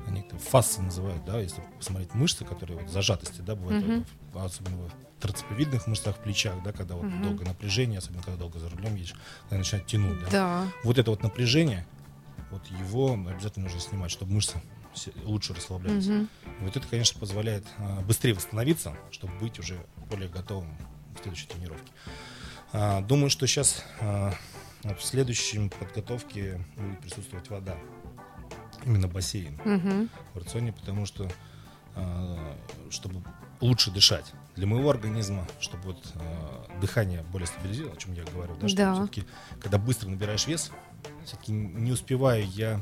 они 0.06 0.22
как 0.22 0.40
фасцы 0.40 0.80
называют, 0.80 1.24
да, 1.24 1.40
если 1.40 1.62
посмотреть 1.78 2.14
мышцы, 2.14 2.44
которые 2.44 2.78
вот 2.78 2.88
зажатости, 2.88 3.40
да, 3.40 3.54
бывают, 3.56 3.82
Мгм. 3.84 4.04
в- 4.32 4.38
особенно 4.38 4.76
в 4.88 4.92
трапециевидных 5.20 5.86
мышцах, 5.86 6.16
в 6.16 6.20
плечах, 6.20 6.62
да, 6.62 6.72
когда 6.72 6.94
вот 6.94 7.04
Мгм. 7.04 7.22
долго 7.22 7.44
напряжение, 7.44 7.98
особенно 7.98 8.22
когда 8.22 8.38
долго 8.38 8.58
за 8.58 8.68
рулем 8.68 8.94
едешь, 8.96 9.14
когда 9.44 9.58
начинает 9.58 9.86
тянуть, 9.86 10.20
да. 10.20 10.30
Да. 10.30 10.72
Вот 10.84 10.98
это 10.98 11.10
вот 11.10 11.22
напряжение, 11.22 11.86
вот 12.50 12.64
его 12.66 13.14
обязательно 13.14 13.64
нужно 13.64 13.80
снимать, 13.80 14.10
чтобы 14.10 14.32
мышцы 14.32 14.60
лучше 15.24 15.52
расслаблялись. 15.54 16.06
Мгм. 16.06 16.28
Вот 16.60 16.76
это, 16.76 16.86
конечно, 16.88 17.18
позволяет 17.20 17.64
а, 17.78 18.00
быстрее 18.02 18.32
восстановиться, 18.34 18.96
чтобы 19.10 19.34
быть 19.38 19.58
уже 19.58 19.78
более 20.08 20.28
готовым 20.28 20.76
к 21.16 21.22
следующей 21.22 21.48
тренировке. 21.48 21.92
А, 22.72 23.00
думаю, 23.02 23.28
что 23.30 23.46
сейчас 23.46 23.82
в 24.82 25.00
следующем 25.00 25.68
подготовке 25.70 26.64
будет 26.76 27.00
присутствовать 27.00 27.48
вода. 27.50 27.76
Именно 28.86 29.08
бассейн 29.08 29.60
Мгм. 29.64 30.08
в 30.32 30.38
рационе, 30.38 30.72
потому 30.72 31.06
что 31.06 31.28
а, 31.96 32.56
чтобы 32.90 33.22
лучше 33.60 33.90
дышать 33.90 34.32
для 34.54 34.66
моего 34.66 34.88
организма, 34.90 35.46
чтобы 35.60 35.82
вот 35.84 36.12
а, 36.14 36.66
дыхание 36.80 37.22
более 37.32 37.46
стабилизировалось, 37.48 37.98
о 37.98 38.00
чем 38.00 38.14
я 38.14 38.22
говорю, 38.32 38.54
да, 38.60 38.68
что 38.68 38.76
Да. 38.76 38.94
все-таки, 38.94 39.24
когда 39.60 39.78
быстро 39.78 40.08
набираешь 40.08 40.46
вес, 40.46 40.70
все-таки 41.24 41.50
не 41.52 41.90
успеваю 41.90 42.46
я 42.46 42.80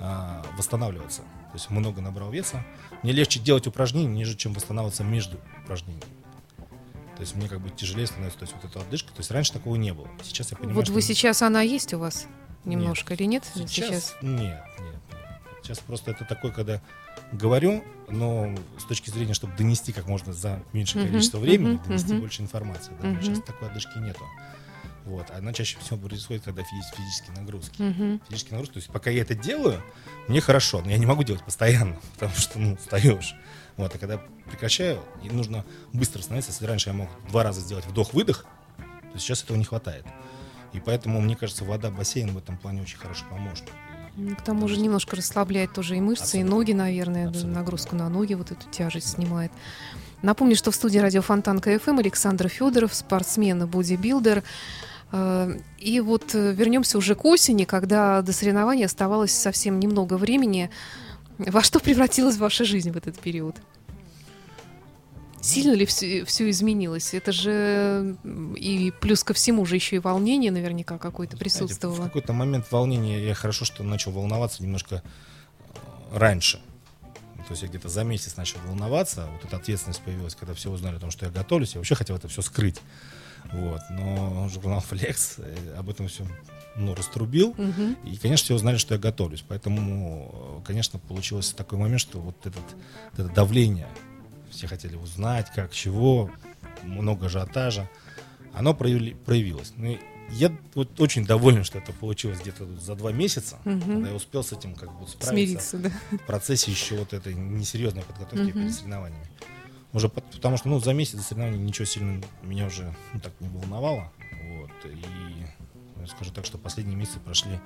а, 0.00 0.44
восстанавливаться. 0.56 1.22
То 1.22 1.54
есть 1.54 1.70
много 1.70 2.02
набрал 2.02 2.30
веса. 2.30 2.62
Мне 3.02 3.12
легче 3.12 3.40
делать 3.40 3.66
упражнения, 3.66 4.12
нежели 4.14 4.36
чем 4.36 4.52
восстанавливаться 4.52 5.02
между 5.02 5.38
упражнениями. 5.64 6.04
То 7.16 7.22
есть 7.22 7.34
мне 7.36 7.48
как 7.48 7.60
бы 7.60 7.70
тяжелее 7.70 8.06
становится, 8.06 8.38
то 8.38 8.44
есть 8.44 8.54
вот 8.54 8.64
эта 8.70 8.80
отдышка. 8.80 9.08
То 9.08 9.18
есть 9.20 9.30
раньше 9.30 9.52
такого 9.54 9.76
не 9.76 9.92
было. 9.94 10.08
Сейчас 10.22 10.50
я 10.50 10.56
понимаю, 10.58 10.76
Вот 10.76 10.88
вы 10.90 11.00
сейчас, 11.00 11.40
она 11.42 11.62
есть 11.62 11.94
у 11.94 11.98
вас 11.98 12.26
немножко 12.64 13.14
или 13.14 13.24
нет? 13.24 13.44
Сейчас, 13.54 14.14
нет, 14.20 14.40
нет, 14.40 14.64
нет. 14.80 14.97
Сейчас 15.68 15.80
просто 15.80 16.12
это 16.12 16.24
такой, 16.24 16.50
когда 16.50 16.80
говорю, 17.30 17.84
но 18.08 18.54
с 18.78 18.84
точки 18.84 19.10
зрения, 19.10 19.34
чтобы 19.34 19.54
донести 19.54 19.92
как 19.92 20.06
можно 20.06 20.32
за 20.32 20.62
меньшее 20.72 21.02
Мгм, 21.02 21.10
количество 21.10 21.36
времени, 21.36 21.74
мгм, 21.74 21.82
донести 21.86 22.12
мгм. 22.12 22.20
больше 22.20 22.40
информации. 22.40 22.92
Да, 22.98 23.08
Мгм. 23.08 23.20
Сейчас 23.22 23.42
такой 23.42 23.68
отдышки 23.68 23.98
нету. 23.98 24.24
Вот. 25.04 25.30
Она 25.30 25.52
чаще 25.52 25.78
всего 25.80 25.98
происходит, 25.98 26.44
когда 26.44 26.62
есть 26.62 26.94
физические 26.96 27.36
нагрузки. 27.36 27.82
Мгм. 27.82 28.18
Физические 28.28 28.52
нагрузки, 28.52 28.72
то 28.72 28.78
есть 28.78 28.90
пока 28.90 29.10
я 29.10 29.20
это 29.20 29.34
делаю, 29.34 29.82
мне 30.26 30.40
хорошо, 30.40 30.80
но 30.80 30.90
я 30.90 30.96
не 30.96 31.04
могу 31.04 31.22
делать 31.22 31.44
постоянно, 31.44 31.98
потому 32.14 32.32
что, 32.32 32.58
ну, 32.58 32.72
устаешь. 32.72 33.34
Вот, 33.76 33.94
а 33.94 33.98
когда 33.98 34.16
прекращаю, 34.50 35.02
и 35.22 35.28
нужно 35.28 35.66
быстро 35.92 36.22
становиться, 36.22 36.50
если 36.50 36.64
раньше 36.64 36.88
я 36.88 36.94
мог 36.94 37.10
два 37.28 37.42
раза 37.42 37.60
сделать 37.60 37.84
вдох-выдох, 37.84 38.46
есть 39.12 39.26
сейчас 39.26 39.42
этого 39.42 39.58
не 39.58 39.64
хватает. 39.64 40.06
И 40.72 40.80
поэтому, 40.80 41.20
мне 41.20 41.36
кажется, 41.36 41.64
вода, 41.66 41.90
бассейн 41.90 42.32
в 42.32 42.38
этом 42.38 42.56
плане 42.56 42.80
очень 42.80 42.96
хороший 42.96 43.26
помощник. 43.28 43.68
К 44.36 44.42
тому 44.42 44.66
же 44.68 44.78
немножко 44.78 45.16
расслабляет 45.16 45.72
тоже 45.72 45.96
и 45.96 46.00
мышцы, 46.00 46.22
и 46.22 46.40
Абсолютно. 46.40 46.56
ноги, 46.56 46.72
наверное, 46.72 47.28
Абсолютно, 47.28 47.54
нагрузку 47.54 47.96
на 47.96 48.08
ноги, 48.08 48.34
вот 48.34 48.50
эту 48.50 48.68
тяжесть 48.70 49.10
снимает. 49.10 49.52
Напомню, 50.22 50.56
что 50.56 50.70
в 50.72 50.74
студии 50.74 50.98
радио 50.98 51.22
Фонтанка 51.22 51.60
FM 51.60 51.98
Александр 51.98 52.48
Федоров, 52.48 52.94
спортсмен 52.94 53.62
и 53.62 53.66
бодибилдер. 53.66 54.42
Э, 55.12 55.56
И 55.78 56.00
вот 56.00 56.34
э, 56.34 56.52
вернемся 56.52 56.98
уже 56.98 57.14
к 57.14 57.24
осени, 57.24 57.64
когда 57.64 58.20
до 58.22 58.32
соревнований 58.32 58.84
оставалось 58.84 59.32
совсем 59.32 59.78
немного 59.78 60.14
времени. 60.14 60.70
Во 61.38 61.62
что 61.62 61.78
превратилась 61.78 62.36
ваша 62.36 62.64
жизнь 62.64 62.90
в 62.90 62.96
этот 62.96 63.18
период? 63.20 63.54
Сильно 65.40 65.72
ли 65.72 65.86
все, 65.86 66.24
изменилось? 66.50 67.14
Это 67.14 67.32
же 67.32 68.16
и 68.56 68.92
плюс 69.00 69.24
ко 69.24 69.34
всему 69.34 69.64
же 69.64 69.76
еще 69.76 69.96
и 69.96 69.98
волнение 69.98 70.50
наверняка 70.50 70.98
какое-то 70.98 71.36
Знаете, 71.36 71.54
В 71.54 71.58
присутствовало. 71.58 72.04
какой-то 72.04 72.32
момент 72.32 72.70
волнения 72.70 73.24
я 73.24 73.34
хорошо, 73.34 73.64
что 73.64 73.82
начал 73.82 74.12
волноваться 74.12 74.62
немножко 74.62 75.02
э, 75.02 76.18
раньше. 76.18 76.60
То 77.46 77.52
есть 77.52 77.62
я 77.62 77.68
где-то 77.68 77.88
за 77.88 78.04
месяц 78.04 78.36
начал 78.36 78.58
волноваться, 78.66 79.26
вот 79.32 79.44
эта 79.44 79.56
ответственность 79.56 80.02
появилась, 80.02 80.34
когда 80.34 80.52
все 80.52 80.70
узнали 80.70 80.96
о 80.96 81.00
том, 81.00 81.10
что 81.10 81.24
я 81.24 81.32
готовлюсь. 81.32 81.74
Я 81.74 81.80
вообще 81.80 81.94
хотел 81.94 82.16
это 82.16 82.28
все 82.28 82.42
скрыть. 82.42 82.80
Вот. 83.52 83.80
Но 83.90 84.48
журнал 84.48 84.84
Flex 84.88 85.34
э, 85.38 85.74
об 85.78 85.88
этом 85.88 86.08
все 86.08 86.26
ну, 86.76 86.94
раструбил. 86.94 87.54
Мгм. 87.56 87.96
И, 88.04 88.16
конечно, 88.16 88.44
все 88.44 88.54
узнали, 88.54 88.76
что 88.76 88.94
я 88.94 89.00
готовлюсь. 89.00 89.44
Поэтому, 89.46 90.60
э, 90.60 90.66
конечно, 90.66 90.98
получился 90.98 91.56
такой 91.56 91.78
момент, 91.78 92.00
что 92.00 92.18
вот 92.20 92.36
этот, 92.46 92.62
вот 93.12 93.26
это 93.26 93.28
давление, 93.34 93.88
все 94.50 94.66
хотели 94.66 94.96
узнать, 94.96 95.50
как, 95.54 95.72
чего, 95.72 96.30
много 96.82 97.26
ажиотажа, 97.26 97.88
оно 98.54 98.72
прояви- 98.72 99.14
проявилось. 99.16 99.72
Ну, 99.76 99.98
я 100.30 100.52
вот 100.74 101.00
очень 101.00 101.24
доволен, 101.24 101.64
что 101.64 101.78
это 101.78 101.92
получилось 101.92 102.40
где-то 102.40 102.66
за 102.78 102.94
два 102.94 103.12
месяца, 103.12 103.58
Мгм. 103.64 103.80
когда 103.80 104.08
я 104.10 104.14
успел 104.14 104.42
с 104.44 104.52
этим 104.52 104.74
как 104.74 104.90
бы 104.98 105.06
справиться 105.08 105.70
Смириться, 105.70 105.78
да. 105.78 106.16
в 106.16 106.26
процессе 106.26 106.70
еще 106.70 106.96
вот 106.96 107.12
этой 107.12 107.34
несерьезной 107.34 108.02
подготовки 108.02 108.42
Мгм. 108.50 108.52
перед 108.52 108.74
соревнованиями. 108.74 109.26
Уже 109.94 110.08
по- 110.10 110.20
потому 110.20 110.58
что, 110.58 110.68
ну, 110.68 110.80
за 110.80 110.92
месяц 110.92 111.14
до 111.14 111.22
соревнований 111.22 111.58
ничего 111.58 111.86
сильно 111.86 112.22
меня 112.42 112.66
уже 112.66 112.94
ну, 113.14 113.20
так 113.20 113.32
не 113.40 113.48
волновало. 113.48 114.12
Вот. 114.58 114.70
И 114.84 116.06
скажу 116.08 116.30
так, 116.32 116.44
что 116.44 116.58
последние 116.58 116.96
месяцы 116.96 117.20
прошли 117.20 117.58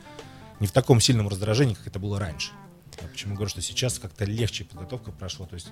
не 0.61 0.67
в 0.69 0.73
таком 0.73 1.01
сильном 1.01 1.29
раздражении, 1.29 1.75
как 1.75 1.87
это 1.89 1.99
было 1.99 2.19
раньше. 2.21 2.53
Я 3.03 3.09
почему 3.09 3.35
говорю, 3.35 3.51
что 3.51 3.61
сейчас 3.61 3.99
как-то 3.99 4.25
легче 4.25 4.65
подготовка 4.65 5.11
прошла. 5.11 5.47
То 5.47 5.55
есть 5.55 5.69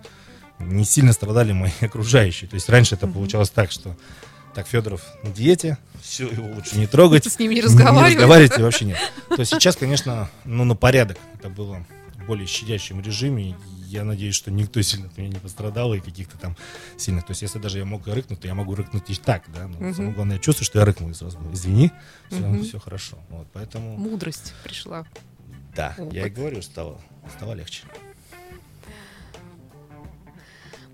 не 0.58 0.84
сильно 0.84 1.12
страдали 1.12 1.52
мои 1.52 1.70
окружающие. 1.80 2.48
То 2.48 2.54
есть 2.54 2.68
раньше 2.68 2.94
это 2.96 3.06
получалось 3.06 3.50
так, 3.50 3.70
что 3.70 3.96
так, 4.54 4.66
Федоров 4.66 5.02
на 5.22 5.30
диете, 5.30 5.78
все, 6.02 6.26
его 6.28 6.48
лучше 6.54 6.76
не 6.76 6.86
трогать. 6.88 7.24
С 7.30 7.38
ними 7.38 7.54
не 7.54 7.60
Не 7.60 7.66
разговаривать. 7.66 8.14
разговаривать 8.14 8.58
и 8.58 8.62
вообще 8.62 8.84
нет. 8.86 8.98
То 9.28 9.38
есть 9.40 9.52
сейчас, 9.52 9.76
конечно, 9.76 10.28
ну, 10.44 10.64
на 10.64 10.74
порядок. 10.74 11.18
Это 11.38 11.48
было 11.48 11.86
в 12.16 12.26
более 12.26 12.46
щадящем 12.48 13.00
режиме. 13.00 13.56
Я 13.86 14.04
надеюсь, 14.04 14.34
что 14.34 14.50
никто 14.50 14.82
сильно 14.82 15.06
от 15.06 15.16
меня 15.18 15.28
не 15.28 15.38
пострадал 15.38 15.94
и 15.94 16.00
каких-то 16.00 16.36
там 16.36 16.56
сильных. 16.96 17.26
То 17.26 17.30
есть, 17.30 17.42
если 17.42 17.58
даже 17.60 17.78
я 17.78 17.84
мог 17.84 18.06
рыкнуть, 18.08 18.40
то 18.40 18.46
я 18.48 18.54
могу 18.54 18.74
рыкнуть 18.74 19.08
и 19.08 19.14
так, 19.14 19.44
да. 19.54 19.66
Но 19.68 19.78
Мгм. 19.78 19.94
самое 19.94 20.14
главное, 20.14 20.36
я 20.36 20.42
чувствую, 20.42 20.64
что 20.66 20.78
я 20.80 20.84
рыкнул 20.84 21.10
и 21.10 21.14
сразу. 21.14 21.38
говорю, 21.38 21.54
Извини, 21.54 21.90
все, 22.28 22.40
Мгм. 22.40 22.62
все 22.64 22.78
хорошо. 22.80 23.18
Вот, 23.30 23.46
поэтому, 23.52 23.96
Мудрость 23.96 24.52
пришла. 24.64 25.06
Да, 25.80 25.94
я 26.12 26.26
и 26.26 26.30
говорю, 26.30 26.60
стало, 26.62 27.00
стало 27.36 27.54
легче. 27.54 27.84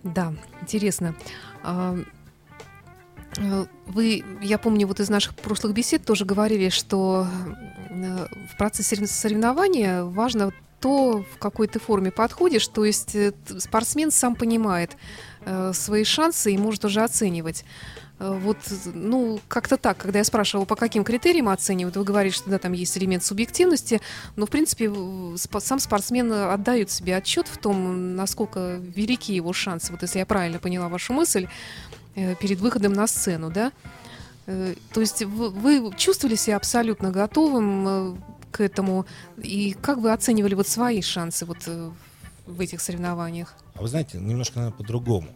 Да, 0.02 0.34
интересно. 0.62 1.16
А, 1.62 1.98
э, 3.38 3.66
Вы, 3.86 4.24
я 4.40 4.58
помню, 4.58 4.86
вот 4.86 5.00
из 5.00 5.08
наших 5.08 5.34
прошлых 5.34 5.72
бесед 5.74 6.04
тоже 6.04 6.24
говорили, 6.24 6.68
что 6.68 7.26
э, 7.90 8.26
в 8.52 8.56
процессе 8.56 8.96
сорев- 8.96 9.06
соревнования 9.08 10.04
важно 10.04 10.52
то, 10.80 11.24
в 11.34 11.38
какой 11.38 11.66
ты 11.66 11.80
форме 11.80 12.10
подходишь. 12.12 12.68
То 12.68 12.84
есть 12.84 13.16
э, 13.16 13.32
спортсмен 13.58 14.10
сам 14.10 14.36
понимает 14.36 14.96
свои 15.72 16.02
шансы 16.02 16.52
и 16.52 16.58
может 16.58 16.84
уже 16.84 17.04
оценивать. 17.04 17.64
Э, 18.18 18.38
Вот, 18.42 18.58
ну, 18.94 19.40
как-то 19.48 19.76
так, 19.76 19.98
когда 19.98 20.18
я 20.18 20.24
спрашивала, 20.24 20.64
по 20.64 20.76
каким 20.76 21.04
критериям 21.04 21.48
оценивают, 21.48 21.96
вы 21.96 22.04
говорите, 22.04 22.36
что 22.36 22.50
да, 22.50 22.58
там 22.58 22.72
есть 22.72 22.96
элемент 22.96 23.24
субъективности, 23.24 24.00
но, 24.36 24.46
в 24.46 24.50
принципе, 24.50 24.90
сам 25.60 25.78
спортсмен 25.78 26.32
отдает 26.32 26.90
себе 26.90 27.16
отчет 27.16 27.48
в 27.48 27.58
том, 27.58 28.16
насколько 28.16 28.80
велики 28.80 29.32
его 29.32 29.52
шансы, 29.52 29.92
вот 29.92 30.02
если 30.02 30.18
я 30.18 30.26
правильно 30.26 30.58
поняла 30.58 30.88
вашу 30.88 31.12
мысль, 31.12 31.46
э, 32.14 32.34
перед 32.36 32.60
выходом 32.60 32.92
на 32.92 33.06
сцену, 33.06 33.50
да? 33.50 33.72
Э, 34.46 34.74
То 34.92 35.00
есть 35.00 35.22
вы, 35.22 35.92
чувствовали 35.96 36.36
себя 36.36 36.56
абсолютно 36.56 37.10
готовым 37.10 38.22
к 38.50 38.60
этому, 38.60 39.04
и 39.36 39.76
как 39.82 39.98
вы 39.98 40.12
оценивали 40.12 40.54
вот 40.54 40.68
свои 40.68 41.02
шансы 41.02 41.44
вот 41.44 41.68
в 42.46 42.60
этих 42.60 42.80
соревнованиях? 42.80 43.54
А 43.74 43.82
вы 43.82 43.88
знаете, 43.88 44.18
немножко, 44.18 44.60
наверное, 44.60 44.78
по-другому. 44.78 45.28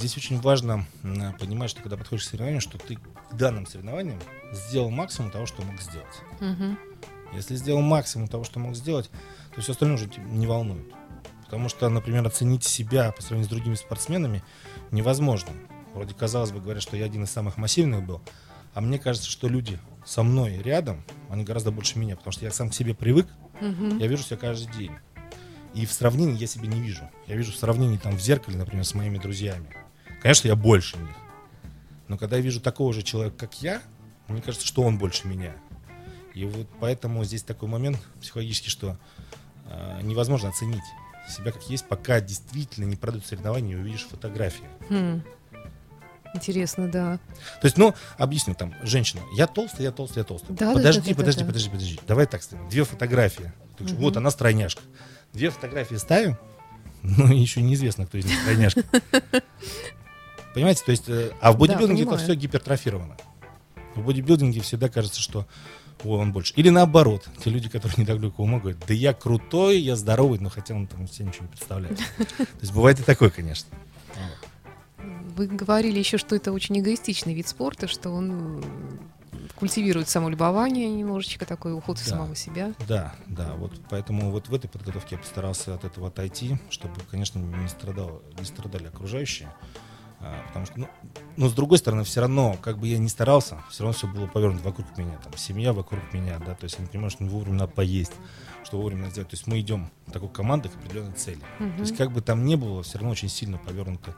Здесь 0.00 0.16
очень 0.16 0.40
важно 0.40 0.86
м, 1.02 1.34
понимать, 1.38 1.68
что 1.68 1.82
когда 1.82 1.98
подходишь 1.98 2.24
к 2.24 2.28
соревнованию, 2.30 2.62
что 2.62 2.78
ты 2.78 2.96
к 2.96 3.34
данным 3.36 3.66
соревнованиям 3.66 4.18
сделал 4.50 4.88
максимум 4.88 5.30
того, 5.30 5.44
что 5.44 5.60
мог 5.60 5.78
сделать. 5.78 6.22
Мгм. 6.40 6.78
Если 7.34 7.54
сделал 7.54 7.82
максимум 7.82 8.26
того, 8.26 8.42
что 8.44 8.58
мог 8.60 8.74
сделать, 8.76 9.10
то 9.54 9.60
все 9.60 9.72
остальное 9.72 9.96
уже 9.98 10.08
не 10.30 10.46
волнует. 10.46 10.86
Потому 11.44 11.68
что, 11.68 11.86
например, 11.90 12.26
оценить 12.26 12.64
себя 12.64 13.12
по 13.12 13.20
сравнению 13.20 13.44
с 13.46 13.50
другими 13.50 13.74
спортсменами 13.74 14.42
невозможно. 14.90 15.50
Вроде 15.92 16.14
казалось 16.14 16.50
бы, 16.50 16.60
говорят, 16.62 16.82
что 16.82 16.96
я 16.96 17.04
один 17.04 17.24
из 17.24 17.30
самых 17.30 17.58
массивных 17.58 18.02
был, 18.02 18.22
а 18.72 18.80
мне 18.80 18.98
кажется, 18.98 19.28
что 19.28 19.48
люди 19.48 19.78
со 20.06 20.22
мной 20.22 20.62
рядом, 20.62 21.04
они 21.28 21.44
гораздо 21.44 21.72
больше 21.72 21.98
меня, 21.98 22.16
потому 22.16 22.32
что 22.32 22.46
я 22.46 22.52
сам 22.52 22.70
к 22.70 22.74
себе 22.74 22.94
привык, 22.94 23.26
Мгм. 23.60 23.98
я 23.98 24.06
вижу 24.06 24.22
себя 24.22 24.38
каждый 24.38 24.72
день. 24.74 24.92
И 25.74 25.84
в 25.84 25.92
сравнении 25.92 26.38
я 26.38 26.46
себя 26.46 26.68
не 26.68 26.80
вижу. 26.80 27.02
Я 27.26 27.36
вижу 27.36 27.52
в 27.52 27.56
сравнении 27.56 27.98
там 27.98 28.16
в 28.16 28.20
зеркале, 28.20 28.56
например, 28.56 28.86
с 28.86 28.94
моими 28.94 29.18
друзьями. 29.18 29.68
Конечно, 30.22 30.48
я 30.48 30.56
больше 30.56 30.96
них. 30.98 31.16
Но 32.08 32.18
когда 32.18 32.36
я 32.36 32.42
вижу 32.42 32.60
такого 32.60 32.92
же 32.92 33.02
человека, 33.02 33.36
как 33.38 33.62
я, 33.62 33.80
мне 34.28 34.42
кажется, 34.42 34.66
что 34.66 34.82
он 34.82 34.98
больше 34.98 35.26
меня. 35.26 35.54
И 36.34 36.44
вот 36.44 36.66
поэтому 36.78 37.24
здесь 37.24 37.42
такой 37.42 37.68
момент 37.68 37.98
психологический, 38.20 38.70
что 38.70 38.96
э, 39.66 40.00
невозможно 40.02 40.48
оценить 40.48 40.82
себя 41.28 41.52
как 41.52 41.62
есть, 41.70 41.86
пока 41.86 42.20
действительно 42.20 42.84
не 42.84 42.96
пройдут 42.96 43.26
соревнования 43.26 43.76
и 43.76 43.80
увидишь 43.80 44.06
фотографии. 44.10 44.64
Хм. 44.88 45.22
Интересно, 46.34 46.88
да. 46.88 47.18
То 47.60 47.66
есть, 47.66 47.76
ну, 47.76 47.94
объясню, 48.16 48.54
там, 48.54 48.74
женщина, 48.82 49.20
я 49.34 49.46
толстая, 49.46 49.82
я 49.82 49.92
толстая, 49.92 50.22
я 50.22 50.28
толстая. 50.28 50.56
Да, 50.56 50.72
подожди, 50.72 51.00
да, 51.00 51.08
да, 51.08 51.14
подожди, 51.16 51.40
да, 51.40 51.44
да. 51.44 51.52
подожди, 51.52 51.70
подожди. 51.70 52.00
Давай 52.06 52.26
так 52.26 52.42
ставим. 52.42 52.68
Две 52.68 52.84
фотографии. 52.84 53.52
Говоришь, 53.78 53.98
Вот 53.98 54.16
она 54.16 54.30
стройняшка. 54.30 54.82
Две 55.32 55.50
фотографии 55.50 55.96
ставим, 55.96 56.36
ну, 57.02 57.26
еще 57.32 57.62
неизвестно, 57.62 58.06
кто 58.06 58.18
из 58.18 58.24
них 58.26 58.38
стройняшка. 58.40 58.82
Понимаете, 60.54 60.82
то 60.84 60.90
есть, 60.90 61.08
э, 61.08 61.32
а 61.40 61.52
в 61.52 61.58
бодибилдинге 61.58 62.02
это 62.02 62.10
понимаю. 62.10 62.24
все 62.26 62.34
гипертрофировано. 62.34 63.16
В 63.94 64.04
бодибилдинге 64.04 64.60
всегда 64.60 64.88
кажется, 64.88 65.20
что 65.20 65.46
ой, 66.04 66.18
он 66.18 66.32
больше. 66.32 66.54
Или 66.56 66.70
наоборот, 66.70 67.28
те 67.44 67.50
люди, 67.50 67.68
которые 67.68 67.94
не 67.98 68.06
так 68.06 68.18
далеко 68.20 68.44
говорят, 68.44 68.78
да 68.86 68.94
я 68.94 69.12
крутой, 69.12 69.78
я 69.80 69.96
здоровый, 69.96 70.38
но 70.38 70.48
хотя 70.48 70.74
он 70.74 70.86
там 70.86 71.06
все 71.06 71.24
ничего 71.24 71.44
не 71.44 71.50
представляет. 71.50 71.98
То 72.18 72.46
есть 72.60 72.72
бывает 72.72 72.98
и 73.00 73.02
такое, 73.02 73.30
конечно. 73.30 73.68
Вы 75.36 75.46
говорили 75.46 75.98
еще, 75.98 76.18
что 76.18 76.36
это 76.36 76.52
очень 76.52 76.78
эгоистичный 76.80 77.32
вид 77.34 77.48
спорта, 77.48 77.86
что 77.86 78.10
он 78.10 78.30
м, 78.62 79.00
культивирует 79.54 80.08
самолюбование 80.08 80.88
немножечко, 80.88 81.46
такой 81.46 81.72
уход 81.72 81.98
в 81.98 82.04
Да. 82.04 82.10
самого 82.10 82.34
себя. 82.36 82.74
Да, 82.86 83.14
да, 83.26 83.54
вот 83.54 83.72
поэтому 83.88 84.30
вот 84.30 84.48
в 84.48 84.54
этой 84.54 84.68
подготовке 84.68 85.14
я 85.16 85.18
постарался 85.18 85.74
от 85.74 85.84
этого 85.84 86.08
отойти, 86.08 86.58
чтобы, 86.68 86.94
конечно, 87.10 87.38
не, 87.38 87.68
страдал, 87.68 88.22
не 88.38 88.44
страдали 88.44 88.88
окружающие. 88.88 89.48
А, 90.22 90.46
потому 90.48 90.66
что, 90.66 90.78
ну, 90.78 90.88
но 91.36 91.48
с 91.48 91.54
другой 91.54 91.78
стороны, 91.78 92.04
все 92.04 92.20
равно, 92.20 92.56
как 92.60 92.78
бы 92.78 92.86
я 92.86 92.98
ни 92.98 93.06
старался, 93.06 93.62
все 93.70 93.84
равно 93.84 93.96
все 93.96 94.06
было 94.06 94.26
повернуто 94.26 94.64
вокруг 94.64 94.98
меня, 94.98 95.16
там, 95.16 95.34
семья 95.36 95.72
вокруг 95.72 96.12
меня, 96.12 96.38
да, 96.38 96.54
то 96.54 96.64
есть 96.64 96.76
я 96.76 96.84
не 96.84 96.88
понимаю, 96.88 97.10
что 97.10 97.24
вовремя 97.24 97.60
надо 97.60 97.72
поесть, 97.72 98.12
что 98.62 98.76
вовремя 98.76 99.02
надо 99.02 99.12
сделать. 99.12 99.30
То 99.30 99.34
есть 99.34 99.46
мы 99.46 99.60
идем 99.60 99.90
такой 100.12 100.28
командой 100.28 100.68
к 100.68 100.76
определенной 100.76 101.14
цели. 101.14 101.40
То 101.58 101.80
есть 101.80 101.96
как 101.96 102.12
бы 102.12 102.20
там 102.20 102.44
ни 102.44 102.54
было, 102.54 102.82
все 102.82 102.98
равно 102.98 103.12
очень 103.12 103.30
сильно 103.30 103.56
повернуто 103.56 104.14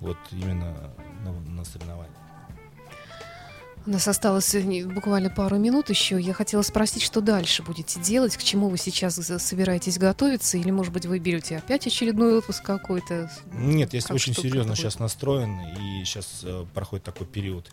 вот 0.00 0.18
именно 0.32 0.92
на, 1.22 1.32
на 1.32 1.64
соревнования. 1.64 2.16
У 3.86 3.90
нас 3.90 4.08
осталось 4.08 4.54
э, 4.54 4.84
буквально 4.86 5.28
пару 5.28 5.58
минут 5.58 5.90
еще. 5.90 6.18
Я 6.18 6.32
хотела 6.32 6.62
спросить, 6.62 7.02
что 7.02 7.20
дальше 7.20 7.62
будете 7.62 8.00
делать, 8.00 8.36
к 8.36 8.42
чему 8.42 8.68
вы 8.68 8.78
сейчас 8.78 9.16
за- 9.16 9.38
собираетесь 9.38 9.98
готовиться, 9.98 10.56
или, 10.56 10.70
может 10.70 10.92
быть, 10.92 11.04
вы 11.04 11.18
берете 11.18 11.58
опять 11.58 11.86
очередной 11.86 12.38
отпуск 12.38 12.64
какой-то? 12.64 13.30
Нет, 13.52 13.92
я 13.92 14.00
Как 14.00 14.12
очень 14.12 14.34
серьезно 14.34 14.74
сейчас 14.74 14.98
настроен, 14.98 15.58
и 15.60 16.04
сейчас 16.04 16.40
э, 16.44 16.64
проходит 16.72 17.04
такой 17.04 17.26
период 17.26 17.70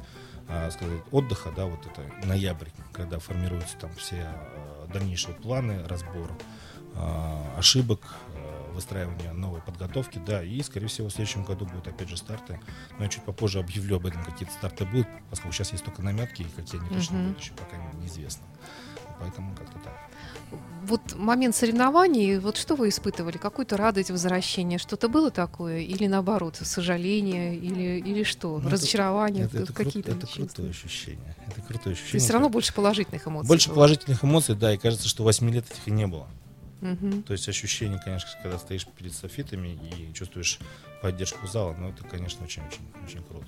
а, 0.49 0.69
сказать, 0.69 1.01
отдыха, 1.11 1.51
да, 1.55 1.65
вот 1.65 1.79
это 1.85 2.01
ноябрь, 2.27 2.67
когда 2.91 3.19
формируются 3.19 3.77
там 3.79 3.89
все 3.95 4.17
э, 4.17 4.87
дальнейшие 4.91 5.33
планы, 5.33 5.81
разбор 5.87 6.29
э, 6.93 7.57
ошибок, 7.57 8.01
э, 8.30 8.30
выстраивания 8.71 9.31
новой 9.33 9.61
подготовки, 9.61 10.19
да, 10.25 10.43
и, 10.43 10.61
скорее 10.63 10.87
всего, 10.87 11.09
в 11.09 11.11
следующем 11.11 11.43
году 11.43 11.65
будут 11.65 11.87
опять 11.87 12.09
же 12.09 12.17
старты. 12.17 12.59
Но 12.97 13.03
я 13.05 13.09
чуть 13.09 13.23
попозже 13.23 13.59
объявлю 13.59 13.97
об 13.97 14.05
этом, 14.05 14.23
какие-то 14.23 14.53
старты 14.53 14.85
будут, 14.85 15.07
поскольку 15.29 15.53
сейчас 15.55 15.71
есть 15.71 15.83
только 15.83 16.01
наметки, 16.01 16.41
и 16.43 16.45
какие 16.45 16.79
они 16.81 16.89
точно 16.89 17.17
Мгм. 17.17 17.27
будут, 17.27 17.41
еще 17.41 17.53
пока 17.53 17.77
неизвестно. 18.01 18.43
Поэтому 19.19 19.55
как-то 19.55 19.77
так. 19.79 19.93
Вот 20.83 21.15
момент 21.15 21.55
соревнований, 21.55 22.39
вот 22.39 22.57
что 22.57 22.75
вы 22.75 22.89
испытывали? 22.89 23.37
Какую-то 23.37 23.77
радость 23.77 24.09
возвращения? 24.09 24.79
Что-то 24.79 25.09
было 25.09 25.29
такое? 25.29 25.79
Или 25.79 26.07
наоборот, 26.07 26.57
сожаление? 26.59 27.55
Или, 27.55 27.99
или 27.99 28.23
что? 28.23 28.57
Ну, 28.57 28.67
Разочарование? 28.67 29.45
Это, 29.45 29.59
это, 29.59 29.73
Какие-то 29.73 30.11
это 30.11 30.25
крутое 30.25 30.71
ощущение. 30.71 31.35
Это 31.47 31.61
крутое 31.61 31.93
ощущение. 31.93 32.11
То 32.11 32.15
есть 32.15 32.25
все 32.25 32.33
равно 32.33 32.49
больше 32.49 32.73
положительных 32.73 33.27
эмоций. 33.27 33.47
Больше 33.47 33.69
было? 33.69 33.75
положительных 33.75 34.23
эмоций, 34.23 34.55
да, 34.55 34.73
и 34.73 34.77
кажется, 34.77 35.07
что 35.07 35.23
8 35.23 35.49
лет 35.51 35.65
этих 35.69 35.87
и 35.87 35.91
не 35.91 36.07
было. 36.07 36.27
Мгм. 36.81 37.23
То 37.23 37.33
есть 37.33 37.47
ощущение, 37.47 37.99
конечно, 38.03 38.29
когда 38.41 38.57
стоишь 38.57 38.85
перед 38.85 39.13
софитами 39.13 39.69
и 39.69 40.13
чувствуешь 40.13 40.59
поддержку 41.01 41.47
зала, 41.47 41.75
ну, 41.77 41.89
это, 41.89 42.03
конечно, 42.03 42.43
очень-очень 42.43 42.81
очень 43.05 43.23
круто. 43.23 43.47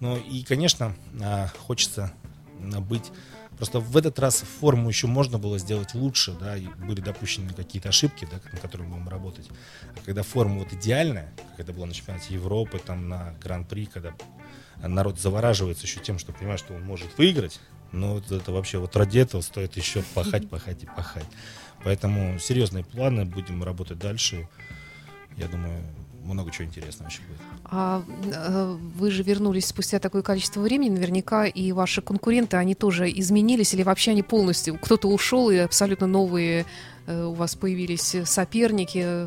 Ну, 0.00 0.16
и, 0.16 0.42
конечно, 0.44 0.94
а, 1.20 1.48
хочется 1.66 2.12
быть... 2.60 3.10
Просто 3.56 3.78
в 3.78 3.96
этот 3.96 4.18
раз 4.18 4.42
форму 4.60 4.88
еще 4.88 5.06
можно 5.06 5.38
было 5.38 5.60
сделать 5.60 5.94
лучше, 5.94 6.32
да, 6.32 6.56
и 6.56 6.66
были 6.66 7.00
допущены 7.00 7.52
какие-то 7.52 7.90
ошибки, 7.90 8.26
да, 8.28 8.40
на 8.52 8.58
которые 8.58 8.88
мы 8.88 8.96
будем 8.96 9.08
работать. 9.08 9.48
А 9.96 10.04
когда 10.04 10.24
форма 10.24 10.58
вот 10.58 10.72
идеальная, 10.72 11.32
как 11.50 11.60
это 11.60 11.72
было 11.72 11.84
на 11.84 11.94
чемпионате 11.94 12.34
Европы, 12.34 12.80
там, 12.84 13.08
на 13.08 13.32
Гран-при, 13.40 13.86
когда 13.86 14.12
народ 14.82 15.20
завораживается 15.20 15.86
еще 15.86 16.00
тем, 16.00 16.18
что 16.18 16.32
понимает, 16.32 16.58
что 16.58 16.74
он 16.74 16.82
может 16.82 17.16
выиграть, 17.16 17.60
ну, 17.92 18.14
вот 18.14 18.32
это 18.32 18.50
вообще, 18.50 18.78
вот 18.78 18.96
ради 18.96 19.20
этого 19.20 19.40
стоит 19.40 19.76
еще 19.76 20.02
пахать, 20.14 20.50
пахать 20.50 20.82
и 20.82 20.86
пахать. 20.86 21.26
Поэтому 21.84 22.38
серьезные 22.38 22.84
планы, 22.84 23.24
будем 23.24 23.62
работать 23.62 23.98
дальше. 23.98 24.48
Я 25.36 25.48
думаю, 25.48 25.82
много 26.24 26.50
чего 26.50 26.64
интересного 26.66 27.08
еще 27.10 27.20
будет. 27.22 27.38
А 27.64 28.02
э, 28.32 28.76
вы 28.96 29.10
же 29.10 29.22
вернулись 29.22 29.66
спустя 29.66 29.98
такое 29.98 30.22
количество 30.22 30.60
времени, 30.60 30.90
наверняка 30.90 31.44
и 31.44 31.72
ваши 31.72 32.00
конкуренты, 32.02 32.56
они 32.56 32.74
тоже 32.74 33.10
изменились 33.10 33.74
или 33.74 33.82
вообще 33.82 34.12
они 34.12 34.22
полностью, 34.22 34.78
кто-то 34.78 35.08
ушел 35.08 35.50
и 35.50 35.56
абсолютно 35.56 36.06
новые 36.06 36.66
э, 37.06 37.24
у 37.24 37.32
вас 37.34 37.54
появились 37.56 38.16
соперники? 38.24 39.26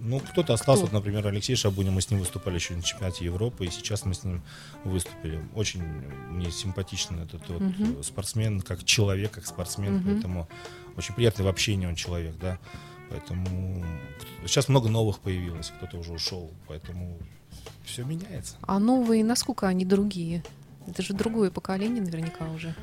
Ну, 0.00 0.20
кто-то 0.20 0.54
остался, 0.54 0.82
Кто? 0.84 0.92
вот, 0.92 0.92
например, 0.92 1.26
Алексей 1.26 1.56
Шабунин, 1.56 1.92
мы 1.92 2.00
с 2.00 2.10
ним 2.10 2.20
выступали 2.20 2.54
еще 2.54 2.74
на 2.74 2.82
чемпионате 2.82 3.24
Европы, 3.24 3.66
и 3.66 3.70
сейчас 3.70 4.04
мы 4.04 4.14
с 4.14 4.22
ним 4.22 4.42
выступили. 4.84 5.40
Очень 5.54 5.82
мне 6.30 6.50
симпатичный 6.50 7.24
этот 7.24 7.48
вот, 7.48 7.62
э, 7.62 8.02
спортсмен, 8.02 8.60
как 8.60 8.84
человек, 8.84 9.32
как 9.32 9.46
спортсмен, 9.46 9.96
Мгм. 9.96 10.04
поэтому 10.04 10.48
очень 10.98 11.14
приятный 11.14 11.44
в 11.44 11.48
общении 11.48 11.86
он 11.86 11.94
человек, 11.94 12.36
да. 12.38 12.58
Поэтому 13.10 13.84
сейчас 14.44 14.68
много 14.68 14.88
новых 14.88 15.20
появилось, 15.20 15.72
кто-то 15.76 15.96
уже 15.96 16.12
ушел, 16.12 16.50
поэтому 16.66 17.18
все 17.84 18.04
меняется. 18.04 18.56
А 18.62 18.78
новые, 18.78 19.24
насколько 19.24 19.66
они 19.66 19.84
другие? 19.86 20.42
Это 20.86 21.02
же 21.02 21.14
другое 21.14 21.50
поколение 21.50 22.02
наверняка 22.02 22.44
уже. 22.50 22.74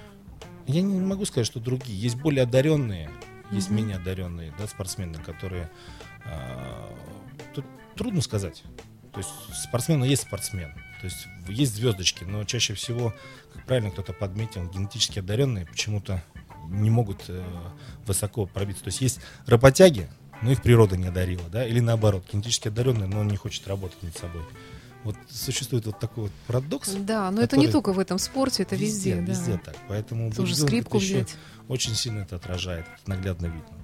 Я 0.66 0.82
не 0.82 1.00
могу 1.00 1.26
сказать, 1.26 1.46
что 1.46 1.60
другие. 1.60 2.00
Есть 2.00 2.16
более 2.16 2.44
одаренные, 2.44 3.12
есть 3.52 3.68
Мгм. 3.68 3.78
менее 3.78 3.98
одаренные, 3.98 4.54
да, 4.58 4.66
спортсмены, 4.68 5.20
которые 5.20 5.70
а, 6.26 6.90
тут 7.54 7.66
трудно 7.96 8.22
сказать. 8.22 8.64
То 9.12 9.20
есть 9.20 9.30
спортсмен, 9.64 10.00
но 10.00 10.06
есть 10.06 10.24
спортсмен. 10.24 10.74
То 11.02 11.06
есть 11.06 11.28
есть 11.48 11.76
звездочки, 11.76 12.24
но 12.24 12.44
чаще 12.46 12.74
всего, 12.74 13.14
как 13.54 13.66
правильно 13.66 13.92
кто-то 13.92 14.12
подметил, 14.14 14.68
генетически 14.70 15.20
одаренные 15.20 15.66
почему-то 15.68 16.24
не 16.70 16.90
могут 16.90 17.24
э, 17.28 17.44
высоко 18.06 18.46
пробиться. 18.46 18.84
То 18.84 18.90
есть 18.90 19.02
есть 19.02 19.20
работяги, 19.46 20.10
но 20.42 20.52
их 20.52 20.62
природа 20.62 20.98
не 20.98 21.08
одарила, 21.08 21.44
да, 21.52 21.66
или 21.66 21.80
наоборот, 21.80 22.26
генетически 22.32 22.68
одаренный, 22.68 23.08
но 23.08 23.20
он 23.20 23.28
не 23.28 23.38
хочет 23.38 23.68
работать 23.68 24.02
над 24.04 24.16
собой. 24.18 24.44
Вот 25.04 25.16
существует 25.30 25.86
вот 25.86 26.00
такой 26.00 26.24
вот 26.24 26.32
парадокс. 26.48 26.96
Да, 26.96 27.30
но 27.30 27.42
это 27.42 27.58
не 27.58 27.68
только 27.68 27.94
в 27.94 28.00
этом 28.00 28.18
спорте, 28.18 28.64
это 28.64 28.76
везде. 28.76 29.16
да. 29.16 29.22
везде 29.22 29.62
так. 29.64 29.76
Поэтому 29.88 30.32
Тоже 30.32 30.56
скрипку 30.56 30.98
взять. 30.98 31.36
очень 31.68 31.94
сильно 31.94 32.22
это 32.22 32.38
отражает, 32.38 32.86
наглядно 33.06 33.46
видно. 33.46 33.78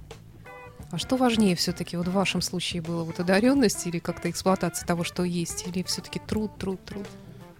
А 0.90 0.98
что 0.98 1.16
важнее 1.16 1.56
все-таки 1.56 1.96
вот 1.96 2.08
в 2.08 2.12
вашем 2.12 2.42
случае 2.42 2.82
было? 2.82 3.04
Вот 3.04 3.18
одаренность 3.18 3.86
или 3.86 3.98
как-то 3.98 4.28
эксплуатация 4.28 4.86
того, 4.86 5.04
что 5.04 5.22
есть? 5.22 5.66
Или 5.66 5.82
все-таки 5.84 6.18
труд, 6.18 6.58
труд, 6.58 6.84
труд? 6.84 7.06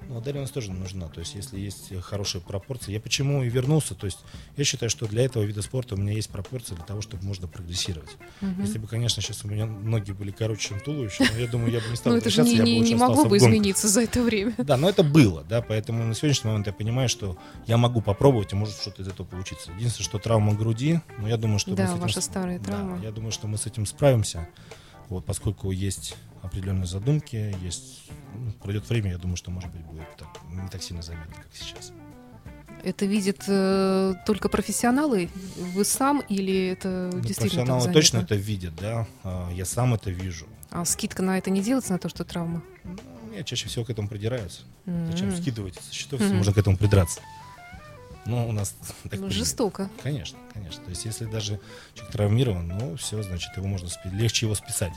Ну, 0.09 0.19
одаренность 0.19 0.53
тоже 0.53 0.73
нужна. 0.73 1.09
То 1.09 1.21
есть, 1.21 1.35
если 1.35 1.59
есть 1.59 1.93
хорошие 2.03 2.41
пропорции. 2.41 2.93
Я 2.93 3.01
почему 3.01 3.43
и 3.43 3.49
вернулся. 3.49 3.95
То 3.95 4.07
есть, 4.07 4.19
я 4.57 4.65
считаю, 4.65 4.91
что 4.91 5.07
для 5.07 5.25
этого 5.25 5.43
вида 5.43 5.63
спорта 5.63 5.95
у 5.95 5.99
меня 5.99 6.13
есть 6.13 6.31
пропорции 6.31 6.75
для 6.75 6.85
того, 6.85 7.01
чтобы 7.01 7.25
можно 7.25 7.47
прогрессировать. 7.47 8.17
Мгм. 8.41 8.63
Если 8.63 8.79
бы, 8.79 8.87
конечно, 8.87 9.23
сейчас 9.23 9.45
у 9.45 9.49
меня 9.49 9.67
ноги 9.67 10.13
были 10.13 10.31
короче, 10.31 10.69
чем 10.69 10.81
туловище, 10.81 11.25
но 11.33 11.39
я 11.39 11.47
думаю, 11.47 11.73
я 11.73 11.81
бы 11.81 11.89
не 11.89 11.97
стал 11.97 12.13
Ну 12.13 12.19
это 12.19 12.31
же 12.31 12.43
возвращаться, 12.43 12.65
не, 12.65 12.75
я 12.75 12.81
бы 12.81 12.85
не, 12.85 12.93
лучше 12.93 12.93
не 12.93 12.99
могло 12.99 13.25
бы 13.25 13.37
измениться 13.37 13.89
за 13.89 14.03
это 14.03 14.23
время. 14.23 14.55
Да, 14.59 14.77
но 14.77 14.89
это 14.89 15.03
было, 15.03 15.45
да, 15.45 15.63
поэтому 15.63 16.05
на 16.05 16.15
сегодняшний 16.15 16.49
момент 16.49 16.67
я 16.67 16.73
понимаю, 16.73 17.09
что 17.09 17.37
я 17.67 17.77
могу 17.77 18.01
попробовать, 18.01 18.53
и 18.53 18.57
может 18.57 18.77
что-то 18.77 19.03
из 19.03 19.09
этого 19.09 19.27
получиться. 19.27 19.71
Единственное, 19.73 20.05
что 20.05 20.19
травма 20.19 20.55
груди, 20.55 21.01
но 21.19 21.29
я 21.29 21.37
думаю, 21.37 21.59
что 21.59 21.71
мы 21.71 21.77
Да, 21.77 21.87
с 21.87 21.91
этим 21.91 22.01
ваша 22.01 22.21
старая 22.21 22.59
да, 22.59 22.65
травма. 22.65 23.01
я 23.03 23.11
думаю, 23.11 23.33
что 23.33 23.47
мы 23.47 23.59
с 23.59 23.67
этим 23.67 23.87
справимся, 23.87 24.49
вот, 25.09 25.25
поскольку 25.25 25.71
есть 25.71 26.17
определенные 26.43 26.87
задумки, 26.87 27.55
есть, 27.63 28.11
ну, 28.11 28.22
пройдет 28.63 28.89
время, 28.89 29.13
я 29.13 29.19
думаю, 29.19 29.37
что, 29.37 29.51
может 29.51 29.71
быть, 29.71 29.83
будет 29.83 30.17
так, 30.17 30.29
не 30.51 30.69
так 30.69 30.83
сильно 30.83 31.03
заметно, 31.03 31.35
как 31.35 31.47
сейчас. 31.55 31.93
Это 32.85 33.07
видят 33.07 33.45
э, 33.47 34.15
только 34.27 34.49
профессионалы? 34.49 35.31
Вы 35.57 35.85
сам 35.85 36.21
или 36.29 36.69
это 36.69 37.11
Ну, 37.13 37.21
действительно 37.21 37.65
профессионалы 37.65 37.93
точно 37.93 38.19
это 38.19 38.35
видят, 38.35 38.75
да, 38.75 39.07
а, 39.23 39.51
я 39.53 39.65
сам 39.65 39.95
это 39.95 40.11
вижу. 40.11 40.47
А 40.71 40.85
скидка 40.85 41.23
на 41.23 41.39
это 41.39 41.51
не 41.51 41.63
делается, 41.63 41.93
на 41.93 41.99
то, 41.99 42.09
что 42.09 42.25
травма? 42.25 42.63
Ну, 42.85 42.97
Я 43.37 43.45
чаще 43.45 43.69
всего 43.69 43.85
к 43.85 43.91
этому 43.91 44.09
придираюсь. 44.09 44.65
Зачем 44.85 45.29
М. 45.29 45.37
скидывать 45.37 45.75
со 45.77 45.95
счетов, 45.95 46.21
если 46.21 46.35
можно 46.35 46.53
к 46.53 46.59
этому 46.59 46.77
придраться? 46.77 47.21
Ну, 48.27 48.49
у 48.49 48.53
нас 48.53 48.75
так 49.09 49.19
Ну. 49.21 49.31
Жестоко. 49.31 49.89
Конечно, 50.03 50.39
конечно. 50.53 50.83
То 50.85 50.91
есть, 50.91 51.05
если 51.05 51.25
даже 51.25 51.61
человек 51.95 52.13
травмирован, 52.13 52.69
ну, 52.69 52.97
все, 52.97 53.23
значит, 53.23 53.57
его 53.57 53.67
можно 53.67 53.89
легче 54.05 54.47
его 54.47 54.55
списать. 54.55 54.93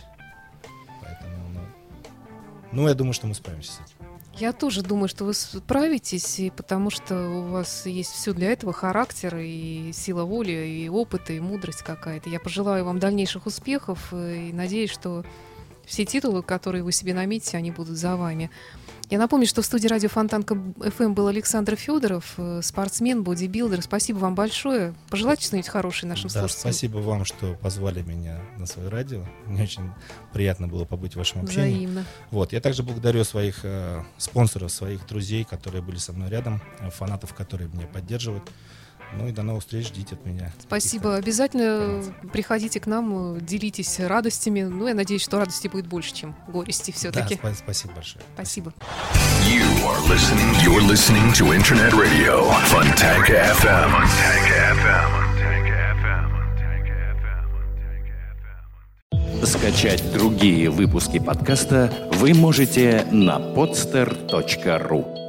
Ну, 2.71 2.83
ну, 2.83 2.87
я 2.87 2.93
думаю, 2.93 3.13
что 3.13 3.27
мы 3.27 3.33
справимся 3.33 3.71
с 3.71 3.75
этим. 3.75 3.95
Я 4.37 4.51
тоже 4.51 4.81
думаю, 4.81 5.07
что 5.07 5.23
вы 5.23 5.33
справитесь, 5.33 6.39
и 6.39 6.49
потому 6.49 6.89
что 6.89 7.15
у 7.15 7.51
вас 7.51 7.85
есть 7.85 8.11
все 8.11 8.33
для 8.33 8.51
этого, 8.51 8.73
характер, 8.73 9.37
и 9.37 9.91
сила 9.93 10.25
воли, 10.25 10.51
и 10.51 10.89
опыт, 10.89 11.29
и 11.29 11.39
мудрость 11.39 11.83
какая-то. 11.83 12.29
Я 12.29 12.41
пожелаю 12.41 12.83
вам 12.83 12.99
дальнейших 12.99 13.45
успехов 13.45 14.09
э, 14.11 14.49
и 14.49 14.53
надеюсь, 14.53 14.91
что 14.91 15.23
все 15.85 16.03
титулы, 16.03 16.43
которые 16.43 16.83
вы 16.83 16.91
себе 16.91 17.13
наметите, 17.13 17.55
они 17.55 17.71
будут 17.71 17.97
за 17.97 18.17
вами. 18.17 18.51
Я 19.09 19.19
напомню, 19.19 19.45
что 19.45 19.61
в 19.61 19.65
студии 19.65 19.87
радио 19.87 20.09
Фонтанка 20.09 20.55
ФМ 20.79 21.13
был 21.13 21.27
Александр 21.27 21.75
Федоров, 21.75 22.33
э, 22.37 22.61
спортсмен, 22.63 23.23
бодибилдер. 23.23 23.81
Спасибо 23.83 24.17
вам 24.17 24.33
большое. 24.33 24.95
Пожелайте 25.09 25.45
что-нибудь 25.45 25.67
хорошее 25.69 26.09
нашим 26.09 26.29
Да, 26.29 26.39
слушателям. 26.39 26.59
спасибо 26.73 26.97
вам, 26.97 27.23
что 27.23 27.53
позвали 27.55 28.01
меня 28.01 28.39
на 28.57 28.65
свое 28.65 28.89
радио. 28.89 29.23
Мне 29.45 29.63
очень 29.63 29.91
приятно 30.33 30.67
было 30.67 30.85
побыть 30.85 31.13
в 31.13 31.17
вашем 31.17 31.43
общении. 31.43 31.75
Взаимно. 31.85 32.05
Вот, 32.31 32.51
я 32.51 32.61
также 32.61 32.81
благодарю 32.81 33.23
своих 33.23 33.59
э, 33.63 34.01
спонсоров, 34.17 34.71
своих 34.71 35.05
друзей, 35.05 35.43
которые 35.43 35.83
были 35.83 35.97
со 35.97 36.11
мной 36.11 36.29
рядом, 36.29 36.61
э, 36.79 36.89
фанатов, 36.89 37.33
которые 37.35 37.69
меня 37.69 37.85
поддерживают. 37.85 38.49
Ну 39.13 39.27
и 39.27 39.31
до 39.31 39.43
новых 39.43 39.63
встреч, 39.63 39.87
ждите 39.87 40.15
от 40.15 40.25
меня. 40.25 40.51
Спасибо. 40.59 41.15
Обязательно 41.15 42.03
приходите 42.33 42.79
к 42.79 42.85
нам, 42.87 43.39
делитесь 43.39 43.99
радостями. 43.99 44.63
Ну, 44.63 44.87
я 44.87 44.93
надеюсь, 44.93 45.21
что 45.23 45.39
радости 45.39 45.67
будет 45.69 45.87
больше, 45.87 46.13
чем 46.13 46.35
горести 46.47 46.91
Да, 46.91 46.97
все-таки. 46.97 47.35
спа- 47.35 47.55
спасибо 47.55 47.93
большое. 47.93 48.23
Спасибо. 48.33 48.73
You 49.47 49.63
are 49.85 50.01
listening. 50.09 50.53
You're 50.63 50.81
listening 50.87 51.31
to 51.33 51.53
Internet 51.53 51.93
Radio, 51.93 52.49
Funtank 52.71 53.29
FM. 53.29 53.91
Funtank 53.91 54.51
FM. 54.83 55.11
Скачать 59.45 60.11
другие 60.13 60.69
выпуски 60.69 61.19
подкаста 61.19 61.91
вы 62.13 62.33
можете 62.33 63.05
на 63.11 63.37
podster.ru 63.37 65.24